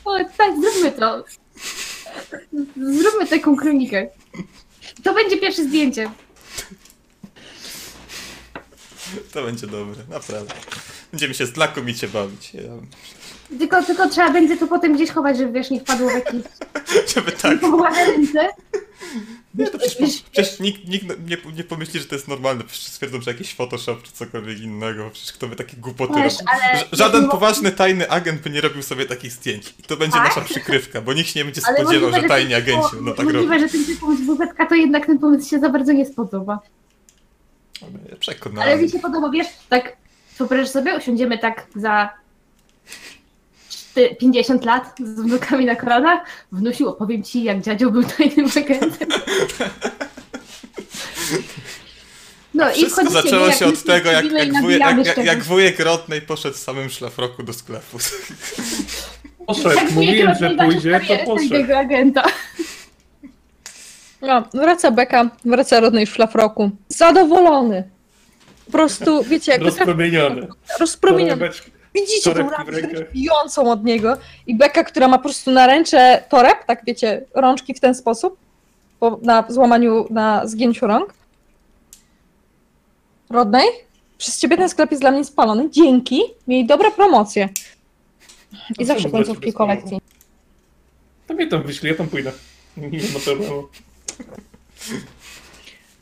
[0.04, 1.24] O, tak, zróbmy to.
[2.76, 4.06] Zróbmy taką kronikę.
[5.02, 6.10] To będzie pierwsze zdjęcie.
[9.32, 10.54] To będzie dobre, naprawdę.
[11.12, 12.54] Będziemy się znakomicie bawić.
[12.54, 12.60] Ja,
[13.58, 16.42] Tylko, tylko trzeba będzie to potem gdzieś chować, żeby wiesz, nie wpadło w jakieś
[17.14, 17.60] żeby tak.
[17.70, 18.48] powołane ręce.
[19.54, 22.64] Nie, to przecież, przecież nikt, nikt nie, nie pomyśli, że to jest normalne.
[22.64, 25.10] Przecież stwierdzą, że jakiś Photoshop czy cokolwiek innego.
[25.12, 26.46] Przecież kto by takie głupoty Wiesz, robił.
[26.48, 29.74] ale- Ż- Żaden poważny tajny agent by nie robił sobie takich zdjęć.
[29.78, 30.28] I to będzie Tak?
[30.28, 33.14] nasza przykrywka, bo nikt się nie będzie spodziewał, możliwe, że tajni ten agenci typu- będą
[33.14, 33.72] tak Możliwe, robić.
[33.72, 36.58] że ten pomysł WZK to jednak ten pomysł się za bardzo nie spodoba.
[37.82, 38.76] Ale Przekonany.
[38.82, 39.96] mi się podoba, wiesz, tak
[40.38, 42.10] wyobraź sobie, usiądziemy tak za
[43.70, 46.20] czty- 50 lat z wnukami na kolanach.
[46.52, 49.08] Wnusiu, opowiem ci, jak dziadzio był tajnym agentem.
[52.54, 55.80] No Wszystko wchodzicie, zaczęło nie, się od tego, jak, i jak, wujek, jak, jak, wujek
[55.80, 57.98] Rotnej poszedł w samym szlafroku do sklepu.
[59.46, 61.74] Poszedł, Tak mówiłem, że pójdzie, to poszedł.
[61.76, 62.24] agenta.
[64.22, 66.70] No, wraca Beka, wraca Rodney w szlafroku.
[66.88, 67.90] Zadowolony.
[68.66, 70.48] Po prostu, wiecie, jak Rozpromieniony.
[70.80, 71.50] rozpromieniony.
[71.94, 73.12] Widzicie tą rękach.
[73.12, 74.16] bijącą od niego
[74.46, 78.36] i Beka, która ma po prostu na ręce toreb, tak wiecie, rączki w ten sposób,
[79.00, 81.14] po, na złamaniu, na zgięciu rąk.
[83.30, 83.64] Rodney,
[84.18, 85.70] przez ciebie ten sklep jest dla mnie spalony.
[85.70, 87.48] Dzięki, miej dobre promocje.
[88.78, 89.98] I zawsze końcówki kolekcji.
[91.26, 92.32] To mnie tam wyślij, ja tam pójdę.
[92.76, 93.68] Nie ma problemu.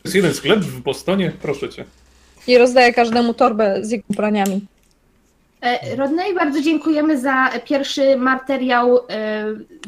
[0.02, 1.84] To jest jeden sklep w Bostonie, proszę cię.
[2.46, 4.66] I rozdaję każdemu torbę z jego ubraniami.
[5.60, 9.44] E, Rodney, bardzo dziękujemy za pierwszy materiał e,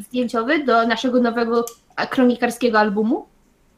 [0.07, 3.25] zdjęciowy do naszego nowego a, kronikarskiego albumu.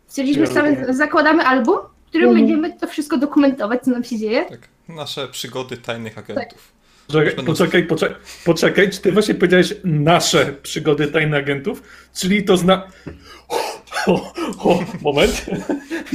[0.07, 2.47] Stwierdziliśmy, Ja że zakładamy album, w którym Mhm.
[2.47, 4.45] będziemy to wszystko dokumentować, co nam się dzieje.
[4.45, 4.59] Tak,
[4.89, 6.73] nasze przygody tajnych agentów.
[7.07, 11.83] Poczekaj, poczekaj, poczekaj, poczekaj, czy ty właśnie powiedziałeś nasze przygody tajnych agentów?
[12.13, 12.87] Czyli to zna...
[14.07, 15.45] O, o, moment,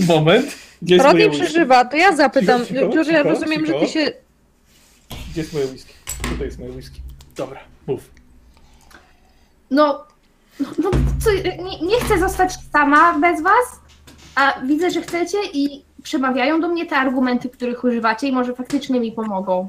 [0.09, 0.47] moment.
[0.83, 2.67] Gdzie jest przeżywa, to ja zapytam.
[2.67, 3.87] Cicho, cicho, George, ja cicho, rozumiem, że cicho.
[3.87, 4.13] ty się...
[5.31, 5.93] Gdzie jest moje whisky?
[6.23, 7.01] Tutaj jest moje whisky.
[7.37, 8.01] Dobra, mów.
[9.71, 10.05] No,
[10.79, 10.91] no
[11.25, 13.81] co, nie, nie chcę zostać sama bez was,
[14.35, 19.01] a widzę, że chcecie i przemawiają do mnie te argumenty, których używacie i może faktycznie
[19.01, 19.69] mi pomogą.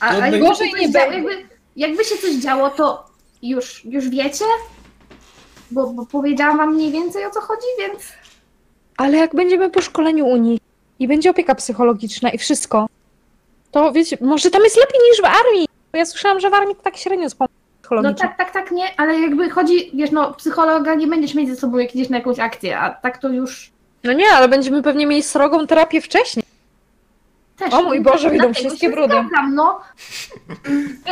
[0.00, 1.16] A, No, a jakby, gorzej się coś nie będzie.
[1.16, 3.06] jakby, jakby się coś działo, to
[3.42, 4.44] już, już wiecie?
[5.70, 8.02] Bo, bo powiedziałam wam mniej więcej o co chodzi, więc
[8.96, 10.60] Ale jak będziemy po szkoleniu Unii
[10.98, 12.86] i będzie opieka psychologiczna i wszystko,
[13.70, 15.68] to wiecie, może tam jest lepiej niż w armii.
[15.92, 18.28] Bo ja słyszałam, że w armii to tak średnio jest pomoc no psychologiczna.
[18.28, 21.78] tak, tak, tak, nie, ale jakby chodzi, wiesz, no psychologa nie będziesz mieć ze sobą
[21.78, 23.70] jak idziesz na jakąś akcję, a tak to już
[24.04, 26.44] No nie, ale będziemy pewnie mieli srogą terapię wcześniej.
[27.56, 27.74] też.
[27.74, 29.14] O mój Boże, Dlatego wszystkie się brudy.
[29.14, 29.80] Zgadzam, no.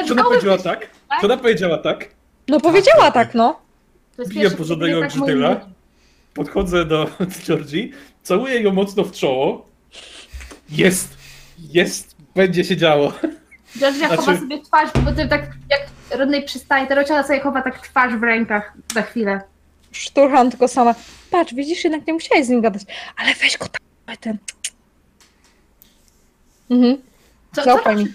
[0.07, 0.81] Czy ona powiedziała tak?
[1.09, 1.21] tak?
[1.21, 2.09] Czy ona powiedziała tak?
[2.49, 3.66] No powiedziała tak, no.
[4.17, 5.49] To jest Biję porządnego tak grzytyla.
[5.49, 5.61] ludzie.
[6.35, 7.11] Podchodzę do
[7.47, 9.67] Georgii, całuję ją mocno w czoło.
[10.71, 11.17] Jest,
[11.59, 13.13] jest, będzie się działo.
[13.79, 15.87] Georgia Znaczy- chowa sobie twarz, bo ty tak jak
[16.19, 19.41] rodnej przystaje, to Rociana sobie chowa tak twarz w rękach za chwilę.
[19.93, 20.95] Szturcham tylko sama.
[21.31, 22.83] Patrz, widzisz, jednak nie musiałeś z nim gadać.
[23.17, 24.39] Ale weź go tam, ten.
[26.71, 26.99] Mhm.
[27.55, 28.07] Co, co tam mi.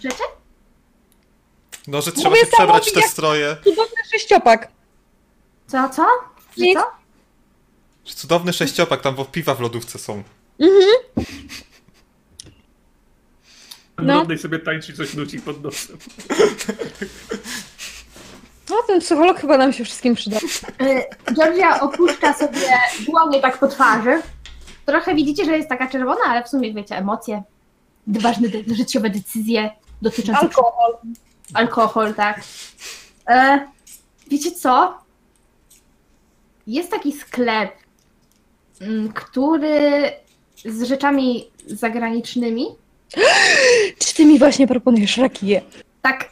[1.87, 3.57] No, że trzeba Mówię się przebrać te stroje.
[3.63, 4.67] Cudowny sześciopak.
[5.71, 6.05] Co, co?
[6.57, 6.79] Że Nic.
[6.79, 6.85] co?
[8.05, 10.23] Że Cudowny sześciopak, tam bo piwa w lodówce są.
[13.97, 14.13] No.
[14.19, 15.97] Rodnej sobie tańczy coś nuci pod nosem.
[18.69, 20.37] No, ten psycholog chyba nam się wszystkim przyda.
[20.81, 24.21] Y, Georgia opuszcza sobie dłonie tak po twarzy.
[24.85, 27.43] Trochę widzicie, że jest taka czerwona, ale w sumie wiecie, emocje,
[28.07, 29.71] ważne de- życiowe decyzje
[30.01, 30.97] dotyczące Alkohol.
[31.53, 32.41] alkohol, tak.
[33.27, 33.67] E,
[34.27, 35.00] wiecie co?
[36.71, 37.71] Jest taki sklep,
[38.81, 40.11] mm, który
[40.65, 42.65] z rzeczami zagranicznymi,
[43.99, 45.61] Czy ty mi właśnie proponujesz rakiję?
[46.01, 46.29] tak.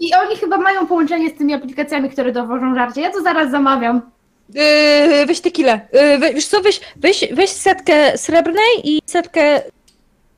[0.00, 3.00] I oni chyba mają połączenie z tymi aplikacjami, które dowożą żarcie.
[3.00, 4.10] Ja to zaraz zamawiam.
[4.54, 5.88] Yy, weź tequilę.
[5.92, 9.62] Yy, we, wiesz co, weź, weź, weź setkę srebrnej i setkę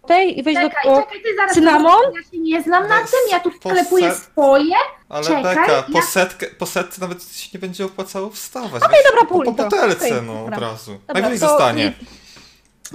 [0.07, 0.97] tej i weź do Czekaj, tego...
[1.03, 1.55] czekaj, ty zaraz.
[1.55, 2.01] cynamon?
[2.15, 4.75] Ja się nie znam na tym, ja tu sklepuję poset- swoje.
[5.09, 8.83] Ale Czekaj, Beka, po, ja- setkę, po setce nawet się nie będzie opłacało wstawać.
[8.83, 9.65] Okej, Weź dobra, po, pół po litra.
[9.65, 10.57] butelce, Okej, no, dobra.
[10.57, 10.93] od razu.
[11.07, 11.93] Dobra, Najwyżej to zostanie.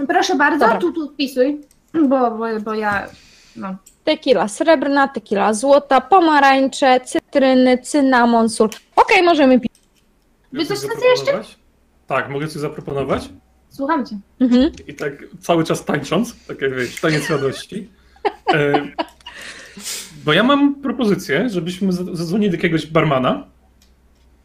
[0.08, 0.78] Proszę bardzo, Dobra.
[0.80, 1.62] tu, tu wpisuj,
[1.94, 3.08] bo, bo, bo ja.
[3.56, 3.76] No.
[4.04, 8.70] Tequila srebrna, tequila złota, pomarańcze, cytryny, cynamon, sól.
[8.96, 9.72] Okej, możemy pić.
[10.54, 11.44] Wy coś chcecie jeszcze?
[12.08, 13.30] Tak, mogę coś zaproponować?
[13.72, 14.20] Słucham cię.
[14.40, 14.72] Mhm.
[14.88, 17.90] I tak cały czas tańcząc, tak jak wiesz, taniec radości.
[18.54, 18.74] E,
[20.26, 23.48] bo ja mam propozycję, żebyśmy za- zadzwonili do jakiegoś barmana.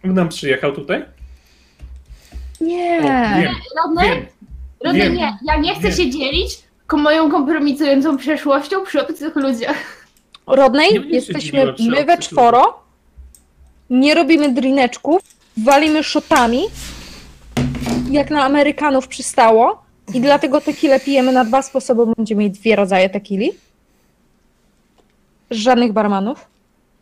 [0.05, 1.03] On nam przyjechał tutaj.
[2.61, 3.01] O, Nie.
[3.01, 3.55] wiem,
[3.85, 4.27] Rodney, wiem.
[4.85, 5.93] Rodney wiem, nie, ja nie chcę wiem.
[5.97, 10.07] się dzielić ko- moją kompromitującą przeszłością przy obcych ludziach.
[10.47, 12.83] Rodney, jesteśmy my we czworo,
[13.91, 15.21] nie robimy drineczków,
[15.65, 16.61] walimy szotami,
[18.11, 19.83] jak na Amerykanów przystało
[20.15, 23.53] i dlatego tequilę pijemy na dwa sposoby, będziemy mieli dwie rodzaje tequili.
[25.51, 26.47] Żadnych barmanów.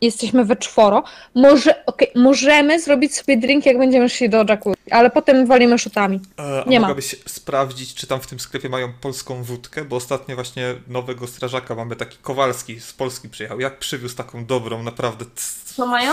[0.01, 1.03] Jesteśmy we czworo.
[1.35, 6.19] Może, okej, możemy zrobić sobie drink, jak będziemy szli do jacuzzi, ale potem walimy szotami.
[6.39, 6.87] E, a Nie ma.
[6.87, 11.75] mogłabyś sprawdzić, czy tam w tym sklepie mają polską wódkę, bo ostatnio właśnie nowego strażaka
[11.75, 13.59] mamy taki Kowalski z Polski przyjechał.
[13.59, 15.25] Jak przywiózł taką dobrą, naprawdę
[15.65, 16.11] Co mają?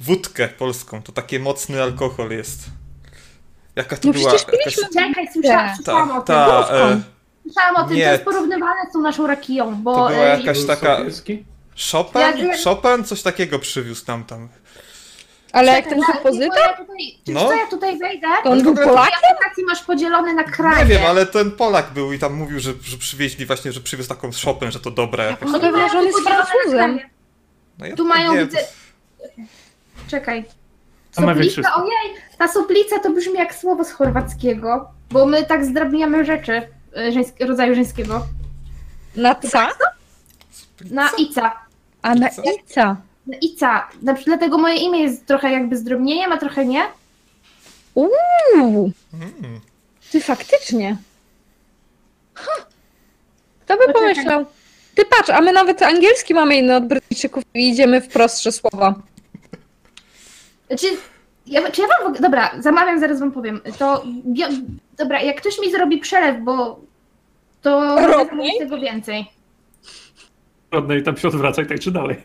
[0.00, 2.58] wódkę polską, to taki mocny alkohol jest.
[3.78, 4.74] Jaka to No była przecież jakaś...
[4.94, 6.34] Czekaj, słyszałam, słyszałam o Ta, tym.
[6.36, 6.74] ta, Główką.
[6.76, 7.00] e,
[7.42, 8.04] Słyszałam o tym, nie.
[8.04, 9.94] to jest porównywane z tą naszą rakiją, bo...
[9.94, 11.44] To była e, jakaś taka- Sobieski?
[11.92, 12.20] Chopin?
[12.20, 13.04] Jak- Chopin?
[13.04, 14.48] Coś takiego przywiózł nam tam.
[15.52, 17.44] Ale jak ten bo kompozytor, Ja tutaj, No.
[17.44, 17.52] no.
[17.52, 18.26] ja tutaj wejdę?
[18.44, 19.18] to on był Polakiem?
[19.32, 20.78] aplikacji masz podzielone na kraje.
[20.78, 24.08] Nie wiem, ale ten Polak był i tam mówił, że, że przywieźli właśnie, że przywiózł
[24.08, 25.24] taką Chopin, że to dobre.
[25.24, 25.48] Jakoś.
[25.52, 27.00] No pewnie, że on jest Francuzem.
[27.78, 28.58] No ja Tu mają, widzę...
[30.08, 30.44] Czekaj.
[31.12, 31.82] Wszystko.
[31.82, 36.52] ojej, ta soplica to brzmi jak słowo z chorwackiego, bo my tak zdrabniamy rzeczy
[37.40, 38.26] e, rodzaju żeńskiego.
[39.16, 39.68] Na ca?
[40.90, 41.52] Na ica.
[42.02, 42.96] A na ica.
[43.26, 43.88] Na ica.
[44.26, 46.82] Dlatego moje imię jest trochę jakby zdrobnieniem, a trochę nie.
[47.94, 49.60] Uuu, Mm.
[50.12, 50.96] ty faktycznie.
[52.34, 52.50] Ha.
[53.64, 54.02] Kto by Poczekaj.
[54.14, 54.46] pomyślał?
[54.94, 58.94] Ty patrz, a my nawet angielski mamy inny od Brytyjczyków i idziemy w prostsze słowa.
[60.78, 60.86] Czy
[61.46, 62.20] ja, czy ja wam w ogóle...
[62.20, 63.60] Dobra, zamawiam, zaraz wam powiem.
[63.78, 64.04] To...
[64.32, 64.62] bio-
[64.98, 66.80] Dobra, jak ktoś mi zrobi przelew, bo...
[67.62, 67.96] To
[68.28, 69.26] zamówić tego więcej.
[70.70, 72.16] Rodney tam się odwracaj, tak czy dalej.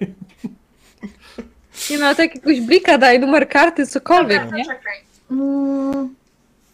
[1.89, 4.65] Nie no, tak jakiegoś blika daj, numer karty, cokolwiek, Dobra, nie?
[4.65, 4.97] czekaj.
[5.31, 6.15] Mm,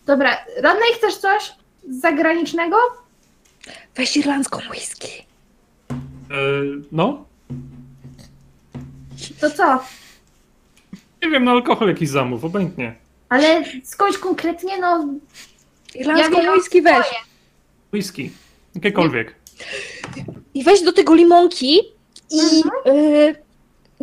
[0.05, 1.51] dobra, Rodney, chcesz coś
[1.89, 2.77] zagranicznego?
[3.95, 5.07] Weź irlandzką whisky.
[5.91, 5.95] E,
[6.91, 7.25] no,
[9.41, 9.83] To co?
[11.23, 12.95] Nie wiem, no alkohol jakiś zamów, obojętnie.
[13.29, 15.07] Ale skądś konkretnie, no
[15.95, 16.93] Irlandzką Ja wiem, whisky weź.
[17.05, 17.19] swoje.
[17.93, 18.31] Whisky,
[18.75, 19.35] jakiekolwiek.
[20.53, 21.79] I weź do tego limonki
[22.31, 23.35] i y,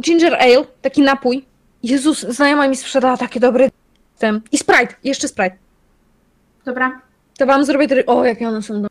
[0.01, 1.45] ginger ale, taki napój.
[1.83, 3.69] Jezus, znajoma mi sprzedała takie dobre
[4.19, 4.41] ten.
[4.53, 5.57] I Sprite, jeszcze Sprite.
[6.65, 7.01] dobra.
[7.39, 8.07] To wam zrobię try...
[8.07, 8.89] O, jakie one są dobre.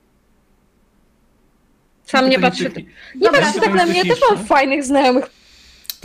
[2.06, 2.72] Sam nie Pytanie patrzy.
[3.16, 5.26] Nie Dobra, patrzcie tak na mnie, też mam fajnych znajomych.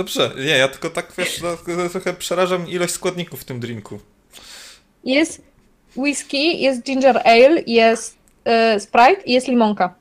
[0.01, 3.99] Dobrze, nie, ja tylko tak wiesz, no, trochę przerażam ilość składników w tym drinku.
[5.05, 5.43] Jest
[5.97, 8.17] whisky, jest ginger ale, jest
[8.77, 9.95] y, Sprite i jest limonka.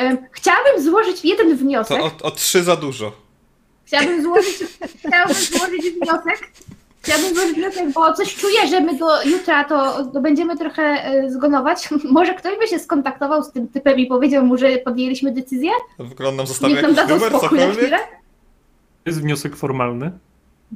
[0.00, 2.00] Ym, chciałabym złożyć jeden To wniosek.
[2.02, 3.12] o, o trzy za dużo.
[3.86, 4.54] Chciałabym złożyć,
[4.98, 6.50] chciałabym złożyć wniosek.
[7.02, 11.30] Chciałabym złożyć wniosek, bo coś czuję, że my do jutra to, to będziemy trochę e,
[11.30, 11.88] zgonować.
[12.04, 15.70] Może ktoś by się skontaktował z tym typem i powiedział mu, że podjęliśmy decyzję?
[15.98, 17.84] W ogóle on nam zostawił Niech nam jakiś dadzą numer, spokój na cokolwiek?
[17.84, 17.98] chwilę.
[19.06, 20.10] Jest wniosek formalny.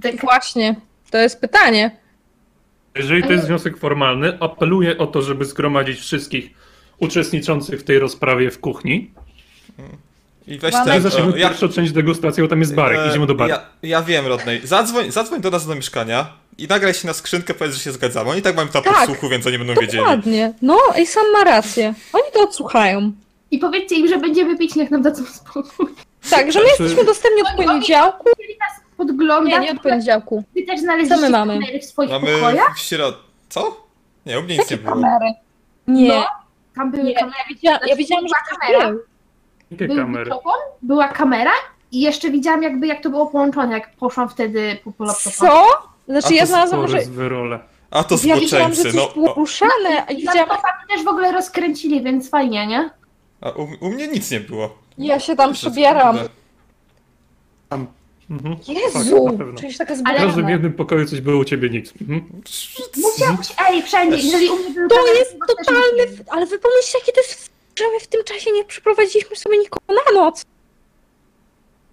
[0.02, 0.77] Tak, Właśnie,
[1.11, 1.90] to jest pytanie.
[2.94, 6.51] Jeżeli to jest wniosek formalny, apeluję o to, żeby zgromadzić wszystkich
[6.98, 9.11] uczestniczących w tej rozprawie w kuchni.
[10.47, 12.98] I weź Mamy- ten, My zaczniemy o, ja, pierwszą część degustacji, bo tam jest barek,
[12.98, 13.51] e, idziemy do baru.
[13.51, 14.66] Ja, ja wiem, Rodney.
[14.66, 18.31] Zadzwoń, zadzwoń do nas do mieszkania i nagraj się na skrzynkę, powiedz, że się zgadzamy.
[18.31, 18.94] Oni tak mają tam Tak.
[18.97, 19.98] podsłuchu, więc oni będą wiedzieli.
[19.98, 20.52] Dokładnie.
[20.62, 21.94] No, i sam ma rację.
[22.12, 23.12] Oni to odsłuchają.
[23.51, 25.86] I powiedzcie im, że będziemy pić, niech nam dadzą spokój.
[26.31, 28.28] Tak, że my Znaczy- jesteśmy dostępni od Oni- oni- poniedziałku.
[28.35, 29.52] Chcieli nas podglądać.
[29.52, 30.44] Nie, nie od poniedziałku.
[30.56, 31.55] Wy też znaleźliście Co my mamy?
[31.60, 32.77] kamery w swoich Mamy pokojach?
[32.77, 33.14] w środ...
[33.48, 33.77] Co?
[34.27, 34.93] Nie, u mnie nic nie było.
[34.94, 35.32] kamery?
[35.86, 36.09] Nie.
[36.09, 36.24] No.
[36.74, 37.36] Tam były Nie, kamery.
[37.39, 38.90] ja widziałam, ja Znaczy, widziałam że była ktoś kamera.
[38.90, 39.01] był.
[39.70, 40.24] Jakie Był kamery?
[40.24, 40.52] mikrofon,
[40.82, 41.51] była kamera
[41.93, 45.36] i jeszcze widziałam jakby jak to było połączone, jak poszłam wtedy po, po laptopa.
[45.36, 45.64] Co?
[46.09, 46.93] Znaczy A ja to znalazłam, że...
[46.97, 47.59] Porys wyrole.
[47.90, 49.22] A to Ja widziałam, że zboczeńcy, coś no.
[49.22, 50.39] było ruszane i I widziałam...
[50.48, 52.90] laptopa też w ogóle rozkręcili, więc fajnie, nie?
[53.41, 54.79] A u, u mnie nic nie było.
[54.99, 56.19] Ja się tam przebieram.
[57.69, 57.87] Tam.
[58.31, 58.57] Mhm.
[58.57, 59.25] Tak, Jezu!
[59.25, 59.61] na pewno.
[59.61, 61.93] Czyś taka W każdym jednym pokoju coś było u ciebie nic.
[62.01, 62.43] Mhm.
[62.97, 66.25] Musiał być, ej, wszędzie, jeżeli u mnie były To kamery, jest też totalny...
[66.31, 67.51] Ale wy pomyślcie, jakie to jest...
[67.79, 70.45] Że my w tym czasie nie przyprowadziliśmy sobie nikogo na noc.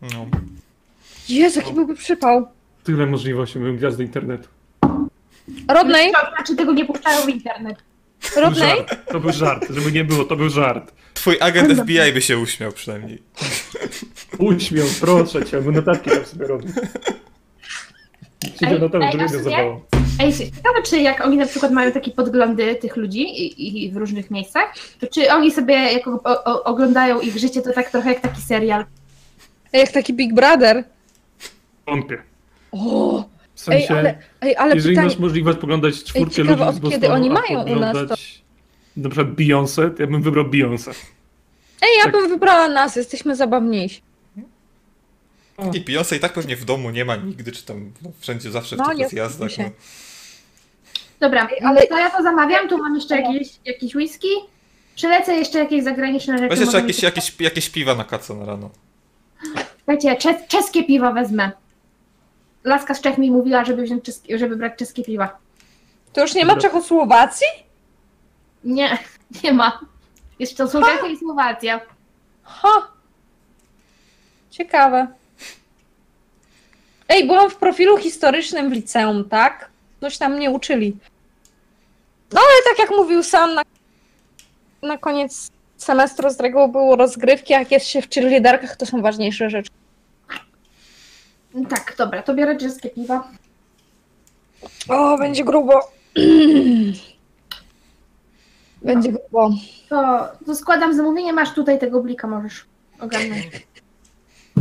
[0.01, 0.25] No.
[1.29, 2.47] Jezu, jaki byłby przypał.
[2.83, 4.47] Tyle możliwości, byłem gwiazdy internetu.
[5.67, 7.77] Rodney, To znaczy tego nie puszczają w internet.
[8.21, 10.93] To był Rodney, żart, to był żart, żeby nie było, to był żart.
[11.13, 13.23] Twój agent FBI by się uśmiał przynajmniej.
[14.37, 16.67] Uśmiał, proszę cię, bo notatki tam sobie robi.
[18.59, 19.85] Siedział na to, ej, żeby sobie- zabało.
[20.19, 23.97] Ej, ciekawe, czy jak oni na przykład mają takie podglądy tych ludzi i, i w
[23.97, 28.09] różnych miejscach, to czy oni sobie jak o, o, oglądają ich życie, to tak trochę
[28.09, 28.85] jak taki serial.
[29.73, 30.83] jak taki Big Brother.
[31.87, 32.17] Wątpię.
[32.71, 33.25] O,
[33.57, 35.07] W ej, sensie, ale, ej, ale jeżeli pytanie...
[35.07, 38.15] masz możliwość poglądać czwórkę ciekawe, ludzi z od Bostonu, kiedy oni mają u nas to-
[38.97, 40.89] Na przykład Beyoncé, to ja bym wybrał Beyoncé.
[41.81, 42.11] Ej, ja tak.
[42.11, 44.01] bym wybrała nas, jesteśmy zabawniejsi.
[45.73, 48.75] I Beyoncé i tak pewnie w domu nie ma nigdy, czy tam no, wszędzie zawsze
[48.75, 49.69] w No, tych zgadza No.
[51.19, 54.27] Dobra, ale- to ja to zamawiam, tu mam jeszcze jakieś, jakieś whisky.
[54.95, 56.49] Przylecę jeszcze jakieś zagraniczne rzeczy.
[56.49, 58.69] Weź jeszcze jakieś, jakieś, jakieś piwa na kaco na rano.
[59.77, 61.51] Słuchajcie, czes czeskie piwa wezmę.
[62.67, 65.37] Laska z Czech mi mówiła, żeby, wziąć czeskie, żeby brać czeskie piwa.
[66.13, 66.55] To już nie ma.
[66.55, 67.47] Czechosłowacji?
[68.63, 68.97] Nie,
[69.43, 69.79] nie ma.
[70.39, 71.81] Jest to są Czechy i Słowacja.
[72.43, 72.87] Ha!
[74.49, 75.07] Ciekawe.
[77.09, 79.69] Ej, byłam w profilu historycznym w liceum, tak?
[80.01, 80.97] Coś tam mnie uczyli.
[82.33, 83.61] No ale tak jak mówił sam, na,
[84.81, 89.01] na koniec semestru z reguły były rozgrywki, a jak jest się w cheerleaderkach, to są
[89.01, 89.69] ważniejsze rzeczy.
[91.69, 93.27] Tak, dobra, to biorę czeskie piwa.
[94.89, 95.91] O, będzie grubo.
[98.81, 99.49] Będzie grubo.
[99.89, 102.65] To, to składam zamówienie, masz tutaj tego blika, możesz
[102.99, 103.47] ogarnąć.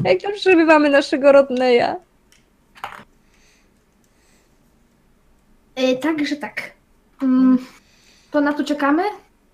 [0.05, 1.97] Jak już przebywamy naszego Rodneya.
[5.77, 6.73] Yy, także tak.
[7.23, 7.59] Mm,
[8.31, 9.03] to na to czekamy?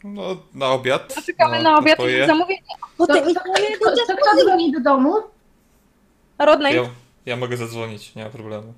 [0.04, 1.14] No, na obiad.
[1.26, 2.24] Czekamy no, na obiad twoje.
[2.24, 2.62] i zamówienie.
[2.80, 3.40] To, Potem to, to,
[3.84, 5.14] to, to kto dzwoni do domu?
[6.38, 6.82] Rodney, Ja,
[7.26, 8.74] ja mogę zadzwonić, nie ma problemu.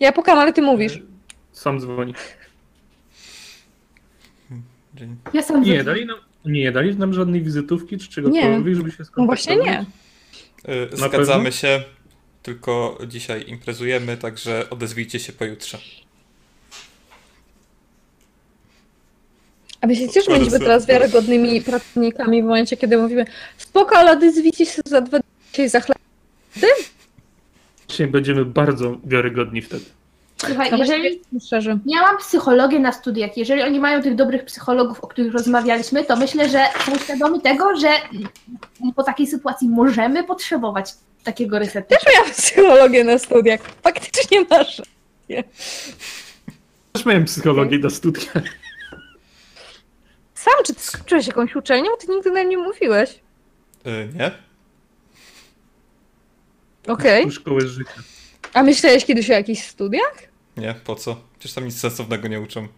[0.00, 1.02] ja pukam, ale ty mówisz.
[1.52, 2.14] Sam dzwoni.
[4.94, 5.16] Dzień.
[5.32, 9.04] Ja sam Nie, dali nam, nie, dali nam żadnej wizytówki czy czegokolwiek, żeby się No
[9.04, 9.26] skontaktować.
[9.26, 9.84] właśnie nie.
[10.74, 11.50] Y, Na Zgadzamy pewno?
[11.50, 11.82] się,
[12.42, 15.78] tylko dzisiaj imprezujemy, także odezwijcie się pojutrze.
[19.80, 23.24] A myślicie, że Bardzo będziemy teraz wiarygodnymi pracownikami w momencie, kiedy mówimy
[23.58, 25.18] spoko, ale odezwijcie się za dwa
[25.54, 25.98] dni za chleb.
[27.88, 29.84] Dzisiaj będziemy bardzo wiarygodni wtedy.
[30.46, 31.78] Słuchaj, jeżeli szczerze.
[31.86, 36.48] miałam psychologię na studiach, jeżeli oni mają tych dobrych psychologów, o których rozmawialiśmy, to myślę,
[36.48, 37.88] że są świadomi tego, że
[38.96, 40.92] po takiej sytuacji możemy potrzebować
[41.24, 41.88] takiego resetu.
[41.88, 43.60] Też miałam psychologię na studiach.
[43.82, 44.82] Faktycznie masz.
[46.92, 48.42] Też miałem psychologię na studiach.
[50.34, 51.90] Sam, czy ty skończyłeś jakąś uczelnię?
[51.90, 53.20] Bo Ty nigdy na nie mówiłeś.
[53.86, 54.30] Y, nie?
[56.86, 57.32] Okej.
[57.32, 57.90] Szkoły życia.
[58.54, 60.14] A myślałeś kiedyś o jakichś studiach?
[60.56, 61.16] Nie, po co?
[61.38, 62.68] Przecież tam nic sensownego nie uczą.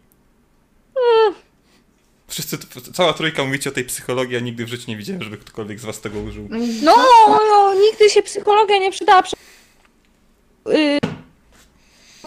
[2.29, 2.59] Wszyscy,
[2.95, 5.85] cała trójka mówicie o tej psychologii, a nigdy w życiu nie widziałem, żeby ktokolwiek z
[5.85, 6.49] was tego użył.
[6.83, 6.97] No,
[7.29, 9.23] no, nigdy się psychologia nie przydała.
[9.23, 9.37] Przy...
[10.67, 11.11] Yy, tak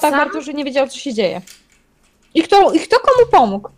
[0.02, 0.12] Sam?
[0.12, 1.42] bardzo, że nie wiedział, co się dzieje.
[2.34, 3.70] I kto, I kto komu pomógł?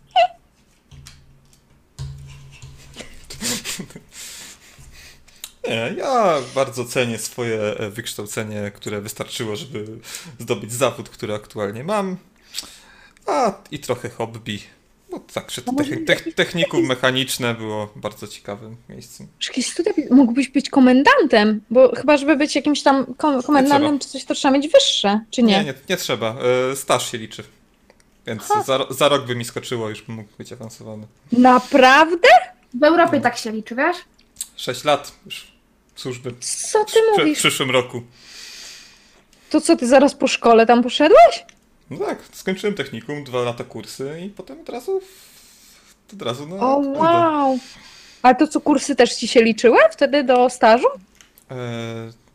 [5.68, 9.86] Nie, ja bardzo cenię swoje e, wykształcenie, które wystarczyło, żeby
[10.38, 12.16] zdobyć zawód, który aktualnie mam.
[13.26, 14.60] A i trochę hobby.
[15.10, 19.26] No tak, jakiś- tech- technikum mechaniczne było bardzo ciekawym miejscem.
[19.38, 21.60] Czy jakieś studia mógłbyś być komendantem?
[21.70, 25.42] Bo chyba, żeby być jakimś tam kom komendantem czy coś, to trzeba mieć wyższe, czy
[25.42, 25.58] nie?
[25.58, 26.36] Nie, nie, nie trzeba.
[26.72, 27.44] E, Staż się liczy.
[28.26, 31.06] Więc za, za rok by mi skoczyło, już bym mógł być awansowany.
[31.32, 32.28] Naprawdę?
[32.74, 33.96] W Europie tak się liczy, wiesz?
[34.56, 35.52] 6 lat już
[35.98, 36.34] służby.
[36.40, 37.38] Co ty W, w mówisz?
[37.38, 38.02] przyszłym roku.
[39.50, 41.44] To co, ty zaraz po szkole tam poszedłeś?
[41.90, 45.00] No tak, skończyłem technikum, dwa lata kursy i potem od razu
[46.12, 47.58] od razu na O, wow.
[48.22, 50.86] Ale to co, kursy też ci się liczyły wtedy do stażu?
[51.50, 51.56] E,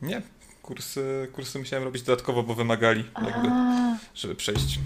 [0.01, 0.21] nie,
[0.61, 4.79] kursy, kursy musiałem robić dodatkowo, bo wymagali, jakby, A, żeby przejść.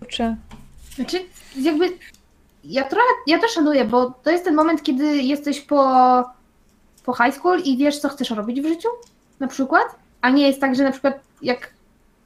[0.00, 0.36] kurczę.
[0.94, 1.24] Znaczy,
[1.56, 1.98] jakby
[2.64, 6.24] ja trochę, ja to szanuję, bo to jest ten moment, kiedy jesteś po,
[7.06, 8.88] po high school i wiesz, co chcesz robić w życiu,
[9.40, 9.84] na przykład,
[10.20, 11.70] a nie jest tak, że na przykład jak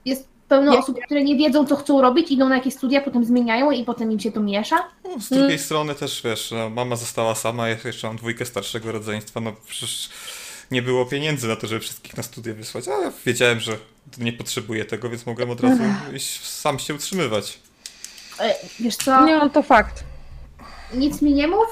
[0.05, 0.78] jest pełno Nie.
[0.78, 4.12] osób, które nie wiedzą, co chcą robić, idą na jakieś studia, potem zmieniają i potem
[4.12, 4.77] im się to miesza.
[5.05, 8.93] No, z drugiej strony też, wiesz, no, mama została sama, ja jeszcze mam dwójkę starszego
[8.93, 10.11] rodzeństwa, no przecież
[10.70, 13.77] nie było pieniędzy na to, żeby wszystkich na studia wysłać, ale wiedziałem, że
[14.19, 15.82] nie potrzebuję tego, więc mogłem od razu
[16.15, 17.59] iść, sam się utrzymywać.
[18.40, 20.05] E, Wiesz co, Nie, no to fakt.
[20.94, 21.66] nic mi nie mów,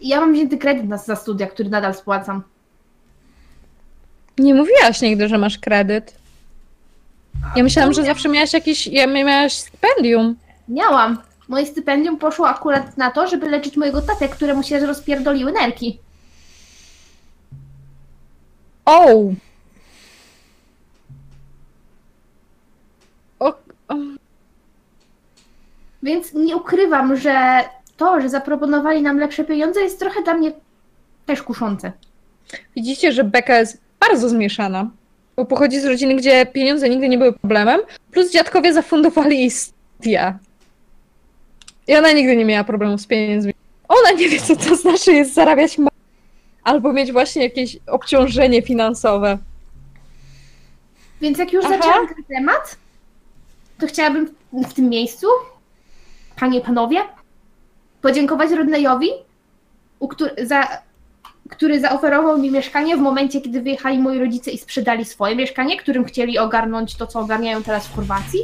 [0.00, 2.42] ja mam wzięty kredyt na, za studia, który nadal spłacam.
[4.38, 6.14] Nie mówiłaś nigdy, że masz kredyt.
[7.56, 10.36] Ja myślałam, że zawsze miałaś jakiś, ja miałaś stypendium.
[10.68, 11.18] Miałam.
[11.48, 15.98] Moje stypendium poszło akurat na to, żeby leczyć mojego tatę, któremu się rozpierdoliły nerki.
[18.84, 19.32] O!
[23.38, 23.54] O,
[23.88, 23.94] o.
[26.02, 27.64] Więc nie ukrywam, że
[28.00, 30.52] to, że zaproponowali nam lepsze pieniądze jest trochę dla mnie
[31.26, 31.92] też kuszące.
[32.76, 34.90] Widzicie, że Beka jest bardzo zmieszana.
[35.36, 37.80] Bo pochodzi z rodziny, gdzie pieniądze nigdy nie były problemem,
[38.12, 40.38] plus dziadkowie zafundowali jej studia.
[41.88, 43.54] I ona nigdy nie miała problemu z pieniędzmi.
[43.88, 45.90] Ona nie wie, co to znaczy jest zarabiać ma-
[46.64, 49.38] albo mieć właśnie jakieś obciążenie finansowe.
[51.20, 51.74] Więc jak już Aha.
[51.76, 52.76] zaczęłam ten temat,
[53.78, 55.26] to chciałabym w tym miejscu,
[56.36, 57.00] panie, panowie,
[58.02, 59.08] podziękować Rodneyowi,
[59.98, 60.68] u któ- za,
[61.50, 66.04] który zaoferował mi mieszkanie w momencie, kiedy wyjechali moi rodzice i sprzedali swoje mieszkanie, którym
[66.04, 68.40] chcieli ogarnąć to, co ogarniają teraz w Chorwacji,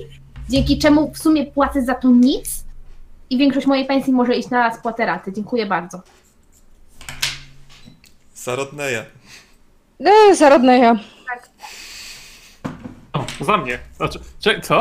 [0.49, 2.65] dzięki czemu w sumie płacę za to nic
[3.31, 5.33] i większość mojej pensji może iść na spłatę raty.
[5.33, 6.01] Dziękuję bardzo.
[8.35, 9.05] Zarodneja.
[10.01, 10.97] E, zarodne ja.
[13.13, 13.79] O, za mnie.
[13.97, 14.81] Znaczy, czekaj, co?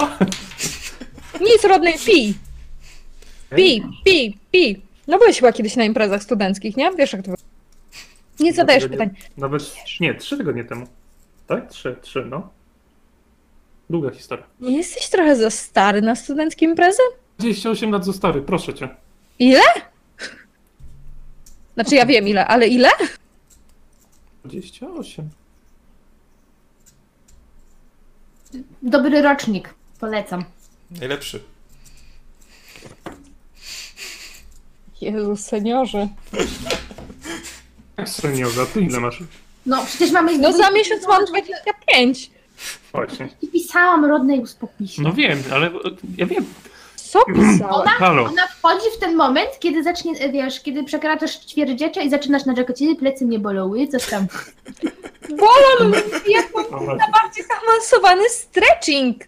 [1.41, 2.33] Nic rodnej, pij,
[3.55, 4.81] pij, pij, pij.
[5.07, 6.91] No byłeś chyba kiedyś na imprezach studenckich, nie?
[6.91, 7.33] Wiesz jak to.
[8.39, 9.09] Nie zadajesz Dwa pytań.
[9.37, 10.87] Nawet, nie, trzy tygodnie temu.
[11.47, 11.69] Tak?
[11.69, 12.49] Trzy, trzy, no.
[13.89, 14.45] Długa historia.
[14.59, 17.01] Nie jesteś trochę za stary na studenckie imprezy?
[17.39, 18.89] 28 lat za stary, proszę cię.
[19.39, 19.61] Ile?
[21.73, 22.89] Znaczy ja wiem ile, ale ile?
[24.45, 25.29] 28.
[28.81, 29.73] Dobry rocznik.
[29.99, 30.45] Polecam.
[30.91, 31.39] Najlepszy.
[35.01, 36.07] Jezu, seniorze.
[37.97, 39.23] Jak seniorza, ty ile masz?
[39.65, 40.37] No przecież mamy...
[40.37, 42.31] No za miesiąc mam 25.
[42.91, 43.29] Właśnie.
[43.41, 45.01] I pisałam rodnej uspokój się.
[45.01, 45.71] No wiem, ale
[46.17, 46.45] ja wiem.
[46.95, 47.61] Co pisałeś?
[47.69, 48.23] Ona, Halo.
[48.23, 52.95] ona wchodzi w ten moment, kiedy zacznie, wiesz, kiedy przekraczasz ćwierdziecze i zaczynasz narzekać, "Ej,
[52.95, 54.27] plecy mnie bolały, coś tam.
[55.29, 55.97] Bolą mnie
[56.33, 57.11] jak mam właśnie.
[57.13, 59.23] bardziej zaawansowany stretching.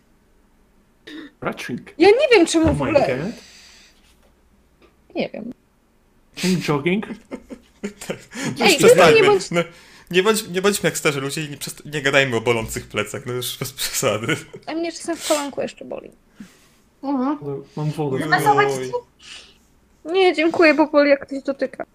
[1.41, 1.81] Ratching.
[1.97, 3.31] Ja nie wiem czemu Oh w ogóle...
[5.15, 5.53] nie wiem.
[6.67, 7.05] Jogging?
[8.61, 9.21] Ej, Przestańmy.
[9.21, 9.61] nie bądź- No,
[10.11, 13.25] nie, bądź, nie bądźmy jak starzy ludzie i nie, przest- nie gadajmy o bolących plecach,
[13.25, 14.35] no już bez przesady.
[14.65, 16.11] A mnie czasem w kolanku jeszcze boli.
[17.03, 17.37] Mhm.
[17.75, 18.19] Mam wodę.
[18.85, 18.91] Ci?
[20.13, 21.85] Nie, dziękuję, bo boli jak ktoś dotyka.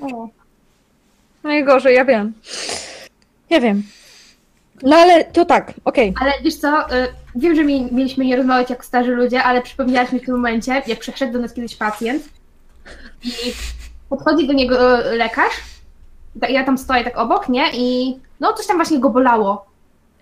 [0.00, 0.28] O.
[1.42, 2.32] Najgorzej, ja wiem.
[3.50, 3.82] Ja wiem.
[4.82, 6.14] No ale to tak, okej.
[6.20, 10.12] Ale wiesz co, y, wiem, że mi, mieliśmy nie rozmawiać jak starzy ludzie, ale przypomniałaś
[10.12, 12.22] mi w tym momencie, jak przyszedł do nas kiedyś pacjent
[13.24, 13.52] i
[14.08, 15.52] podchodzi do niego y, lekarz,
[16.48, 17.64] ja tam stoję tak obok, nie?
[17.74, 19.66] I no coś tam właśnie go bolało.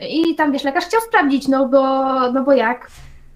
[0.09, 1.83] I tam wiesz, lekarz chciał sprawdzić, no bo,
[2.33, 2.91] no bo jak?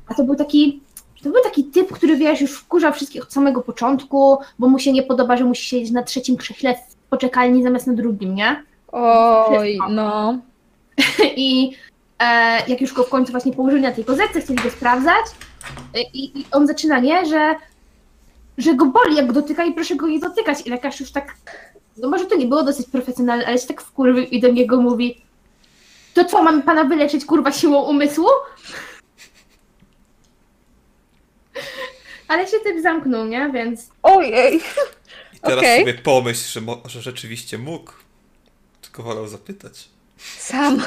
[0.09, 0.81] A to był taki,
[1.23, 4.93] to był taki typ, który wiesz, już wkurzał wszystkich od samego początku, bo mu się
[4.93, 8.63] nie podoba, że musi siedzieć na trzecim krześle w poczekalni zamiast na drugim, nie?
[8.93, 10.39] Oj, no.
[11.37, 11.73] I
[12.19, 15.27] e, jak już go w końcu właśnie położyli na tej kozetce, chcieli go sprawdzać,
[15.95, 17.55] e, i, i on zaczyna, nie, że,
[18.59, 20.66] że go boli, jak go dotyka i proszę go nie dotykać.
[20.66, 21.35] I lekarz już tak,
[21.97, 25.23] no może to nie było dosyć profesjonalne, ale się tak wkurwił i do niego mówi,
[26.15, 28.28] to co, mamy pana wyleczyć, kurwa, siłą umysłu?
[32.28, 34.57] Ale się typ zamknął, nie, więc Ojej.
[35.35, 35.81] I teraz Okej.
[35.81, 37.93] sobie pomyśl, że, mo- że rzeczywiście mógł.
[38.83, 39.89] Tylko wolał zapytać.
[40.39, 40.83] Sam.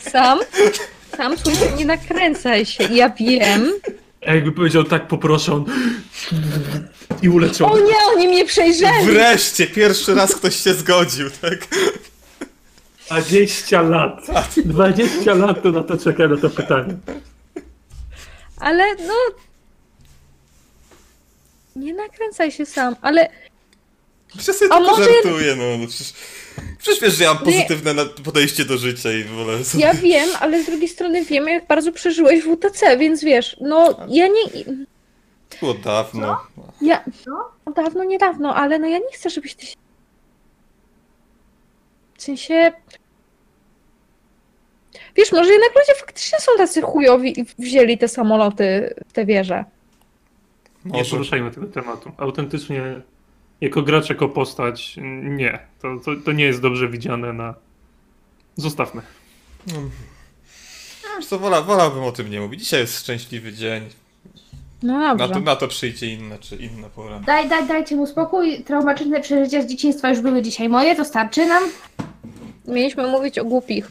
[0.00, 0.38] Sam.
[1.16, 2.84] Sam, słuchaj, nie nakręcaj się.
[2.84, 3.72] Ja wiem.
[4.26, 5.64] A jakby powiedział tak, poproszę on
[7.22, 7.72] i uleciał.
[7.72, 9.06] O nie, oni mnie przejrzeli.
[9.06, 11.68] Wreszcie, pierwszy raz ktoś się zgodził, tak?
[13.10, 14.26] 20 lat.
[14.64, 16.96] 20 lat to na to czeka na to pytanie.
[18.56, 19.14] Ale no...
[21.76, 23.28] Nie nakręcaj się sam, ale
[24.36, 25.64] Przecież sobie A tylko może- żartuję, no.
[25.78, 26.12] no przecież,
[26.78, 27.52] przecież wiesz, że ja mam Nie.
[27.52, 29.58] pozytywne na- podejście do życia i w ogóle...
[29.78, 34.26] ja wiem, ale z drugiej strony wiem, jak bardzo przeżyłeś WTC, więc wiesz, no ja
[34.28, 34.42] nie...
[35.60, 36.40] Było dawno.
[36.82, 37.04] Ja...
[37.24, 37.72] Co?
[37.72, 39.74] Dawno, niedawno, ale no ja nie chcę, żebyś ty się...
[42.18, 42.72] W sensie...
[45.16, 49.64] Wiesz, może jednak ludzie faktycznie są tacy chujowi i wzięli te samoloty w te wieże.
[50.84, 52.12] Nie poruszajmy tego tematu.
[52.16, 53.00] Autentycznie,
[53.60, 55.58] jako gracz, jako postać, nie.
[55.82, 57.54] To, to, to nie jest dobrze widziane na...
[58.56, 59.02] Zostawmy.
[61.16, 62.60] Wiesz co, wola, wolałbym o tym nie mówić.
[62.60, 63.88] Dzisiaj jest szczęśliwy dzień.
[64.82, 65.34] No Na dobrze.
[65.34, 67.20] to, na to przyjdzie inna czy inna pora.
[67.20, 71.46] daj, daj, dajcie mu spokój, traumatyczne przeżycia z dzieciństwa już były dzisiaj moje, to starczy
[71.46, 71.62] nam.
[72.64, 73.90] Mieliśmy mówić o głupich.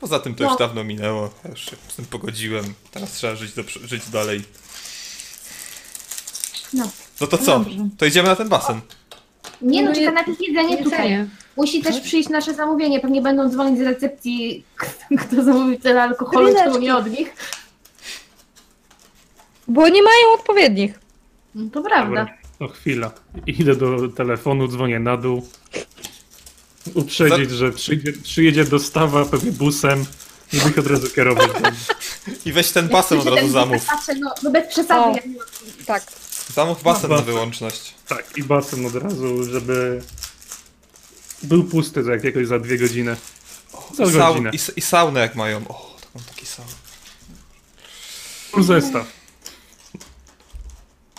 [0.00, 0.50] Poza tym to No.
[0.50, 1.30] już dawno minęło.
[1.44, 2.64] Ja już się z tym pogodziłem.
[2.90, 4.42] Teraz trzeba żyć, do, żyć dalej.
[6.72, 6.90] No.
[7.22, 7.58] No to co?
[7.58, 7.88] Dobrze.
[7.98, 8.80] To idziemy na ten basen.
[9.60, 11.10] Nie no, No czeka je- najpierw jedzenie tutaj.
[11.10, 11.26] Jedzenie.
[11.56, 13.00] Musi też przyjść nasze zamówienie.
[13.00, 14.64] Pewnie będą dzwonić z recepcji,
[15.20, 16.80] kto zamówił tyle alkoholu, czemu Chwileczkę.
[16.80, 17.34] nie od nich.
[19.68, 20.98] Bo nie mają odpowiednich.
[21.54, 22.20] No to prawda.
[22.24, 23.10] Dobra, to chwila.
[23.46, 25.48] Idę do telefonu, dzwonię na dół.
[26.94, 30.04] Uprzedzić, że przyjdzie, przyjedzie dostawa pewnie busem,
[30.52, 31.46] żeby ich od razu kierować.
[31.46, 31.68] do-
[32.46, 33.86] I weź ten basen od razu zamów.
[33.86, 35.10] patrzę, No, no bez przesady.
[35.10, 35.14] O.
[35.16, 35.44] jak nie ma-
[35.86, 36.02] Tak.
[36.54, 37.16] Zamów basen No.
[37.16, 37.94] na wyłączność.
[38.08, 40.02] Tak, i basen od razu, żeby
[41.42, 43.16] był pusty za jakiegoś za dwie godziny.
[43.94, 44.50] Za I, godzinę.
[44.52, 45.58] i, I saunę jak mają.
[45.68, 46.68] O, taką taki saun.
[48.50, 49.06] Full zestaw.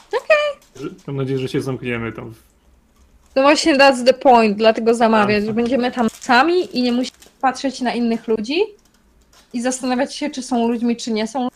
[0.08, 0.90] Okej.
[1.08, 2.34] Mam nadzieję, że się zamkniemy tam.
[3.36, 5.46] No właśnie that's the point, dlatego zamawiać, Tak.
[5.46, 8.56] że będziemy tam sami i nie musimy patrzeć na innych ludzi
[9.54, 11.48] i zastanawiać się, czy są ludźmi, czy nie są.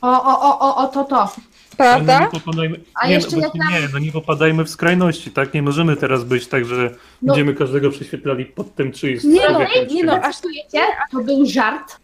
[0.00, 1.32] O, o, o, o, o, to, to.
[1.72, 2.20] No Prawda?
[2.20, 5.54] nie popadajmy, A nie, jeszcze no, jak właśnie nie, no nie popadajmy w skrajności, tak?
[5.54, 6.90] Nie możemy teraz być tak, że
[7.22, 7.34] No.
[7.34, 10.22] będziemy każdego prześwietlali pod tym, czy jest Nie no, nie czy no, nie.
[10.24, 10.80] aż Czujecie?
[11.10, 11.96] To był żart.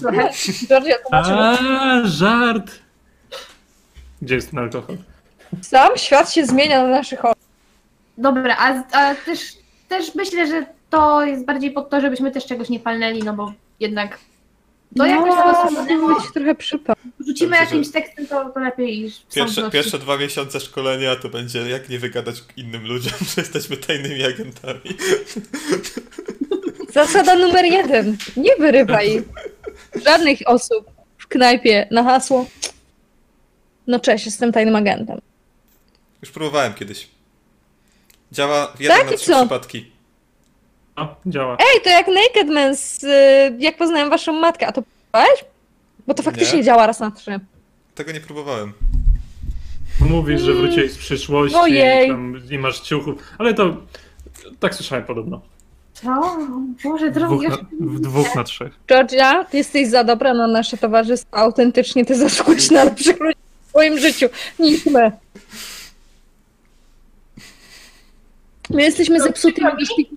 [0.00, 0.30] Trochę.
[0.68, 0.94] Georgia.
[1.12, 2.70] A, żart!
[4.22, 4.96] Gdzie jest ten alkohol?
[5.62, 7.34] Sam świat się zmienia na naszych oczach.
[8.18, 9.40] Dobra, a, a też,
[9.88, 13.52] też myślę, że to jest bardziej pod to, żebyśmy też czegoś nie palnęli, no bo
[13.80, 14.18] jednak
[14.98, 16.96] to jakoś no, tego musimy być trochę przypał.
[17.26, 21.58] rzucimy Dobrze, jakimś tekstem, to, to lepiej niż Pierwsze, pierwsze dwa miesiące szkolenia to będzie
[21.58, 24.80] jak nie wygadać innym ludziom, że jesteśmy tajnymi agentami.
[26.92, 28.16] Zasada numer jeden.
[28.36, 29.22] Nie wyrywaj
[30.04, 32.46] żadnych osób w knajpie na hasło.
[33.86, 35.20] No cześć, jestem tajnym agentem.
[36.22, 37.08] Już próbowałem kiedyś.
[38.32, 39.38] Działa w jeden Tak na trzy co?
[39.38, 39.95] przypadki.
[40.96, 41.56] No, działa.
[41.60, 43.08] Ej, to jak Naked Man z y,
[43.58, 45.44] Jak poznałem waszą matkę, a to próbowałeś?
[46.06, 46.64] Bo to faktycznie Nie.
[46.64, 47.40] działa raz na trzy.
[47.94, 48.72] Tego nie próbowałem.
[50.00, 52.08] Mówisz, że wróciłeś z przyszłości, Ojej.
[52.08, 53.76] tam nie masz ciuchów, ale to
[54.60, 55.40] tak słyszałem podobno.
[55.92, 56.36] Co?
[56.84, 58.72] Boże, W drogi, dwóch, na, w dwóch na trzech.
[58.88, 63.36] Georgia, ty jesteś za dobra na nasze towarzystwo, autentycznie ty zasługujesz na lepszych ludzi.
[63.68, 64.26] swoim życiu
[64.58, 65.12] niż my.
[68.70, 69.68] My jesteśmy zepsutymi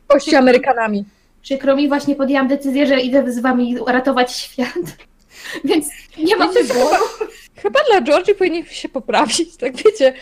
[0.07, 1.05] kości Amerykanami.
[1.41, 4.73] Przykro mi, właśnie podjęłam decyzję, że idę z wami ratować świat.
[5.65, 7.03] Więc nie mam Wiecie wyboru.
[7.55, 10.13] Chyba dla Georgie powinien się poprawić, tak wiecie,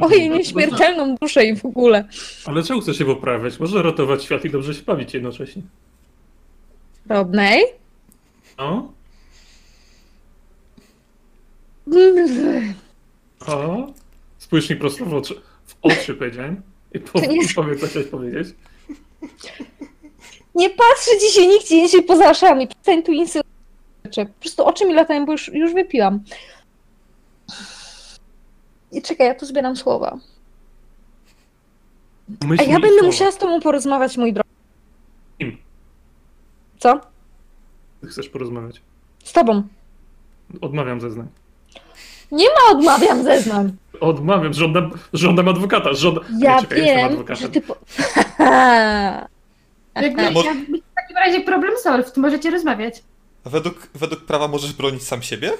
[0.00, 2.08] o jej nieśmiertelną duszę i w ogóle.
[2.44, 3.60] Ale czemu chcesz się poprawiać?
[3.60, 5.62] Można ratować świat i dobrze się bawić jednocześnie.
[7.08, 7.62] Rodney?
[8.58, 8.92] No?
[13.46, 13.86] O?
[14.38, 15.34] Spójrz mi prosto w oczy.
[15.66, 16.62] W oczy powiedziałem.
[16.96, 18.48] I po, nie- powiedz, co chciałeś powiedzieć.
[20.54, 22.66] Nie patrzy się nikt indziej poza uszami.
[22.68, 23.46] Przestań tu insynuować.
[24.16, 26.20] Po prostu oczy mi latają, bo już, już wypiłam.
[28.92, 30.18] I czekaj, ja tu zbieram słowa.
[32.42, 33.06] A Myśl ja mi będę słowa.
[33.06, 34.48] musiała z tobą porozmawiać, mój drogi.
[35.38, 35.56] Kim?
[36.78, 37.00] Co?
[38.00, 38.82] Ty chcesz porozmawiać?
[39.24, 39.62] Z tobą.
[40.60, 41.26] Odmawiam zeznań.
[42.32, 43.76] Nie ma odmawiam zeznań.
[44.00, 45.94] Odmawiam, żądam, żądam adwokata.
[45.94, 46.24] Żądam...
[46.38, 47.36] Ja Nie, czekaj, jestem wiem, adwokatem.
[47.36, 47.60] że ty...
[47.60, 47.76] Po...
[50.02, 53.02] Jakby, A mo- ja, w takim razie problem solve, to możecie rozmawiać.
[53.44, 55.52] A według, według prawa możesz bronić sam siebie?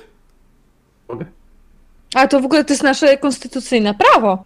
[1.08, 1.24] Mogę?
[2.14, 4.44] Ale to w ogóle to jest nasze konstytucyjne prawo.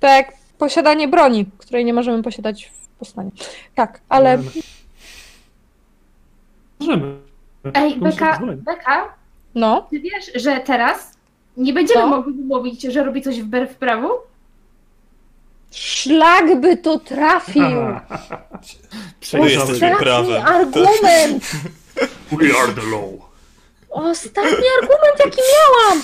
[0.00, 3.30] Tak jak posiadanie broni, której nie możemy posiadać w Poznaniu.
[3.74, 4.38] Tak, ale
[6.80, 7.16] Możemy.
[7.74, 8.40] Ej, Beka.
[8.56, 9.14] Beka,
[9.54, 11.17] no, ty wiesz, że teraz
[11.58, 12.06] nie będziemy Co?
[12.08, 14.08] mogli mówić, że robi coś wbrew prawu?
[15.70, 17.62] szlak by to trafił.
[19.20, 20.42] Jesteśmy Ostatni prawem.
[20.46, 21.50] argument.
[22.40, 23.28] We are the law.
[23.90, 26.02] Ostatni argument, jaki miałam.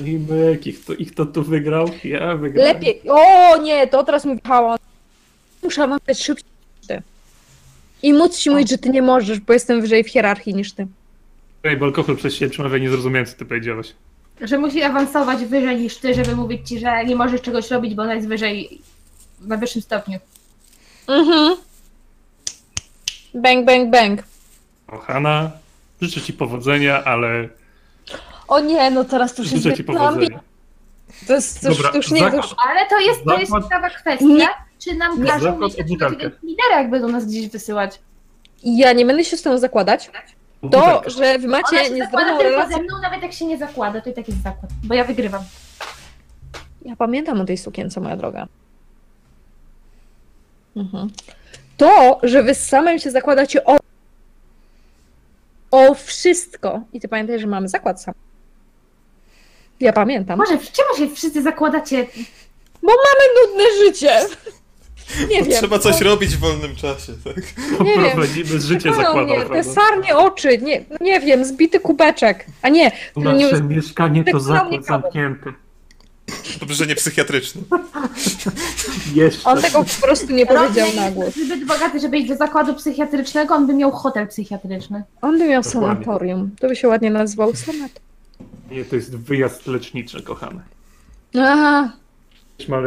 [0.00, 2.74] No I myk, ich to, ich to tu wygrał, ja wygrałem.
[2.74, 3.02] Lepiej.
[3.08, 4.76] O nie, to teraz mi wjechała.
[5.62, 7.02] Muszę mawiać szybciej niż ty.
[8.02, 10.86] I móc ci mówić, że ty nie możesz, bo jestem wyżej w hierarchii niż ty.
[11.64, 13.94] Ej, bo alkohol przez się przemawia, nie zrozumiałem, co ty powiedziałeś.
[14.40, 18.02] Że musi awansować wyżej niż ty, żeby mówić ci, że nie możesz czegoś robić, bo
[18.02, 18.80] ona jest wyżej,
[19.40, 20.18] na wyższym stopniu.
[21.08, 21.56] Mhm.
[23.34, 24.22] Bang, bang, bang.
[24.86, 25.50] Kochana,
[26.00, 27.48] życzę ci powodzenia, ale
[28.48, 30.40] O nie, no teraz to już jest życzę ci zbyt powodzenia.
[31.26, 32.54] To jest to już, Dobra, to już nie zakład- już...
[32.70, 34.48] Ale to jest, to jest Zakład- ciekawa kwestia, Nie.
[34.78, 35.26] czy nam Nie.
[35.30, 36.24] każą Zakład mieć o na przykład butelkę.
[36.24, 37.98] jakiegoś lidera, jak będą nas gdzieś wysyłać.
[38.64, 40.10] Ja nie będę się z tym zakładać.
[40.70, 41.10] To, Butelkę.
[41.10, 42.76] że wy Ona macie się zakłada tylko relację...
[42.76, 45.42] ze mną, nawet jak się nie zakłada, to i tak jest zakład, bo ja wygrywam.
[46.82, 48.46] Ja pamiętam o tej sukience, moja droga.
[50.76, 51.10] Mhm.
[51.76, 53.78] To, że wy z samym się zakładacie o...
[55.70, 56.80] o wszystko.
[56.92, 58.14] I ty pamiętaj, że mamy zakład sam.
[59.80, 60.38] Ja pamiętam.
[60.38, 62.06] Może czemu się wszyscy zakładacie?
[62.82, 64.20] Bo mamy nudne życie.
[65.30, 65.58] Nie Bo wiem.
[65.58, 67.36] trzeba coś robić w wolnym czasie, tak?
[67.80, 68.04] nie wiem.
[68.04, 72.46] Poprowadzimy życie Czekają zakładał, mnie te sarnie oczy, nie, nie wiem, zbity kubeczek.
[72.62, 75.52] A nie, nie, Nasze mieszkanie to zakład zamknięty.
[76.60, 77.62] Dobrze, że nie psychiatryczny.
[79.14, 79.50] Jeszcze.
[79.50, 81.34] on tego po prostu nie powiedział na głos.
[81.34, 85.02] zbyt bogaty, żeby iść do zakładu psychiatrycznego, on by miał hotel psychiatryczny.
[85.22, 85.88] On by miał Dokładnie.
[85.94, 86.50] sanatorium.
[86.60, 87.90] To by się ładnie nazywał sanatorium.
[88.70, 90.60] Nie, to jest wyjazd leczniczy, kochany.
[91.38, 91.92] Aha,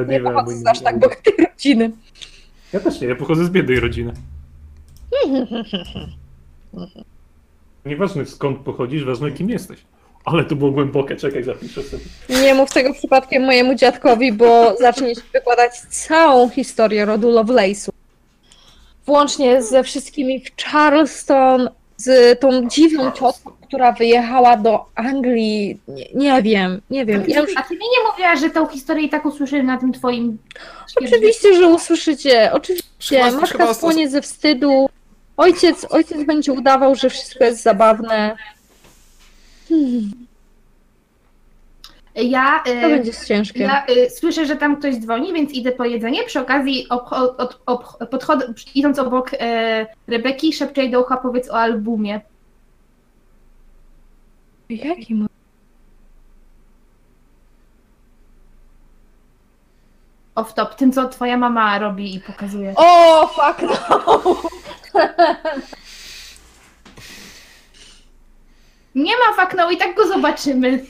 [0.07, 1.91] nie pochodzę z inne- aż tak bogatej rodziny.
[2.77, 4.13] Ja też nie, ja pochodzę z biednej rodziny.
[7.85, 9.79] Nieważne skąd pochodzisz, ważne kim jesteś.
[10.25, 12.03] Ale to było głębokie, czekaj, zapiszę sobie.
[12.29, 17.89] Nie mów tego przypadkiem mojemu dziadkowi, bo zacznie ci wykładać całą historię rodu Lovelace'u.
[19.05, 25.79] Włącznie ze wszystkimi w Charleston, z tą dziwną ciotką, która wyjechała do Anglii.
[25.87, 27.23] Nie, nie wiem, nie wiem.
[27.27, 29.93] Ja już A ty mi nie mówiłaś, że tą historię i tak usłyszę na tym
[29.93, 30.37] twoim...
[30.95, 32.51] Oczywiście, że usłyszycie.
[32.53, 33.23] Oczywiście.
[33.23, 34.89] Chyba- Matka chyba- spłonie ze wstydu.
[35.37, 38.35] Ojciec, ojciec będzie udawał, że wszystko jest zabawne.
[39.69, 40.26] Hmm,
[42.23, 43.59] Ja, to y, będzie ciężkie.
[43.63, 46.23] ja y, słyszę, że tam ktoś dzwoni, więc idę po jedzenie.
[46.23, 51.49] Przy okazji obcho- od, ob, podchodzę, idąc obok e, Rebeki, szepczę jej do ucha, powiedz
[51.49, 52.21] o albumie.
[54.69, 55.27] Jakim?
[60.35, 62.73] Off top, tym co twoja mama robi i pokazuje.
[62.75, 64.41] O, fuck no!
[68.95, 70.85] Nie ma faknął i tak go zobaczymy.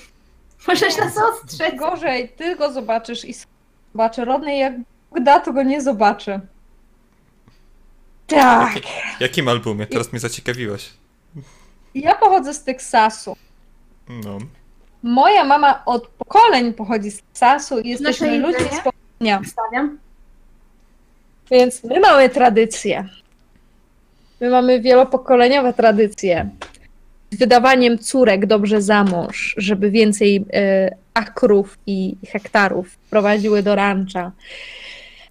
[0.68, 1.76] Możesz nas ostrzec.
[1.76, 3.35] Gorzej, ty go zobaczysz i
[3.94, 4.26] zobaczy.
[4.26, 4.73] Rodney jak
[5.22, 6.39] da, to go nie zobaczy.
[8.27, 8.73] Tak.
[9.19, 9.88] Jakim albumie?
[9.88, 10.89] Teraz mnie zaciekawiłaś.
[11.95, 13.35] Ja pochodzę z Teksasu.
[14.10, 14.38] No.
[15.03, 19.41] Moja mama od pokoleń pochodzi z Teksasu i jesteśmy ludźmi z pokolenia.
[19.45, 19.99] Stawiam.
[21.52, 23.10] Więc my mamy tradycje.
[24.41, 26.49] My mamy wielopokoleniowe tradycje.
[27.32, 34.32] Wydawaniem córek dobrze za mąż, żeby więcej e, akrów i hektarów prowadziły do rancza.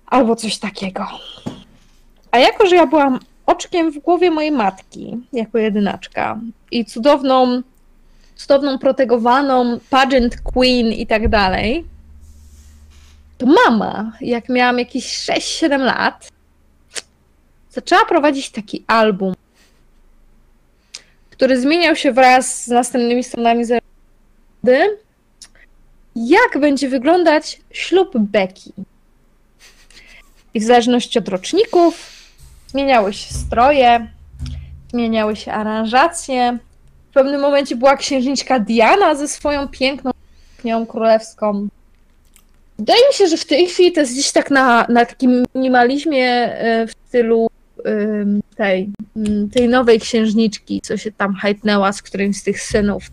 [0.06, 1.06] Albo coś takiego.
[2.30, 6.40] A jako, że ja byłam oczkiem w głowie mojej matki, jako jedynaczka
[6.70, 7.62] i cudowną,
[8.36, 11.84] cudowną protegowaną pageant queen i tak dalej,
[13.38, 16.28] to mama, jak miałam jakieś 6-7 lat,
[17.70, 19.34] zaczęła prowadzić taki album,
[21.36, 24.98] który zmieniał się wraz z następnymi stronami zarady,
[26.16, 28.70] jak będzie wyglądać ślub Becky.
[30.54, 32.10] I w zależności od roczników
[32.68, 34.08] zmieniały się stroje,
[34.90, 36.58] zmieniały się aranżacje.
[37.10, 40.10] W pewnym momencie była księżniczka Diana ze swoją piękną
[40.56, 41.68] suknią królewską.
[42.78, 46.28] Wydaje mi się, że w tej chwili to jest gdzieś tak na, na takim minimalizmie
[46.30, 47.48] e, w stylu
[48.56, 53.04] tej, ym, tej nowej księżniczki, co się tam hajtnęła z którymś z tych synów.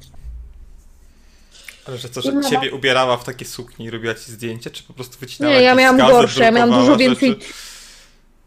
[1.88, 2.50] Ale że co, że No.
[2.50, 5.76] ciebie ubierała w takie suknie i robiła ci zdjęcie, czy po prostu wycinała Nie, ja
[5.76, 7.46] miałam gazet, gorsze, ja miałam dużo więcej rzeczy?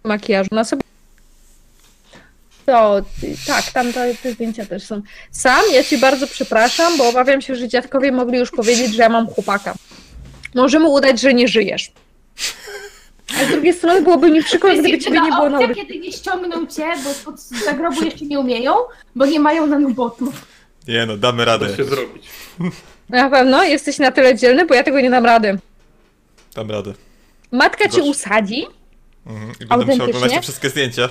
[0.04, 0.82] makijażu na sobie.
[2.66, 3.02] To,
[3.46, 5.02] tak, tam te, te zdjęcia też są.
[5.30, 9.08] Sam, ja ci bardzo przepraszam, bo obawiam się, że dziadkowie mogli już powiedzieć, że ja
[9.08, 9.74] mam chłopaka.
[10.54, 11.92] Możemy udać, że nie żyjesz.
[13.34, 15.80] A z drugiej strony byłoby mi przykro, gdyby ciebie nie było na opcja, ulicy.
[15.86, 18.74] kiedy nie ściągną cię, bo spod zagrobu jeszcze nie umieją,
[19.14, 20.46] bo nie mają nanobotów.
[20.88, 21.66] Nie no, damy radę.
[21.68, 22.26] Da się zrobić.
[23.08, 25.58] Na pewno jesteś na tyle dzielny, bo ja tego nie dam rady.
[26.54, 26.94] Dam radę.
[27.52, 28.66] Matka cię usadzi,
[29.26, 29.52] Mhm.
[29.60, 31.08] I będę musiał oglądać te wszystkie zdjęcia.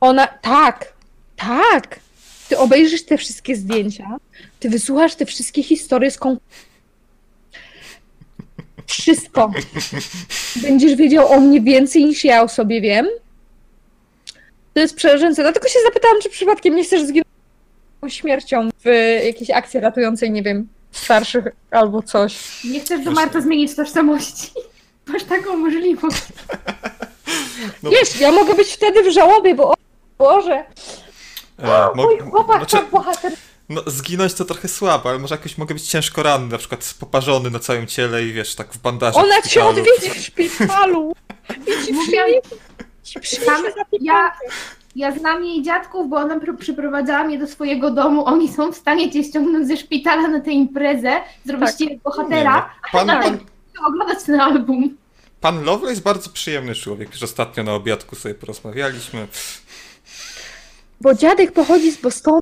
[0.00, 0.92] Ona, tak,
[1.36, 2.00] tak.
[2.48, 4.16] Ty obejrzysz te wszystkie zdjęcia,
[4.60, 6.48] ty wysłuchasz te wszystkie historie z konkursu.
[8.92, 9.50] Wszystko.
[10.62, 13.06] Będziesz wiedział o mnie więcej niż ja o sobie wiem.
[14.74, 15.42] To jest przerażające.
[15.42, 17.24] Dlatego się zapytałam, czy przypadkiem nie chcesz zginąć
[18.08, 22.64] śmiercią w jakiejś akcji ratującej, nie wiem, starszych albo coś.
[22.64, 24.50] Nie chcesz do Marta zmienić tożsamości.
[25.12, 26.22] Masz taką możliwość.
[27.82, 27.90] No.
[27.90, 29.74] Wiesz, ja mogę być wtedy w żałobie, bo o
[30.18, 30.64] Boże,
[31.58, 33.32] E, mo- mój chłopak znaczy, tak bohater.
[33.72, 37.50] No, zginąć to trochę słabo, ale może jakoś mogę być ciężko ranny, na przykład poparzony
[37.50, 39.24] na całym ciele i wiesz, tak w bandażach.
[39.24, 41.12] Ona w cię odwiedzi w szpitalu.
[41.50, 42.40] I ci przyniesie
[43.46, 43.64] Tam
[44.00, 44.32] ja,
[44.96, 48.26] ja znam jej dziadków, bo ona pr- przyprowadzała mnie do swojego domu.
[48.26, 51.76] Oni są w stanie cię ściągnąć ze szpitala na tę imprezę, zrobić Tak.
[51.78, 53.38] cię bohatera, pan, dalej pan,
[53.84, 54.96] a oglądać ten album.
[55.40, 57.12] pan Lovelace jest bardzo przyjemny człowiek.
[57.12, 59.28] Już ostatnio na obiadku sobie porozmawialiśmy.
[61.00, 62.41] Bo dziadek pochodzi z Bostonu,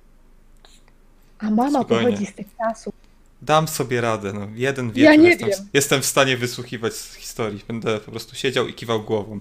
[1.41, 2.05] a mama Spokojnie.
[2.11, 2.93] pochodzi z Teksasu.
[3.41, 4.33] Dam sobie radę.
[4.33, 4.47] No.
[4.55, 5.59] Jeden Ja wieczór nie jestem, wiem.
[5.73, 7.61] jestem w stanie wysłuchiwać z historii.
[7.67, 9.39] Będę po prostu siedział i kiwał głową.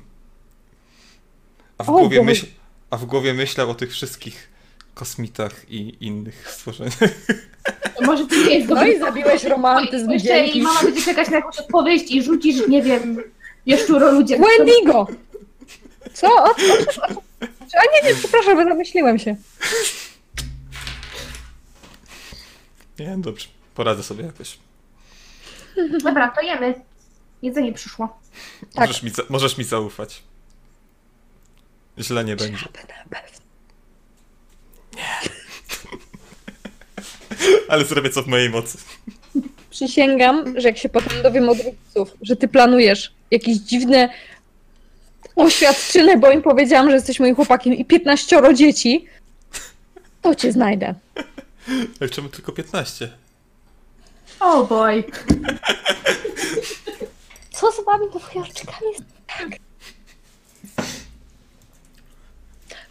[1.79, 2.47] A w, O, głowie, myśl,
[2.91, 4.49] a w głowie myślał o tych wszystkich
[4.95, 6.95] kosmitach i innych stworzeniach.
[8.07, 10.59] Może to nie jest No i zabiłeś romantyzm Jeszcze dzięki.
[10.59, 13.23] i mama będzie czekać na jakąś odpowiedź i rzucisz, nie wiem,
[13.67, 14.39] jaszczuro ludzie.
[14.39, 15.07] Wendigo!
[16.13, 16.27] Co?
[16.35, 17.23] O, o, o, o,
[17.79, 19.37] a nie, nie, przepraszam, bo zamyśliłem się.
[23.01, 23.47] Nie dobrze.
[23.75, 24.59] Poradzę sobie jakoś.
[26.03, 26.75] Dobra, to jemy.
[27.43, 28.19] Jedzenie przyszło.
[28.75, 28.89] Tak.
[28.89, 30.23] Możesz, mi, za- możesz mi zaufać.
[31.99, 32.59] Źle nie będzie.
[37.69, 38.79] Ale zrobię co w mojej mocy.
[39.71, 44.09] Przysięgam, że jak się potem dowiem od rodziców, że ty planujesz jakieś dziwne
[45.37, 49.07] oświadczyny, bo im powiedziałam, że jesteś moim chłopakiem i 15 dzieci,
[50.23, 50.95] to cię znajdę.
[52.01, 53.13] Ale czemu tylko 15?
[54.41, 55.05] Oh boy.
[57.53, 59.49] Co z wami wojarczykami jest tak?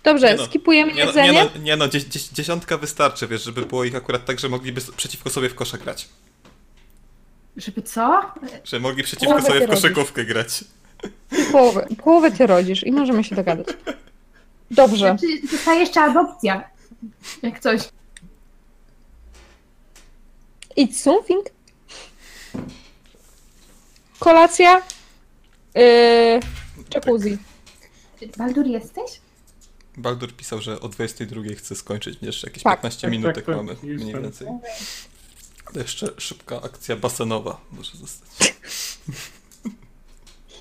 [0.03, 1.31] Dobrze, Nie no, skipujemy Nie no, jedzenie.
[1.31, 4.49] nie no, nie no dzie, dzie, dziesiątka wystarczy, wiesz, żeby było ich akurat tak, że
[4.49, 6.09] mogliby s- przeciwko sobie w kosza grać.
[7.57, 8.21] Żeby co?
[8.63, 9.81] Że mogli przeciwko Połowę sobie w robisz.
[9.81, 10.63] koszykówkę grać.
[11.51, 13.67] Połowę, połowę ty rodzisz i możemy się dogadać.
[14.71, 14.97] Dobrze.
[15.17, 16.69] Znaczy, zostaje jeszcze adopcja.
[17.41, 17.81] Jak coś.
[20.79, 21.43] It's something.
[24.19, 24.81] Kolacja.
[25.75, 26.39] Yy,
[26.95, 27.37] jacuzzi.
[28.37, 29.21] Baldur jesteś?
[29.97, 32.81] Baldur pisał, że o 22 chce skończyć, jeszcze jakieś Tak.
[32.81, 33.55] 15 Tak, minutek tak, tak.
[33.55, 34.47] mamy, mniej więcej.
[35.65, 38.29] Ale jeszcze szybka akcja basenowa może zostać.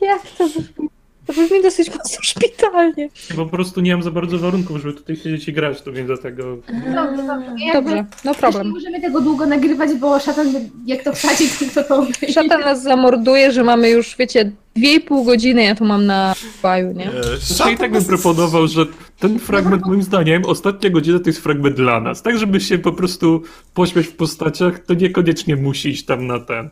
[0.00, 0.88] Jak to brzmi?
[1.28, 3.08] To brzmi dosyć mocno szpitalnie.
[3.36, 6.56] Po prostu nie mam za bardzo warunków, żeby tutaj siedzieć i grać, to więc dlatego...
[6.94, 7.64] Dobrze, dobrze.
[7.66, 8.66] Jakby- Dobrze, no problem.
[8.66, 10.46] Nie możemy tego długo nagrywać, bo szatan,
[10.86, 11.44] jak to wsadzi,
[11.74, 12.32] to to obejdzie.
[12.32, 16.34] Szatan nas zamorduje, że mamy już, wiecie, dwie i pół godziny, ja tu mam na
[16.62, 17.06] baju, nie?
[17.06, 18.86] E, Znaczy, szatan i tak bym proponował, że
[19.18, 22.22] ten fragment moim zdaniem, ostatnia godzina to jest fragment dla nas.
[22.22, 23.42] Tak, żeby się po prostu
[23.74, 26.68] pośmiać w postaciach, to niekoniecznie musi iść tam na ten.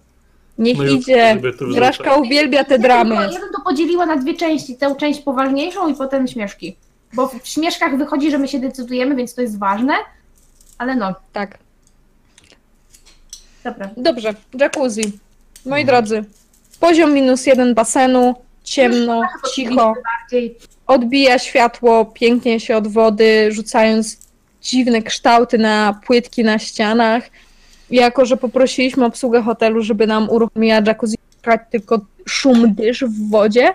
[0.58, 1.38] Niech No i idzie.
[1.42, 3.14] żeby Graszka uwielbia te dramy.
[3.14, 4.76] ja bym to podzieliła na dwie części.
[4.76, 6.76] Tę część poważniejszą i potem śmieszki.
[7.14, 9.92] Bo w śmieszkach wychodzi, że my się decydujemy, więc to jest ważne.
[10.78, 11.58] Ale no, Tak.
[13.64, 13.90] dobra.
[13.96, 15.12] Dobrze, jacuzzi.
[15.66, 16.24] Moi drodzy,
[16.80, 18.34] poziom minus jeden basenu,
[18.64, 19.20] ciemno,
[19.54, 20.56] cicho, Bardziej
[20.86, 24.18] odbija światło pięknie się od wody, rzucając
[24.62, 27.22] dziwne kształty na płytki na ścianach.
[27.90, 31.14] Jako, że poprosiliśmy obsługę hotelu, żeby nam uruchomiła jacuzzi,
[31.70, 33.74] tylko szum dysz w wodzie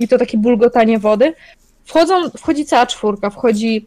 [0.00, 1.34] i to takie bulgotanie wody.
[1.84, 3.84] Wchodzą, wchodzi cała czwórka, wchodzi,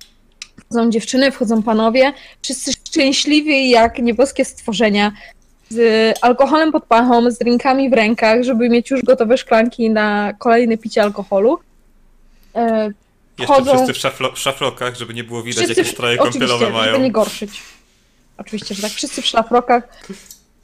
[0.65, 5.11] wchodzą dziewczyny, wchodzą panowie, wszyscy szczęśliwi jak nieboskie stworzenia,
[5.69, 10.77] z alkoholem pod pachą, z drinkami w rękach, żeby mieć już gotowe szklanki na kolejne
[10.77, 11.60] picie alkoholu.
[12.56, 12.90] E,
[13.40, 16.77] Jeszcze Wchodzą- wszyscy w, szaflo, szaflokach, żeby nie było widać, Wszyscy jakie stroje kąpielowe żeby
[16.77, 16.99] mają.
[17.02, 17.61] nie gorszyć.
[18.40, 18.91] Oczywiście, że tak.
[18.91, 19.84] Wszyscy w szlafrokach.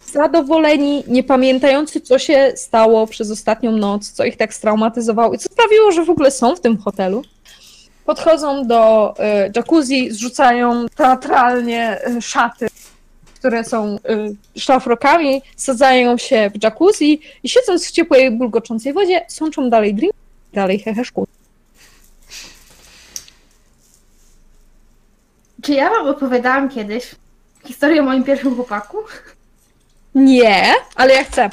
[0.05, 5.49] Zadowoleni, nie pamiętający, co się stało przez ostatnią noc, co ich tak straumatyzowało i co
[5.49, 7.23] sprawiło, że w ogóle są w tym hotelu.
[8.05, 12.67] Podchodzą do y, jacuzzi, zrzucają teatralnie y, szaty,
[13.35, 19.69] które są y, szlafrokami, sadzają się w jacuzzi i siedząc w ciepłej, bulgoczącej wodzie, sączą
[19.69, 20.13] dalej drink,
[20.53, 21.27] dalej heheszku.
[25.61, 27.15] Czy ja wam opowiadałam kiedyś
[27.65, 28.97] historię o moim pierwszym chłopaku?
[30.15, 31.49] Nie, ale ja chcę.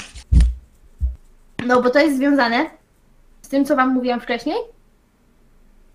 [1.67, 2.71] No, bo to jest związane
[3.43, 4.57] z tym, co wam mówiłam wcześniej.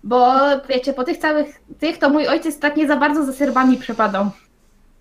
[0.04, 0.36] Bo
[0.68, 4.30] wiecie, po tych całych tych, to mój ojciec tak nie za bardzo za Serbami przepadał.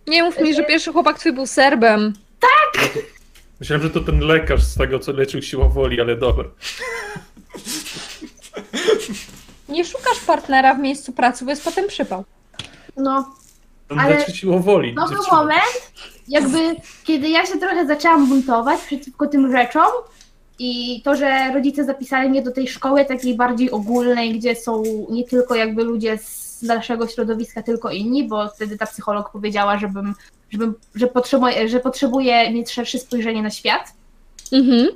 [0.07, 2.13] Nie mów mi, że pierwszy chłopak twój był Serbem.
[3.59, 6.49] Myślałem, że to ten lekarz z tego, co leczył siła woli, ale dobra.
[9.69, 12.25] Nie szukasz partnera w miejscu pracy, bo jest potem przypał.
[12.97, 13.35] No,
[13.89, 14.95] Ale siłą woli.
[14.95, 15.37] to był dziewczyny.
[15.37, 15.91] moment,
[16.27, 19.87] jakby, kiedy ja się trochę zaczęłam buntować przeciwko tym rzeczom
[20.59, 25.23] i to, że rodzice zapisali mnie do tej szkoły takiej bardziej ogólnej, gdzie są nie
[25.23, 30.13] tylko jakby ludzie z naszego środowiska, tylko inni, bo wtedy ta psycholog powiedziała, żebym,
[30.49, 33.93] żebym że, potrzebuję, że potrzebuję mieć szersze spojrzenie na świat.
[34.51, 34.87] Mhm.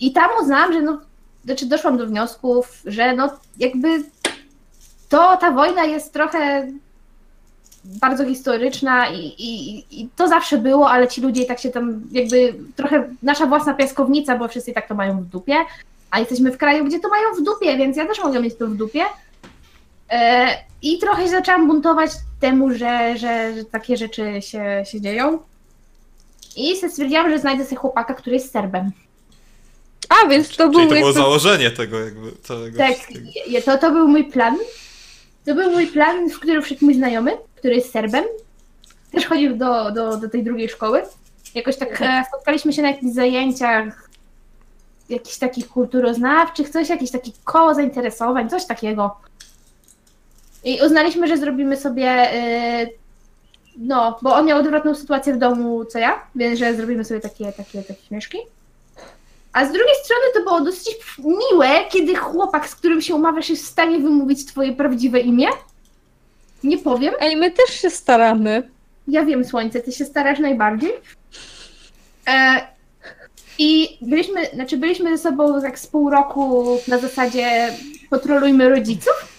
[0.00, 1.00] I tam uznałam, że no,
[1.44, 4.04] znaczy doszłam do wniosków, że no jakby
[5.08, 6.68] to ta wojna jest trochę
[7.88, 12.02] bardzo historyczna i, i, i to zawsze było, ale ci ludzie i tak się tam
[12.12, 15.54] jakby trochę nasza własna piaskownica, bo wszyscy i tak to mają w dupie,
[16.10, 18.66] a jesteśmy w kraju, gdzie to mają w dupie, więc ja też mogę mieć to
[18.66, 19.02] w dupie.
[20.10, 20.48] E,
[20.82, 22.10] I trochę się zaczęłam buntować
[22.40, 25.38] temu, że, że, że takie rzeczy się, się dzieją.
[26.56, 28.90] I stwierdziłam, że znajdę sobie chłopaka, który jest Serbem.
[30.08, 31.12] A, więc to Czyli był to było jakby...
[31.12, 33.62] założenie tego jakby całego Tak, wszystkiego.
[33.64, 34.56] to, to był mój plan.
[35.44, 38.24] To był mój plan, w który wszedł mój znajomy, który jest Serbem.
[39.12, 41.02] Też chodził do, do, do tej drugiej szkoły.
[41.54, 44.08] Jakoś tak e, spotkaliśmy się na jakichś zajęciach
[45.08, 49.16] jakichś takich kulturoznawczych, coś, jakieś takie koło zainteresowań, coś takiego.
[50.64, 52.86] I uznaliśmy, że zrobimy sobie, e,
[53.76, 57.52] no, bo on miał odwrotną sytuację w domu, co ja, więc że zrobimy sobie takie,
[57.52, 58.38] takie, takie śmieszki.
[59.52, 63.64] A z drugiej strony to było dosyć miłe, kiedy chłopak, z którym się umawiasz, jest
[63.64, 65.48] w stanie wymówić twoje prawdziwe imię.
[66.64, 67.14] Nie powiem.
[67.20, 68.70] Ej, my też się staramy.
[69.08, 70.92] Ja wiem, Słońce, ty się starasz najbardziej.
[72.28, 72.60] E,
[73.58, 77.74] I byliśmy, znaczy byliśmy ze sobą tak z pół roku na zasadzie
[78.10, 79.38] potrolujmy rodziców.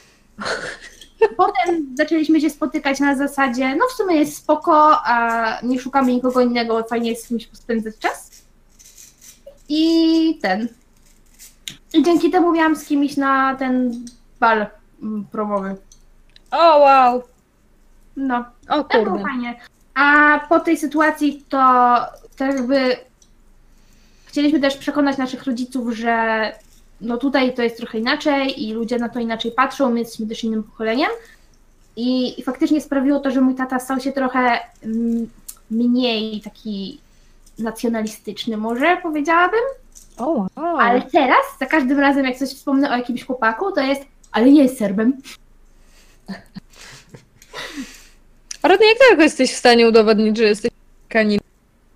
[1.38, 6.42] Potem zaczęliśmy się spotykać na zasadzie, no w sumie jest spoko, a nie szukamy nikogo
[6.42, 8.44] innego, fajnie jest z kimś spędzać czas.
[9.70, 10.68] I ten.
[11.94, 14.06] I dzięki temu miałam z kimś na ten
[14.40, 14.68] bal
[15.32, 15.76] promowy.
[16.52, 17.24] O, wow.
[18.18, 18.46] No.
[18.70, 19.24] O Tak było kurde.
[19.24, 19.60] fajnie.
[19.94, 21.96] A po tej sytuacji to,
[22.38, 22.98] to jakby
[24.26, 26.52] chcieliśmy też przekonać naszych rodziców, że
[27.02, 30.44] no tutaj to jest trochę inaczej i ludzie na to inaczej patrzą, my jesteśmy też
[30.44, 31.10] innym pokoleniem.
[31.96, 35.30] I, i faktycznie sprawiło to, że mój tata stał się trochę mm,
[35.72, 37.00] mniej taki
[37.60, 39.60] nacjonalistyczny może, powiedziałabym.
[40.18, 40.78] O, wow.
[40.80, 44.02] Ale teraz, za każdym razem jak coś wspomnę o jakimś chłopaku, to jest,
[44.32, 45.14] ale nie jest Serbem.
[48.64, 50.72] Rodney, jak daleko jesteś w stanie udowodnić, że jesteś
[51.10, 51.40] kanin?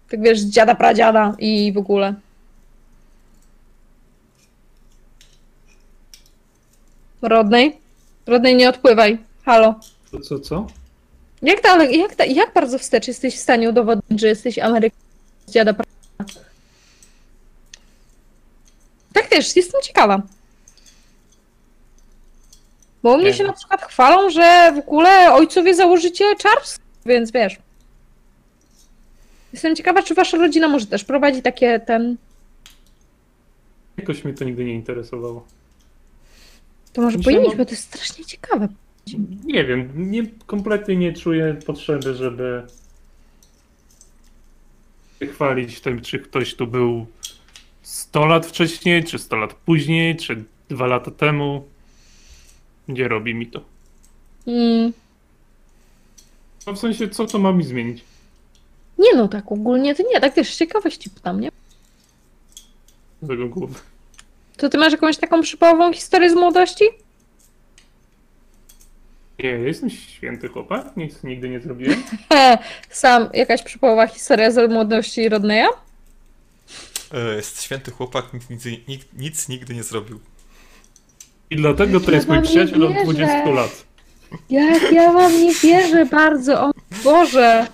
[0.09, 2.13] Tak wiesz, dziada pradziada i w ogóle.
[7.21, 7.77] Rodnej?
[8.25, 9.17] Rodnej, nie odpływaj.
[9.45, 9.75] Halo.
[10.11, 10.67] Co, co, co?
[11.41, 15.07] Jak, dalej, jak, da- jak bardzo wstecz jesteś w stanie udowodnić, że jesteś Amerykaninem
[15.45, 15.89] z dziada prawa?
[19.13, 20.21] Tak wiesz, jestem ciekawa.
[23.03, 23.33] Bo mnie Nie.
[23.33, 27.57] się na przykład chwalą, że w ogóle ojcowie założyciele Charles, więc wiesz.
[29.53, 32.17] Jestem ciekawa, czy wasza rodzina może też prowadzi takie ten...
[33.97, 35.47] Jakoś mnie to nigdy nie interesowało.
[36.93, 38.67] To może Myślę, powinniśmy, to jest strasznie ciekawe.
[39.43, 42.63] Nie wiem, nie, kompletnie nie czuję potrzeby, żeby
[45.31, 47.05] chwalić tym, czy ktoś tu był
[47.81, 51.67] 100 lat wcześniej, czy 100 lat później, czy 2 lata temu.
[52.87, 53.61] Nie robi mi to.
[54.47, 54.93] Mm.
[56.67, 58.03] No w sensie, co to ma mi zmienić?
[58.97, 61.51] Nie no, tak ogólnie to nie, tak wiesz, z ciekawości pytam, nie?
[63.21, 63.75] Z tego głowy.
[64.57, 66.85] To ty masz jakąś taką przypałową historię z młodości?
[69.39, 72.03] Nie, ja jestem święty chłopak, nic nigdy nie zrobiłem.
[72.33, 72.57] He,
[72.89, 75.67] sam jakaś przypałowa historia z młodości Rodneya?
[77.13, 80.19] E, Jest święty chłopak, nic, nic, nic, nic nigdy nie zrobił.
[81.53, 83.03] I dlatego to Ja jest mój przyjaciel od wierzę.
[83.03, 83.85] 20 lat.
[84.49, 86.71] Jak ja wam nie wierzę bardzo, o
[87.03, 87.67] Boże.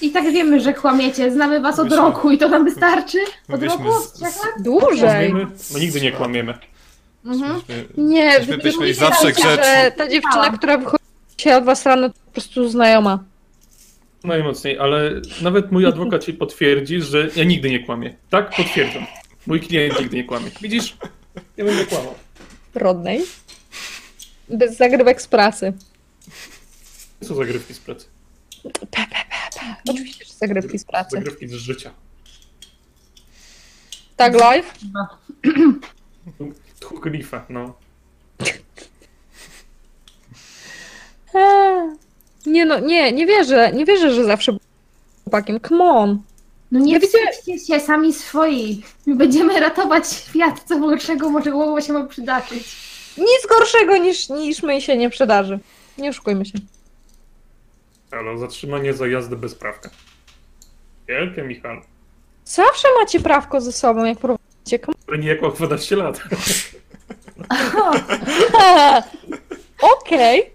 [0.00, 1.32] I tak wiemy, że kłamiecie.
[1.32, 3.18] Znamy was od Myśmy- roku i to nam wystarczy?
[3.48, 4.00] Od Myśmy roku?
[4.00, 4.32] z- lat?
[4.60, 5.30] Dłużej.
[5.30, 5.46] Kłamiemy?
[5.72, 6.54] No nigdy nie kłamiemy.
[7.24, 7.54] Mhm.
[7.54, 9.64] Myśmy- Nie, byli wy zawsze mówicie, grzeczni.
[9.84, 11.04] że ta dziewczyna, która wychodzi
[11.38, 13.24] się od was rano, to po prostu znajoma.
[14.24, 15.10] Najmocniej, ale
[15.42, 18.14] nawet mój adwokat ci potwierdzi, że ja nigdy nie kłamię.
[18.30, 18.50] Tak?
[18.56, 19.06] Potwierdzam.
[19.46, 20.50] Mój klient nigdy nie kłamie.
[20.62, 20.96] Widzisz?
[21.58, 22.14] Nie będę kłamał.
[22.74, 23.20] Rodnej.
[24.48, 25.72] Bez zagrywek z pracy.
[27.24, 28.06] Co zagrywki z pracy?
[28.62, 29.90] Pe, pe, pe, pe.
[29.90, 31.16] Oczywiście, że zagrywki z pracy.
[31.16, 31.90] Zagrywki z życia.
[34.16, 34.74] Tak live?
[36.80, 37.74] Tchuklifa, no.
[41.34, 41.96] Eee.
[42.46, 44.60] Nie no, nie, nie wierzę, nie wierzę, że zawsze był
[45.24, 45.60] chłopakiem.
[45.60, 46.22] Come on.
[46.70, 48.82] No nie Ja widzę- wstydźcie się sami swoi.
[49.06, 52.76] Będziemy ratować świat, co gorszego może głowa się ma przydarzyć.
[53.18, 55.58] Nic gorszego niż, niż my się nie przydarzy.
[55.98, 56.52] Nie oszukujmy się.
[58.10, 59.90] Ale zatrzymanie za jazdę bez prawka.
[61.08, 61.76] Wielkie, Michał.
[62.44, 64.78] Zawsze macie prawko ze sobą, jak prowadzicie.
[65.08, 66.20] Ale nie jak ma 12 lat.
[69.96, 70.50] Okej.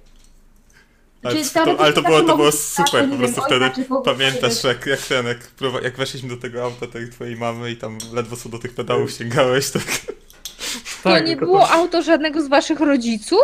[1.25, 4.63] Ale, Czy to, ale to było, to było super, po prostu wiem, wtedy ojca, pamiętasz
[4.63, 5.37] jak, jak ten, jak,
[5.83, 9.11] jak weszliśmy do tego auta tej twojej mamy i tam ledwo co do tych pedałów
[9.11, 9.83] sięgałeś, tak?
[11.03, 13.39] To nie było auto żadnego z waszych rodziców?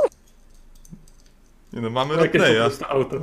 [1.74, 2.70] Nie no, mamy to Rodneya.
[2.90, 3.18] auto.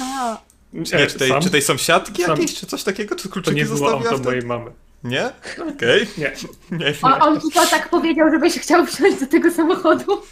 [0.00, 0.38] A,
[0.72, 3.16] Nie, czy tej, sam, czy tej sąsiadki sam- jakiejś, czy coś takiego?
[3.16, 4.22] Czy To kluczyki nie było auto wtedy?
[4.24, 4.70] mojej mamy.
[5.04, 5.30] Nie?
[5.74, 6.06] Okej.
[6.18, 6.32] Nie.
[6.78, 7.18] Nie, nie.
[7.20, 10.22] On, to tak powiedział, żebyś chciał wsiąść do tego samochodu.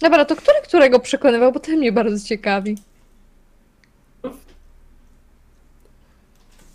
[0.00, 2.78] Dobra, to który którego przekonywał, bo to mnie bardzo ciekawi.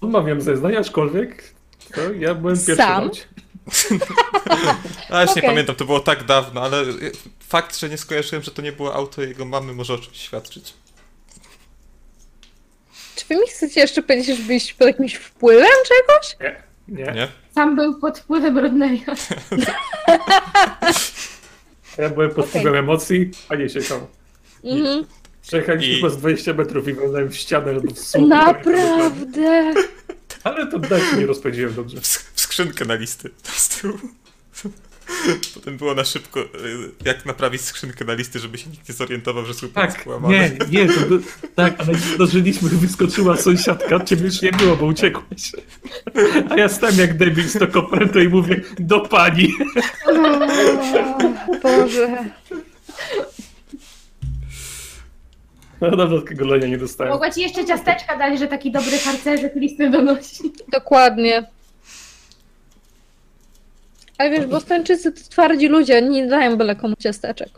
[0.02, 1.54] Odmawiam zeznań, aczkolwiek
[1.96, 3.04] to ja byłem pierwszy Sam?
[3.04, 3.22] w aucie.
[5.10, 6.84] A już nie pamiętam, to było tak dawno, ale
[7.40, 10.74] fakt, że nie skojarzyłem, że to nie było auto jego mamy może o czymś świadczyć.
[13.16, 16.56] Czy wy mi chcecie jeszcze powiedzieć, że byliście pod jakimś wpływem czegoś?
[16.88, 17.14] Nie, nie.
[17.14, 17.28] Nie?
[17.56, 19.06] Sam był pod wpływem Rodneya.
[22.00, 24.08] Ja byłem pod wpływem emocji, a nie siedział.
[24.64, 25.06] Mhm.
[25.42, 28.28] Przejechaliśmy I- chyba z 20 metrów i walnąłem w ścianę albo w słup.
[28.28, 29.74] Naprawdę.
[30.44, 31.98] Ale to dać nie rozpowiedziałem dobrze.
[31.98, 33.98] W, sk- w skrzynkę na listy z tyłu.
[35.54, 36.46] Potem było na szybko, y,
[37.06, 40.52] jak naprawić skrzynkę na listy, żeby się nikt nie zorientował, że słup jest Tak, nie,
[40.72, 41.20] nie, to, by-
[41.56, 45.52] tak, ale zdążyliśmy, wyskoczyła sąsiadka, ciebie już nie było, bo uciekłeś.
[46.50, 49.54] A ja stałem jak debil z to kopertą i mówię, do pani.
[50.08, 52.18] O, Boże.
[55.82, 57.14] No dawno takiego lenia nie dostałem.
[57.14, 60.52] Mogła ci jeszcze ciasteczka dać, że taki dobry harcerzyk listy donosi.
[60.72, 61.48] Dokładnie.
[64.20, 67.50] Ale wiesz, Bostończycy to twardzi ludzie, nie dają byle komu ciasteczek.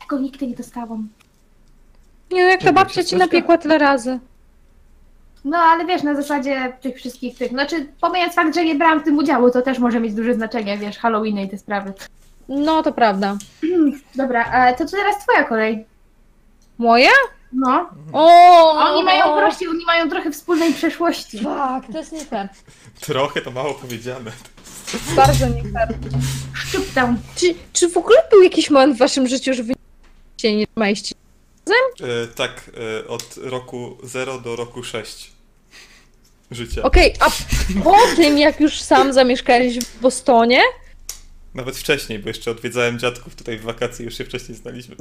[0.00, 1.08] Tego nigdy nie dostałam.
[2.30, 3.24] Nie no, jak ta babcia ci ciasteczka?
[3.24, 4.18] napiekła tyle razy.
[5.44, 9.04] No ale wiesz, na zasadzie tych wszystkich tych, znaczy pomijając fakt, że nie brałam w
[9.04, 11.92] tym udziału, to też może mieć duże znaczenie, wiesz, Halloween i te sprawy.
[12.48, 13.36] No, to prawda.
[14.14, 15.84] Dobra, a to co teraz twoja kolej?
[16.78, 17.08] Moje?
[17.52, 17.90] No.
[18.12, 18.72] O!
[18.72, 21.44] Oni mają prościej, oni mają trochę wspólnej przeszłości.
[21.44, 22.48] Tak, to jest nie fair.
[23.00, 24.32] Trochę to mało powiedziane.
[25.16, 25.94] Bardzo nie fair.
[26.54, 27.16] Szczuptę.
[27.36, 29.72] Czy, czy w ogóle był jakiś moment w waszym życiu, że wy
[30.40, 31.14] się nie trzymaliście?
[32.00, 32.70] E, tak,
[33.02, 35.30] e, od roku 0 do roku 6
[36.50, 36.82] życia.
[36.82, 37.30] Okej, a
[37.84, 40.60] po tym jak już sam zamieszkałeś w Bostonie,
[41.54, 44.96] Nawet wcześniej, bo jeszcze odwiedzałem dziadków tutaj w wakacje, już się wcześniej znaliśmy.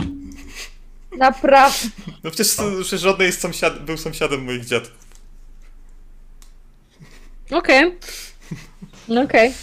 [1.18, 1.78] Naprawdę.
[2.24, 5.05] No przecież, przecież żadnej jest sąsiad, był sąsiadem moich dziadków.
[7.52, 7.98] Okej.
[9.08, 9.54] No Okej.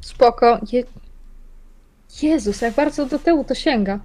[0.00, 0.58] Spoko.
[0.72, 0.84] Je...
[2.22, 3.98] Jezus, jak bardzo do tyłu to sięga.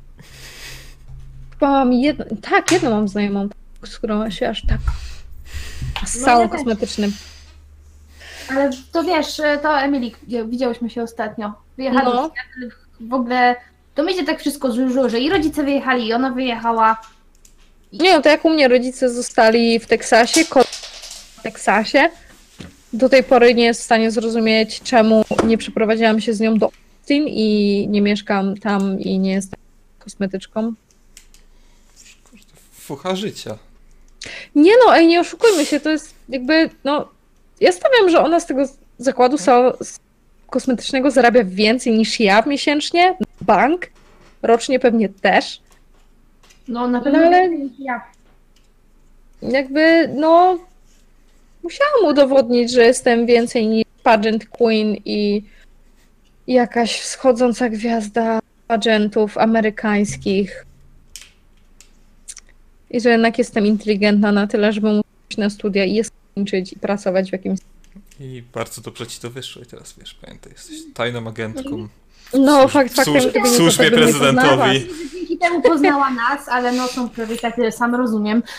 [1.51, 2.25] Chyba mam jedno...
[2.49, 3.49] Tak, jedną mam znajomą,
[3.85, 4.79] z którą się aż tak...
[6.07, 7.13] Z No, salą ja kosmetycznym.
[8.49, 10.11] Ale to wiesz, to Emily,
[10.47, 11.53] widziałyśmy się ostatnio.
[11.77, 12.31] Wyjechali No.
[12.99, 13.55] w ogóle.
[13.95, 17.01] To mi się tak wszystko złożyło, że i rodzice wyjechali, i ona wyjechała.
[17.93, 20.92] Nie no, to jak u mnie rodzice zostali w Teksasie, ko- w
[21.43, 22.09] Teksasie,
[22.93, 26.69] do tej pory nie jest w stanie zrozumieć, czemu nie przeprowadziłam się z nią do
[26.99, 29.59] Austin i nie mieszkam tam i nie jestem
[29.99, 30.73] kosmetyczką.
[32.73, 33.57] Fucha życia.
[34.55, 37.09] Nie no, ej, nie oszukujmy się, to jest jakby, no,
[37.61, 38.65] ja stawiam, że ona z tego
[38.97, 39.37] zakładu
[40.49, 43.87] kosmetycznego zarabia więcej niż ja miesięcznie, bank,
[44.41, 45.61] rocznie pewnie też.
[46.67, 47.49] No na pewno No, ale-
[47.79, 48.01] ja.
[49.41, 50.57] jakby, no,
[51.63, 55.43] musiałam udowodnić, że jestem więcej niż pageant queen i
[56.47, 60.65] jakaś wschodząca gwiazda pageantów amerykańskich.
[62.89, 66.73] I że jednak jestem inteligentna na tyle, żeby móc iść na studia i je skończyć
[66.73, 67.59] i pracować w jakimś...
[68.19, 71.87] I bardzo dobrze ci to wyszło i teraz wiesz, pamiętaj, jesteś tajną agentką.
[72.33, 74.05] No, Służ- fakt faktem, służ- nie służbie poznała.
[74.05, 74.87] prezydentowi.
[75.13, 78.43] Dzięki temu poznała nas, ale no są priorytety, sam rozumiem.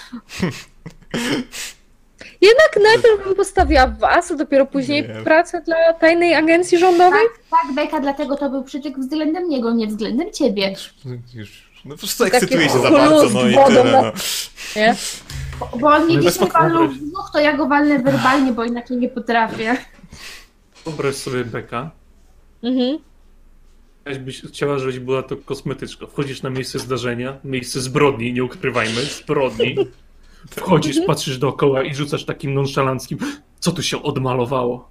[2.41, 5.15] Jednak najpierw bym postawiła was, a dopiero później Nie.
[5.25, 7.27] pracę dla tajnej agencji rządowej?
[7.51, 10.75] Tak, Beka, dlatego to był przytyk względem niego, nie względem ciebie.
[11.35, 14.13] Już, no po prostu ekscytuje się za bardzo, no i tyle, no.
[14.77, 14.95] Nie?
[15.81, 19.09] Bo on nie dzisiaj walnął w brzuch, to ja go walnę werbalnie, bo inaczej nie
[19.09, 19.77] potrafię.
[20.85, 21.91] Wyobraź sobie Beka.
[22.63, 22.99] Mhm.
[24.21, 26.07] Byś chciała, żebyś była to kosmetyczka.
[26.07, 29.77] Wchodzisz na miejsce zdarzenia, miejsce zbrodni, nie ukrywajmy, zbrodni.
[30.51, 33.19] Wchodzisz, patrzysz dookoła i rzucasz takim nonszalanckim,
[33.61, 34.89] co tu się odmalowało?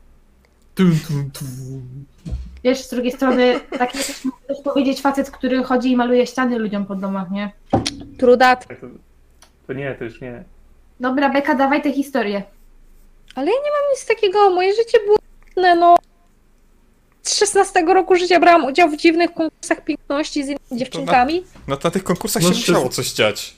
[0.76, 2.06] Tum, tum, tum.
[2.64, 6.60] Wiesz, z drugiej strony, taki też mógł też powiedzieć facet, który chodzi i maluje ściany
[6.60, 7.52] ludziom pod domach, nie?
[8.18, 8.68] True that.
[8.68, 8.88] Tak, To,
[9.68, 10.44] to nie, to już nie.
[11.00, 12.44] Dobra, Beka, dawaj tę historię.
[13.36, 14.50] Ale ja nie mam nic takiego.
[14.50, 15.18] Moje życie było
[15.58, 15.96] inne, no.
[17.22, 21.44] Z 16 roku życia brałam udział w dziwnych konkursach piękności z innymi dziewczynkami.
[21.68, 23.56] No na tych konkursach No, się musiało coś dziać.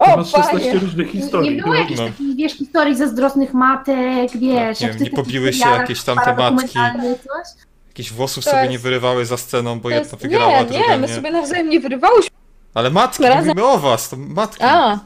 [0.00, 0.74] To O, masz 16 panie!
[0.80, 1.50] różnych Nie, historii.
[1.50, 5.52] nie było Było- jakichś takich, wiesz, historii zazdrosnych matek, wiesz, Tak, nie wiem, nie pobiły
[5.52, 6.68] się jakieś tam te matki.
[7.02, 7.46] coś?
[7.88, 10.64] Jakieś włosów To sobie jest- nie wyrywały za sceną, bo To jedna jest, wygrała, nie,
[10.64, 10.98] druga nie, nie.
[10.98, 12.30] my sobie nawzajem nie wyrywałyśmy.
[12.74, 14.62] Ale matki, Razem- mówimy o was, to matki.
[14.64, 14.98] A,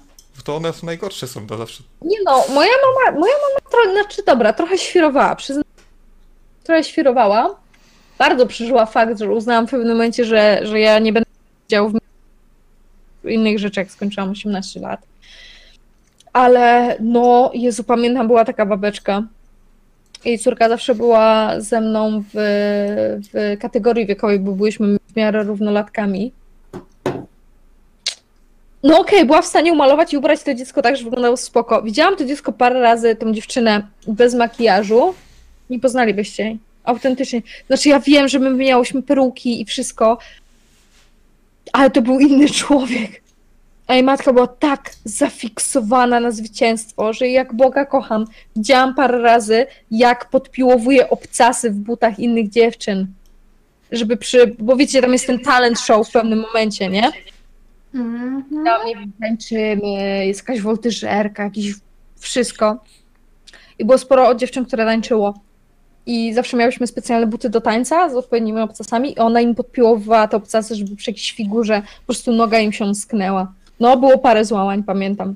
[0.44, 1.82] To one najgorsze są to zawsze.
[2.02, 5.64] nie no, moja mama, moja mama trochę, znaczy dobra, trochę świrowała, przyznam.
[6.64, 7.54] Trochę świrowała.
[8.18, 11.30] Bardzo przeżyła fakt, że uznałam w pewnym momencie, że, że ja nie będę
[11.68, 12.00] działał w w
[13.28, 15.00] innych rzeczach, jak skończyłam 18 lat.
[16.32, 19.22] Ale no, Jezu, pamiętam, była taka babeczka.
[20.24, 22.36] Jej córka zawsze była ze mną w,
[23.32, 26.32] w kategorii wiekowej, bo byliśmy w miarę równolatkami.
[28.82, 31.82] No okej, była w stanie umalować i ubrać to dziecko tak, że wyglądało spoko.
[31.82, 35.14] Widziałam to dziecko parę razy, tą dziewczynę bez makijażu.
[35.70, 36.58] Nie poznalibyście jej.
[36.84, 37.42] Autentycznie.
[37.66, 40.18] Znaczy ja wiem, że my miałyśmy peruki i wszystko,
[41.74, 43.22] ale to był inny człowiek.
[43.86, 48.24] A jej matka była tak zafiksowana na zwycięstwo, że jak Boga kocham,
[48.56, 53.06] widziałam parę razy, jak podpiłowuje obcasy w butach innych dziewczyn.
[53.92, 54.56] Żeby przy...
[54.58, 57.12] Bo wiecie, tam jest ten talent show w pewnym momencie, nie?
[57.94, 58.64] Mhm.
[58.64, 61.74] Tam, nie wiem, tańczymy, jest jakaś woltyżerka, jakieś
[62.18, 62.84] wszystko.
[63.78, 65.34] I było sporo dziewczyn, które tańczyło.
[66.06, 70.36] I zawsze miałyśmy specjalne buty do tańca z odpowiednimi obcasami i ona im podpiłowała te
[70.36, 73.52] obcasy, żeby przy jakiejś figurze po prostu noga im się sknęła.
[73.80, 75.34] No, było parę złamań, pamiętam.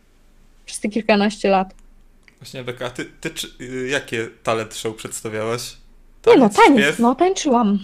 [0.66, 1.74] Przez te kilkanaście lat.
[2.40, 5.76] Właśnie, Beka, ty, ty czy, y, jakie talent show przedstawiałaś?
[6.26, 6.98] Nie no, taniec, śpiew?
[6.98, 7.78] no, tańczyłam.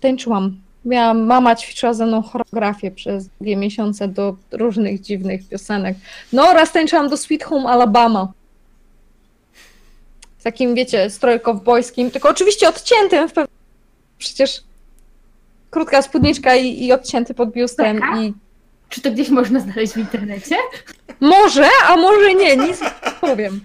[0.00, 0.56] Tańczyłam.
[0.84, 5.96] Miałam, mama ćwiczyła ze mną choreografię przez dwie miesiące do różnych dziwnych piosenek.
[6.32, 8.32] No, raz tańczyłam do Sweet Home Alabama.
[10.40, 13.56] W takim, wiecie, stroju kowbojskim, tylko oczywiście odciętym w pewnym...
[14.18, 14.62] Przecież
[15.70, 18.20] krótka spódniczka i, i odcięty pod biustem Taka?
[18.20, 18.34] i
[18.88, 20.56] Czy to gdzieś można znaleźć w internecie?
[21.20, 22.90] może, a może nie, nic nie
[23.20, 23.64] powiem.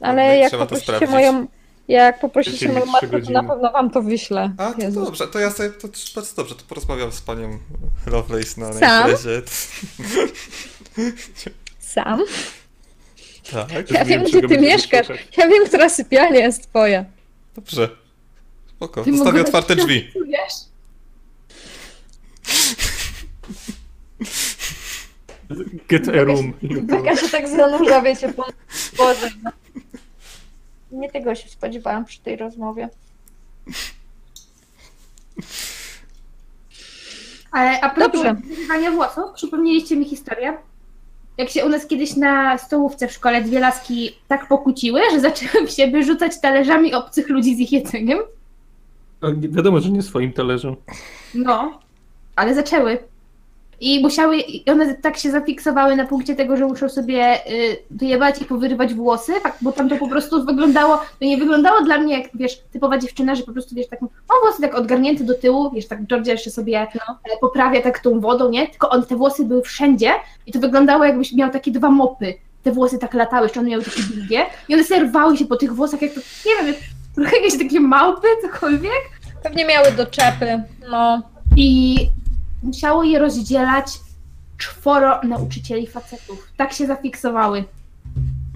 [0.00, 1.46] Ale Okej, jak poprosicie moją...
[1.88, 4.52] Jak poprosicie moją matkę, to na pewno wam to wyślę.
[4.58, 5.04] A, to Jezus.
[5.04, 7.58] dobrze, to ja sobie, to bardzo dobrze, to porozmawiam z panią
[8.06, 9.10] Lovelace na, na Sam?
[9.10, 9.42] imprezie.
[11.78, 12.20] Sam?
[13.52, 15.06] Tak, Ja wiem, gdzie ty mieszkasz.
[15.06, 15.20] szukać.
[15.36, 17.04] Ja wiem, która sypialnia jest twoja.
[17.54, 17.88] dobrze.
[18.68, 20.10] Spoko, Ty zostawię otwarte drzwi.
[20.26, 20.52] Wiesz?
[25.88, 26.52] Get a room.
[26.90, 28.44] Taka się tak zanurza, wiecie, po
[28.96, 29.30] Boże.
[29.42, 29.50] no.
[30.92, 32.88] Nie tego się spodziewałam przy tej rozmowie.
[37.50, 38.90] Ale a propos Dobrze.
[38.90, 40.56] włosów, przypomnieliście mi historię.
[41.38, 45.66] Jak się u nas kiedyś na stołówce w szkole dwie laski tak pokłóciły, że zaczęły
[45.66, 48.18] w siebie rzucać talerzami obcych ludzi z ich jedzeniem.
[49.36, 50.76] Nie- Wiadomo, że nie swoim talerzem.
[51.34, 51.78] No,
[52.36, 52.98] ale zaczęły.
[53.82, 58.42] I musiały, i one tak się zafiksowały na punkcie tego, że muszą sobie y, dojebać
[58.42, 62.18] i powyrywać włosy, tak, bo tam to po prostu wyglądało, to nie wyglądało dla mnie
[62.18, 65.70] jak, wiesz, typowa dziewczyna, że po prostu, wiesz, tak, mam włosy tak odgarnięte do tyłu,
[65.70, 66.88] wiesz, tak Georgia jeszcze sobie e,
[67.40, 68.68] poprawia tak tą wodą, nie?
[68.68, 70.10] Tylko on, te włosy były wszędzie
[70.46, 72.34] i to wyglądało jakbyś miał takie dwa mopy.
[72.62, 75.56] Te włosy tak latały, jeszcze one miały takie długie i one sobie rwały się po
[75.56, 76.76] tych włosach, jak to, nie wiem, jak
[77.14, 79.02] trochę jakieś takie małpy, cokolwiek.
[79.42, 81.22] Pewnie miały doczepy, no.
[81.56, 81.96] I
[82.62, 83.86] musiało je rozdzielać
[84.58, 86.48] czworo nauczycieli facetów.
[86.56, 87.64] Tak się zafiksowały.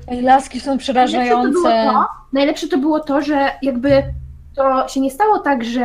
[0.09, 1.93] Ej, laski są Najlepsze to, było przerażające.
[1.93, 4.03] to, najlepsze to było to, że jakby
[4.57, 5.85] to się nie stało tak, że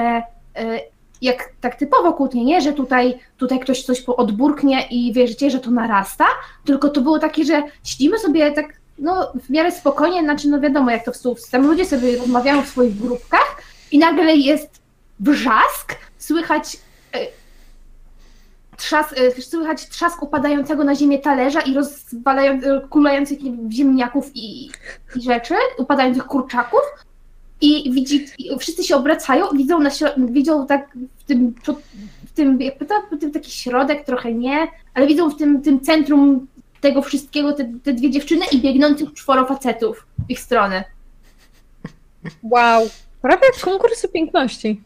[0.56, 0.80] e,
[1.22, 5.72] jak tak typowo kłótnie, nie, że tutaj, tutaj ktoś coś odburknie i wierzycie, że to
[5.72, 6.26] narasta,
[6.66, 8.66] tylko to było takie, że siedzimy sobie tak
[9.00, 12.62] no, w miarę spokojnie, znaczy no wiadomo jak to w stołówce, tam ludzie sobie rozmawiają
[12.62, 13.62] w swoich grupkach
[13.92, 14.82] i nagle jest
[15.20, 16.78] wrzask, słychać
[17.14, 17.20] e,
[18.82, 23.40] trzask, e, słychać trzask upadającego na ziemię talerza i rozwalających, kulających
[23.72, 24.66] ziemniaków i,
[25.16, 26.82] i rzeczy, upadających kurczaków
[27.62, 31.56] i, widzi, i wszyscy się obracają, widzą, na, widzą tak w tym,
[32.26, 35.80] w tym, jakby to, w tym taki środek, trochę nie, ale widzą w tym, tym
[35.80, 36.48] centrum
[36.82, 40.84] tego wszystkiego te, te dwie dziewczyny i biegnących czworo facetów w ich stronę.
[42.44, 42.90] Wow.
[43.22, 44.82] Prawie jak konkursy piękności.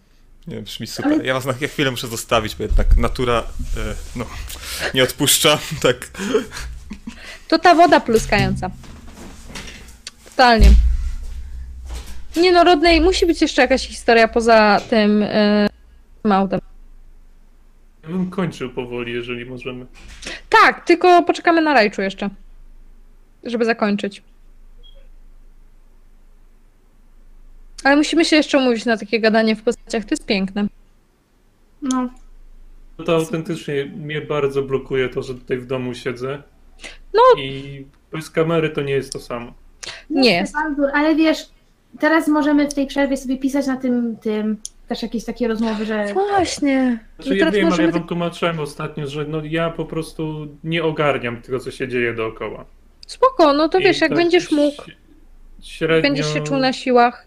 [0.48, 1.26] Nie, brzmi super.
[1.26, 3.44] Ja was na chwilę muszę zostawić, bo jednak natura,
[3.78, 4.26] e, no,
[4.94, 6.12] nie odpuszcza, tak.
[7.48, 8.70] To ta woda pluskająca.
[10.26, 10.70] Totalnie.
[12.36, 15.22] Nie no, Rodney, musi być jeszcze jakaś historia poza tym
[16.24, 16.60] yy, autem.
[18.04, 19.86] Ja bym kończył powoli, jeżeli możemy.
[20.50, 22.30] Tak, tylko poczekamy na Rajczu jeszcze.
[23.44, 24.22] Żeby zakończyć.
[27.86, 30.06] Ale musimy się jeszcze umówić na takie gadanie w postaciach.
[30.06, 30.68] To jest piękne.
[31.82, 32.10] No,
[33.06, 36.44] To autentycznie mnie bardzo blokuje to, że tutaj w domu siedzę.
[37.14, 37.41] No.
[37.41, 39.53] I bez kamery to nie jest to samo.
[40.10, 40.53] Nie jest.
[40.53, 41.49] Bandur, ale wiesz,
[41.99, 44.57] teraz możemy w tej przerwie sobie pisać na tym, tym
[44.88, 46.99] też jakieś takie rozmowy, że Właśnie.
[47.16, 50.48] Znaczy, Że ja teraz wiem, ale ja wam tłumaczyłem ostatnio, że no, ja po prostu
[50.64, 52.66] nie ogarniam tego, co się dzieje dookoła.
[53.07, 54.84] Spoko, no to I wiesz, jak tak będziesz mógł,
[55.62, 57.24] Średnio, będziesz się czuł na siłach.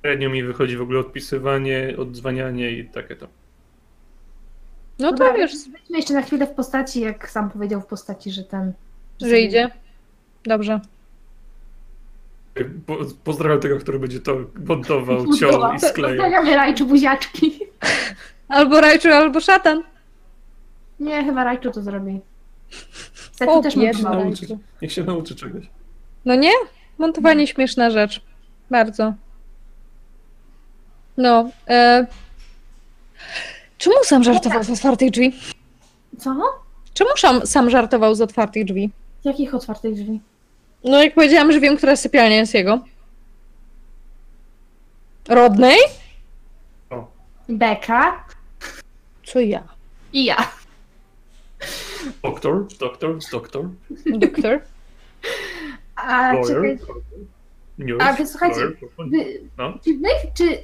[0.00, 3.26] Średnio mi wychodzi w ogóle odpisywanie, odzwanianie i takie to.
[4.98, 8.30] No to Dobra, wiesz, Wejdźmy jeszcze na chwilę w postaci, jak sam powiedział w postaci,
[8.30, 8.72] że ten.
[9.20, 9.70] że idzie.
[10.44, 10.80] Dobrze.
[12.86, 14.36] Po, pozdrawiam tego, który będzie to
[14.66, 16.16] montował, ciął i sklejał.
[16.16, 17.60] Pozdrawiamy Rajczu buziaczki.
[18.48, 19.82] Albo Rajczu, albo szatan.
[21.00, 22.20] Nie, chyba Rajczu to zrobi.
[23.32, 24.24] Setu O, też biedna montował.
[24.24, 25.64] Nauczy, niech się nauczy czegoś.
[26.24, 26.52] No nie?
[26.98, 28.20] Montowanie śmieszna rzecz.
[28.70, 29.14] Bardzo.
[31.20, 31.50] No.
[31.68, 32.06] E...
[33.78, 35.32] Czemu sam żartował z otwartych drzwi?
[36.18, 36.36] Co?
[36.94, 38.90] Czemu sam, sam żartował z otwartych drzwi?
[39.24, 40.20] Jakich otwartych drzwi?
[40.84, 42.78] No jak powiedziałam, że wiem, która sypialnia jest jego.
[45.28, 45.76] Rodney?
[47.48, 48.24] Beka
[49.26, 49.62] Co ja?
[50.12, 50.36] i ja.
[52.22, 53.68] Doktor, doktor, doktor,
[54.06, 54.60] Doktor?
[55.96, 58.76] A lawyer, czekaj, A, wy słuchajcie, lawyer.
[59.10, 59.72] wy, No.
[59.84, 60.58] czy, wy, czy,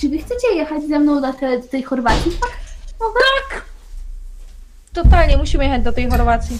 [0.00, 2.32] czy wy chcecie jechać ze mną na te, do tej Chorwacji?
[4.92, 6.58] Totalnie, musimy jechać do tej Chorwacji.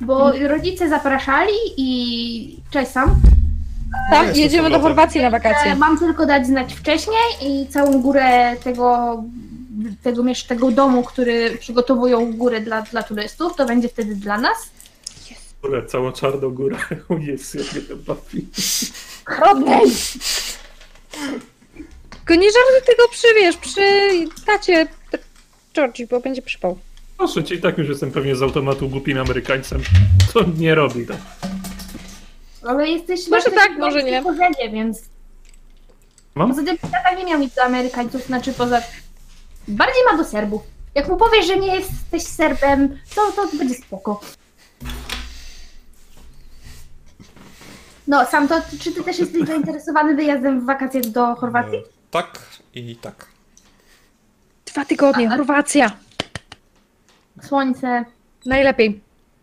[0.00, 3.14] Bo rodzice zapraszali i cześć sam.
[4.10, 4.80] Tak, jest jedziemy do.
[4.80, 5.76] Chorwacji na E, wakacje.
[5.76, 9.16] Mam tylko dać znać wcześniej i całą górę tego,
[10.02, 14.56] tego, miesz- tego domu, który przygotowują górę dla, dla turystów, to będzie wtedy dla nas.
[15.62, 16.76] Górę, całą czarną górę.
[17.08, 18.46] O Jezu, jak mnie to bawi.
[22.10, 23.80] Tylko nie żartuj tego przy, wiesz, przy
[24.46, 24.86] tacie
[25.74, 26.78] Georgie, bo będzie przypał.
[27.18, 29.82] Proszę cię, i tak już jestem pewnie z automatu głupim Amerykańcem.
[30.32, 31.16] To nie robi tak.
[32.62, 34.22] Ale jesteś Może tak, może nie.
[34.22, 34.98] pochodzenie, więc
[36.34, 36.48] Mam?
[36.50, 38.82] poza tym tata nie miał nic do Amerykańców, znaczy poza...
[39.68, 40.62] Bardziej ma do Serbów.
[40.94, 44.20] Jak mu powiesz, że nie jesteś Serbem, to, to będzie spoko.
[48.08, 51.78] No, sam to, czy ty też jesteś zainteresowany wyjazdem w wakacje do Chorwacji?
[51.78, 52.38] E, Tak
[52.74, 53.26] i tak.
[54.66, 55.90] Dwa tygodnie, Chorwacja.
[57.42, 58.04] Słońce,
[58.46, 59.00] Najlepiej.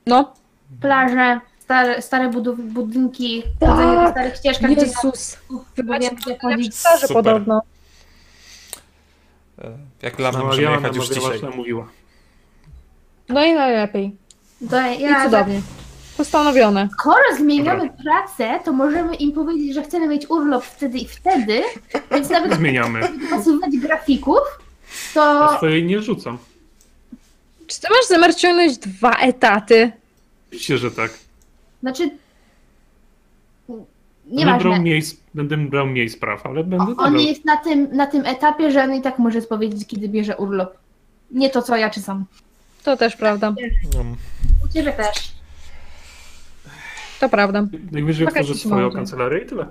[0.07, 0.33] No.
[0.81, 3.69] plaże, stare, stare budów, budynki, Tak.
[3.69, 5.37] chodzenie po starych ścieżkach, gdzie Jezus.
[5.75, 6.75] Wy Macie gdzie na chodzić.
[6.75, 7.09] Super.
[7.13, 7.61] podobno.
[9.61, 11.49] E, Jak dla mnie No, możemy jechać już namawiała, dzisiaj.
[11.49, 11.87] namówiła.
[13.29, 14.15] No i najlepiej.
[14.69, 15.61] To I ja, cudownie.
[16.19, 16.89] Postanowione.
[16.99, 21.61] skoro zmieniamy pracę, to możemy im powiedzieć, że chcemy mieć urlop wtedy i wtedy,
[22.11, 22.99] więc nawet Zmieniamy.
[23.19, 24.39] dopasowywać grafików,
[25.15, 26.37] Ja to swojej nie rzucam.
[27.67, 29.91] Czy ty masz zamiar ciągnąć dwa etaty?
[30.47, 31.11] Oczywiście, że tak.
[31.81, 32.09] znaczy
[33.67, 33.85] Będę
[34.45, 34.69] nieważne.
[34.69, 35.01] brał, mniej,
[35.33, 37.13] będę brał mniej spraw, ale będę On dawał.
[37.15, 40.77] jest na tym, na tym etapie, że on i tak może powiedzieć, kiedy bierze urlop.
[41.31, 42.25] Nie to, co ja czy sam.
[42.83, 43.53] To też prawda.
[43.95, 43.99] No,
[44.65, 45.38] U ciebie też.
[47.19, 47.65] To prawda.
[47.91, 48.95] Najwyżej otworzę się swoją może.
[48.97, 49.65] kancelarię i tyle.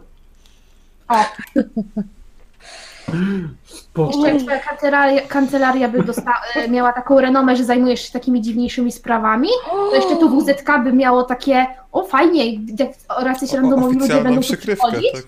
[3.95, 8.13] O, jeszcze jak twoja kancelaria, kancelaria by dosta- e, miała taką renomę, że zajmujesz się
[8.13, 13.25] takimi dziwniejszymi sprawami, to jeszcze to WZK by miało takie, o fajnie, jak o-
[13.57, 15.25] randomowi ludzie będą tu przychodzić, tak.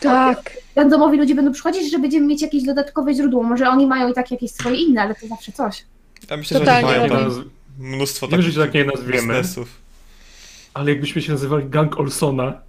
[0.00, 0.52] Tak.
[0.76, 3.42] randomowi ludzie będą przychodzić, że będziemy mieć jakieś dodatkowe źródło.
[3.42, 5.84] Może oni mają i tak jakieś swoje inne, ale to zawsze coś.
[6.30, 7.44] Ja myślę, że Totalnie oni mają tam
[7.78, 9.12] mnóstwo takich że tak nie nazwiemy.
[9.12, 9.68] biznesów.
[10.78, 12.60] Ale jakbyśmy się nazywali Gang Olsona,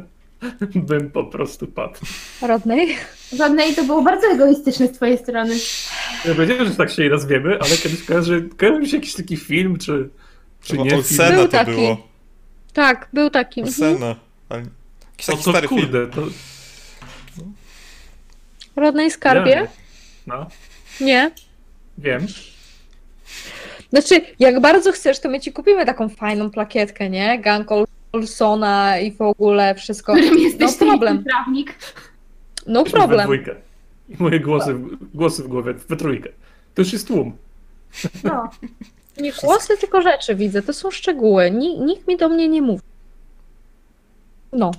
[0.88, 1.98] bym po prostu padł.
[2.42, 2.96] Rodnej?
[3.32, 5.54] Żadnej to było bardzo egoistyczne z twojej strony.
[6.24, 9.36] Ja wiedziałem, że tak się nie nazwiemy, ale kiedyś kojarzy, kojarzy mi się jakiś taki
[9.36, 10.08] film, czy,
[10.62, 11.00] czy Chyba nie film.
[11.02, 11.70] Olsena Był to taki.
[11.70, 12.08] było.
[12.72, 13.60] Tak, był taki.
[13.60, 13.90] Mhm.
[13.92, 14.16] Olsena.
[14.48, 14.62] Ale...
[15.12, 15.80] Jakiś No taki to stary film.
[15.80, 16.22] kurde, to...
[18.76, 19.54] Rodnej skarbie?
[19.56, 19.68] Nie.
[20.26, 20.46] No,
[21.00, 21.30] Nie.
[21.98, 22.26] wiem.
[23.92, 27.38] Znaczy, jak bardzo chcesz, to my ci kupimy taką fajną plakietkę, nie?
[27.38, 30.12] Gang Ol- Olsona i w ogóle wszystko.
[30.12, 31.24] Którym jesteś No problem.
[31.24, 31.74] prawnik.
[32.66, 33.20] No problem.
[33.24, 33.54] dwójkę.
[34.08, 34.76] I moje głosy,
[35.14, 36.30] głosy w głowie, we trójkę.
[36.74, 37.36] To już jest tłum.
[38.24, 38.50] No.
[39.18, 40.62] Nie głosy, tylko rzeczy widzę.
[40.62, 41.50] To są szczegóły.
[41.50, 42.82] Ni- nikt mi do mnie nie mówi.
[44.52, 44.70] No.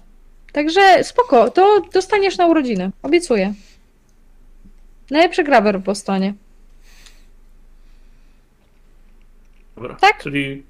[0.51, 2.91] Także spoko, to dostaniesz na urodziny.
[3.03, 3.53] Obiecuję.
[5.11, 6.33] Najlepszy grawer w Bostonie.
[9.75, 9.95] Dobra.
[10.01, 10.23] Tak?
[10.23, 10.63] Czyli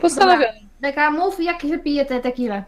[0.00, 0.60] Postanowione.
[0.80, 2.62] Beka, mów, jak się pije te tequila.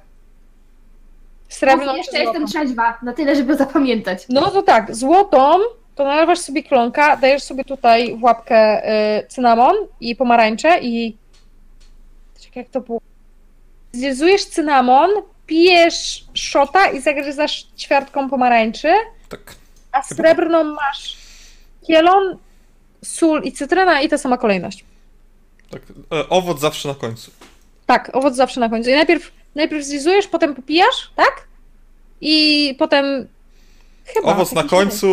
[1.48, 2.40] Srebrną Mów, czy jeszcze złotą?
[2.40, 4.26] jestem trzeźwa, na tyle, żeby zapamiętać.
[4.28, 5.58] No to tak, złotą
[5.94, 8.88] to nalewasz sobie klonka, dajesz sobie tutaj w łapkę
[9.18, 11.16] y, cynamon i pomarańcze i...
[12.40, 13.00] Czekaj, jak to było?
[13.92, 15.10] Zjezujesz cynamon,
[15.46, 18.92] pijesz szota i zagryzasz ćwiartką pomarańczy,
[19.28, 19.54] Tak.
[19.92, 21.16] a srebrną masz
[21.86, 22.38] kielon,
[23.02, 24.84] sól i cytryna i ta sama kolejność.
[25.70, 25.82] tak.
[26.12, 27.30] E, owoc zawsze na końcu.
[27.86, 28.90] Tak, owoc zawsze na końcu.
[28.90, 31.46] I najpierw, najpierw zjezujesz, potem popijasz, tak?
[32.20, 33.28] I potem...
[34.04, 34.28] Chyba.
[34.32, 35.06] Owoc na końcu,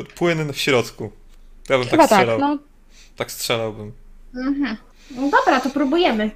[0.00, 1.10] y, płyn w środku.
[1.68, 2.38] Ja bym Chyba tak tak, strzelał.
[2.38, 2.58] no.
[3.16, 3.92] Tak strzelałbym.
[4.34, 4.76] Mhm.
[5.10, 6.30] No dobra, to próbujemy.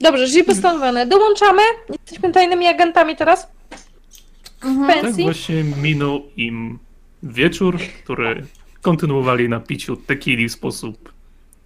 [0.00, 1.06] Dobrze, czyli postanowione.
[1.06, 1.62] Dołączamy.
[1.88, 3.46] Jesteśmy tajnymi agentami teraz.
[4.64, 4.86] Mhm.
[4.88, 5.24] tak Pensji.
[5.24, 6.78] właśnie minął im
[7.22, 8.46] wieczór, który
[8.88, 11.12] kontynuowali na piciu tequili w sposób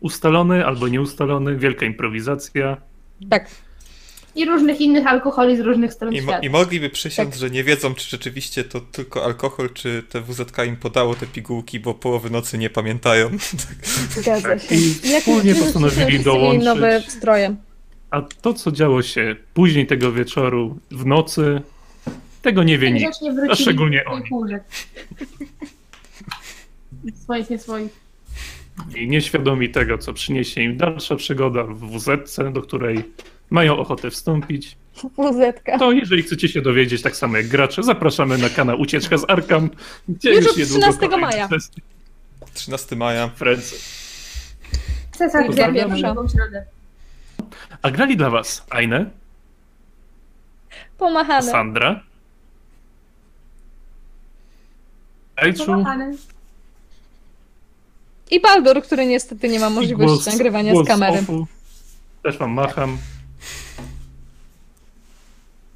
[0.01, 1.57] ustalony albo nieustalony.
[1.57, 2.77] Wielka improwizacja.
[3.31, 3.47] Tak.
[4.35, 6.47] I różnych innych alkoholi z różnych stron I, mo- świata.
[6.47, 7.39] I mogliby przysiąc, Tak.
[7.39, 11.81] że nie wiedzą, czy rzeczywiście to tylko alkohol, czy te WZK im podało te pigułki,
[11.81, 13.31] bo połowy nocy nie pamiętają.
[14.17, 14.75] Zgadza Tak, się.
[14.75, 16.65] i Jak wspólnie postanowili dołączyć.
[16.65, 17.57] nowe stroje.
[18.11, 21.63] A to, co działo się później tego wieczoru, w nocy,
[22.43, 23.15] tego nie wie nikt.
[23.51, 24.25] A szczególnie oni.
[27.15, 28.01] Swoich, nie swoich.
[28.97, 32.09] I nieświadomi tego, co przyniesie im dalsza przygoda w WZ,
[32.53, 33.05] do której
[33.51, 34.77] mają ochotę wstąpić,
[35.17, 35.79] Wuzetka.
[35.79, 39.71] to jeżeli chcecie się dowiedzieć, tak samo jak gracze, zapraszamy na kanał Ucieczka z Arkam,
[40.09, 41.49] gdzie Już już, od niedługo 13 kolejne maja.
[41.49, 41.83] sesje
[42.55, 43.31] 13 maja.
[43.41, 43.77] ręce.
[45.13, 46.65] Cesar drugą środę.
[47.83, 49.11] A grali dla was Aine,
[50.99, 51.43] Pomachane.
[51.51, 52.01] Sandra,
[55.37, 56.17] Ejczu Pokochany.
[58.33, 61.19] I Baldur, który niestety nie ma możliwości głos, nagrywania głos z kamery.
[61.19, 61.47] Ofu.
[62.23, 62.99] Też wam macham.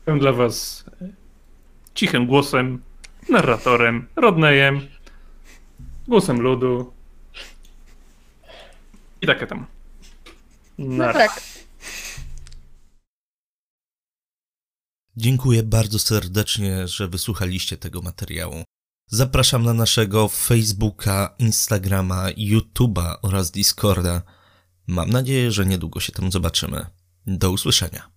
[0.04, 0.84] Byłem dla was
[1.94, 2.82] cichym głosem,
[3.28, 4.88] narratorem, rodnejem,
[6.08, 6.92] głosem ludu.
[9.20, 9.66] I takie tam.
[10.78, 11.42] No Na tak.
[15.16, 18.64] Dziękuję bardzo serdecznie, że wysłuchaliście tego materiału.
[19.08, 24.22] Zapraszam na naszego Facebooka, Instagrama, YouTube'a oraz Discorda.
[24.86, 26.86] Mam nadzieję, że niedługo się tam zobaczymy.
[27.26, 28.15] Do usłyszenia.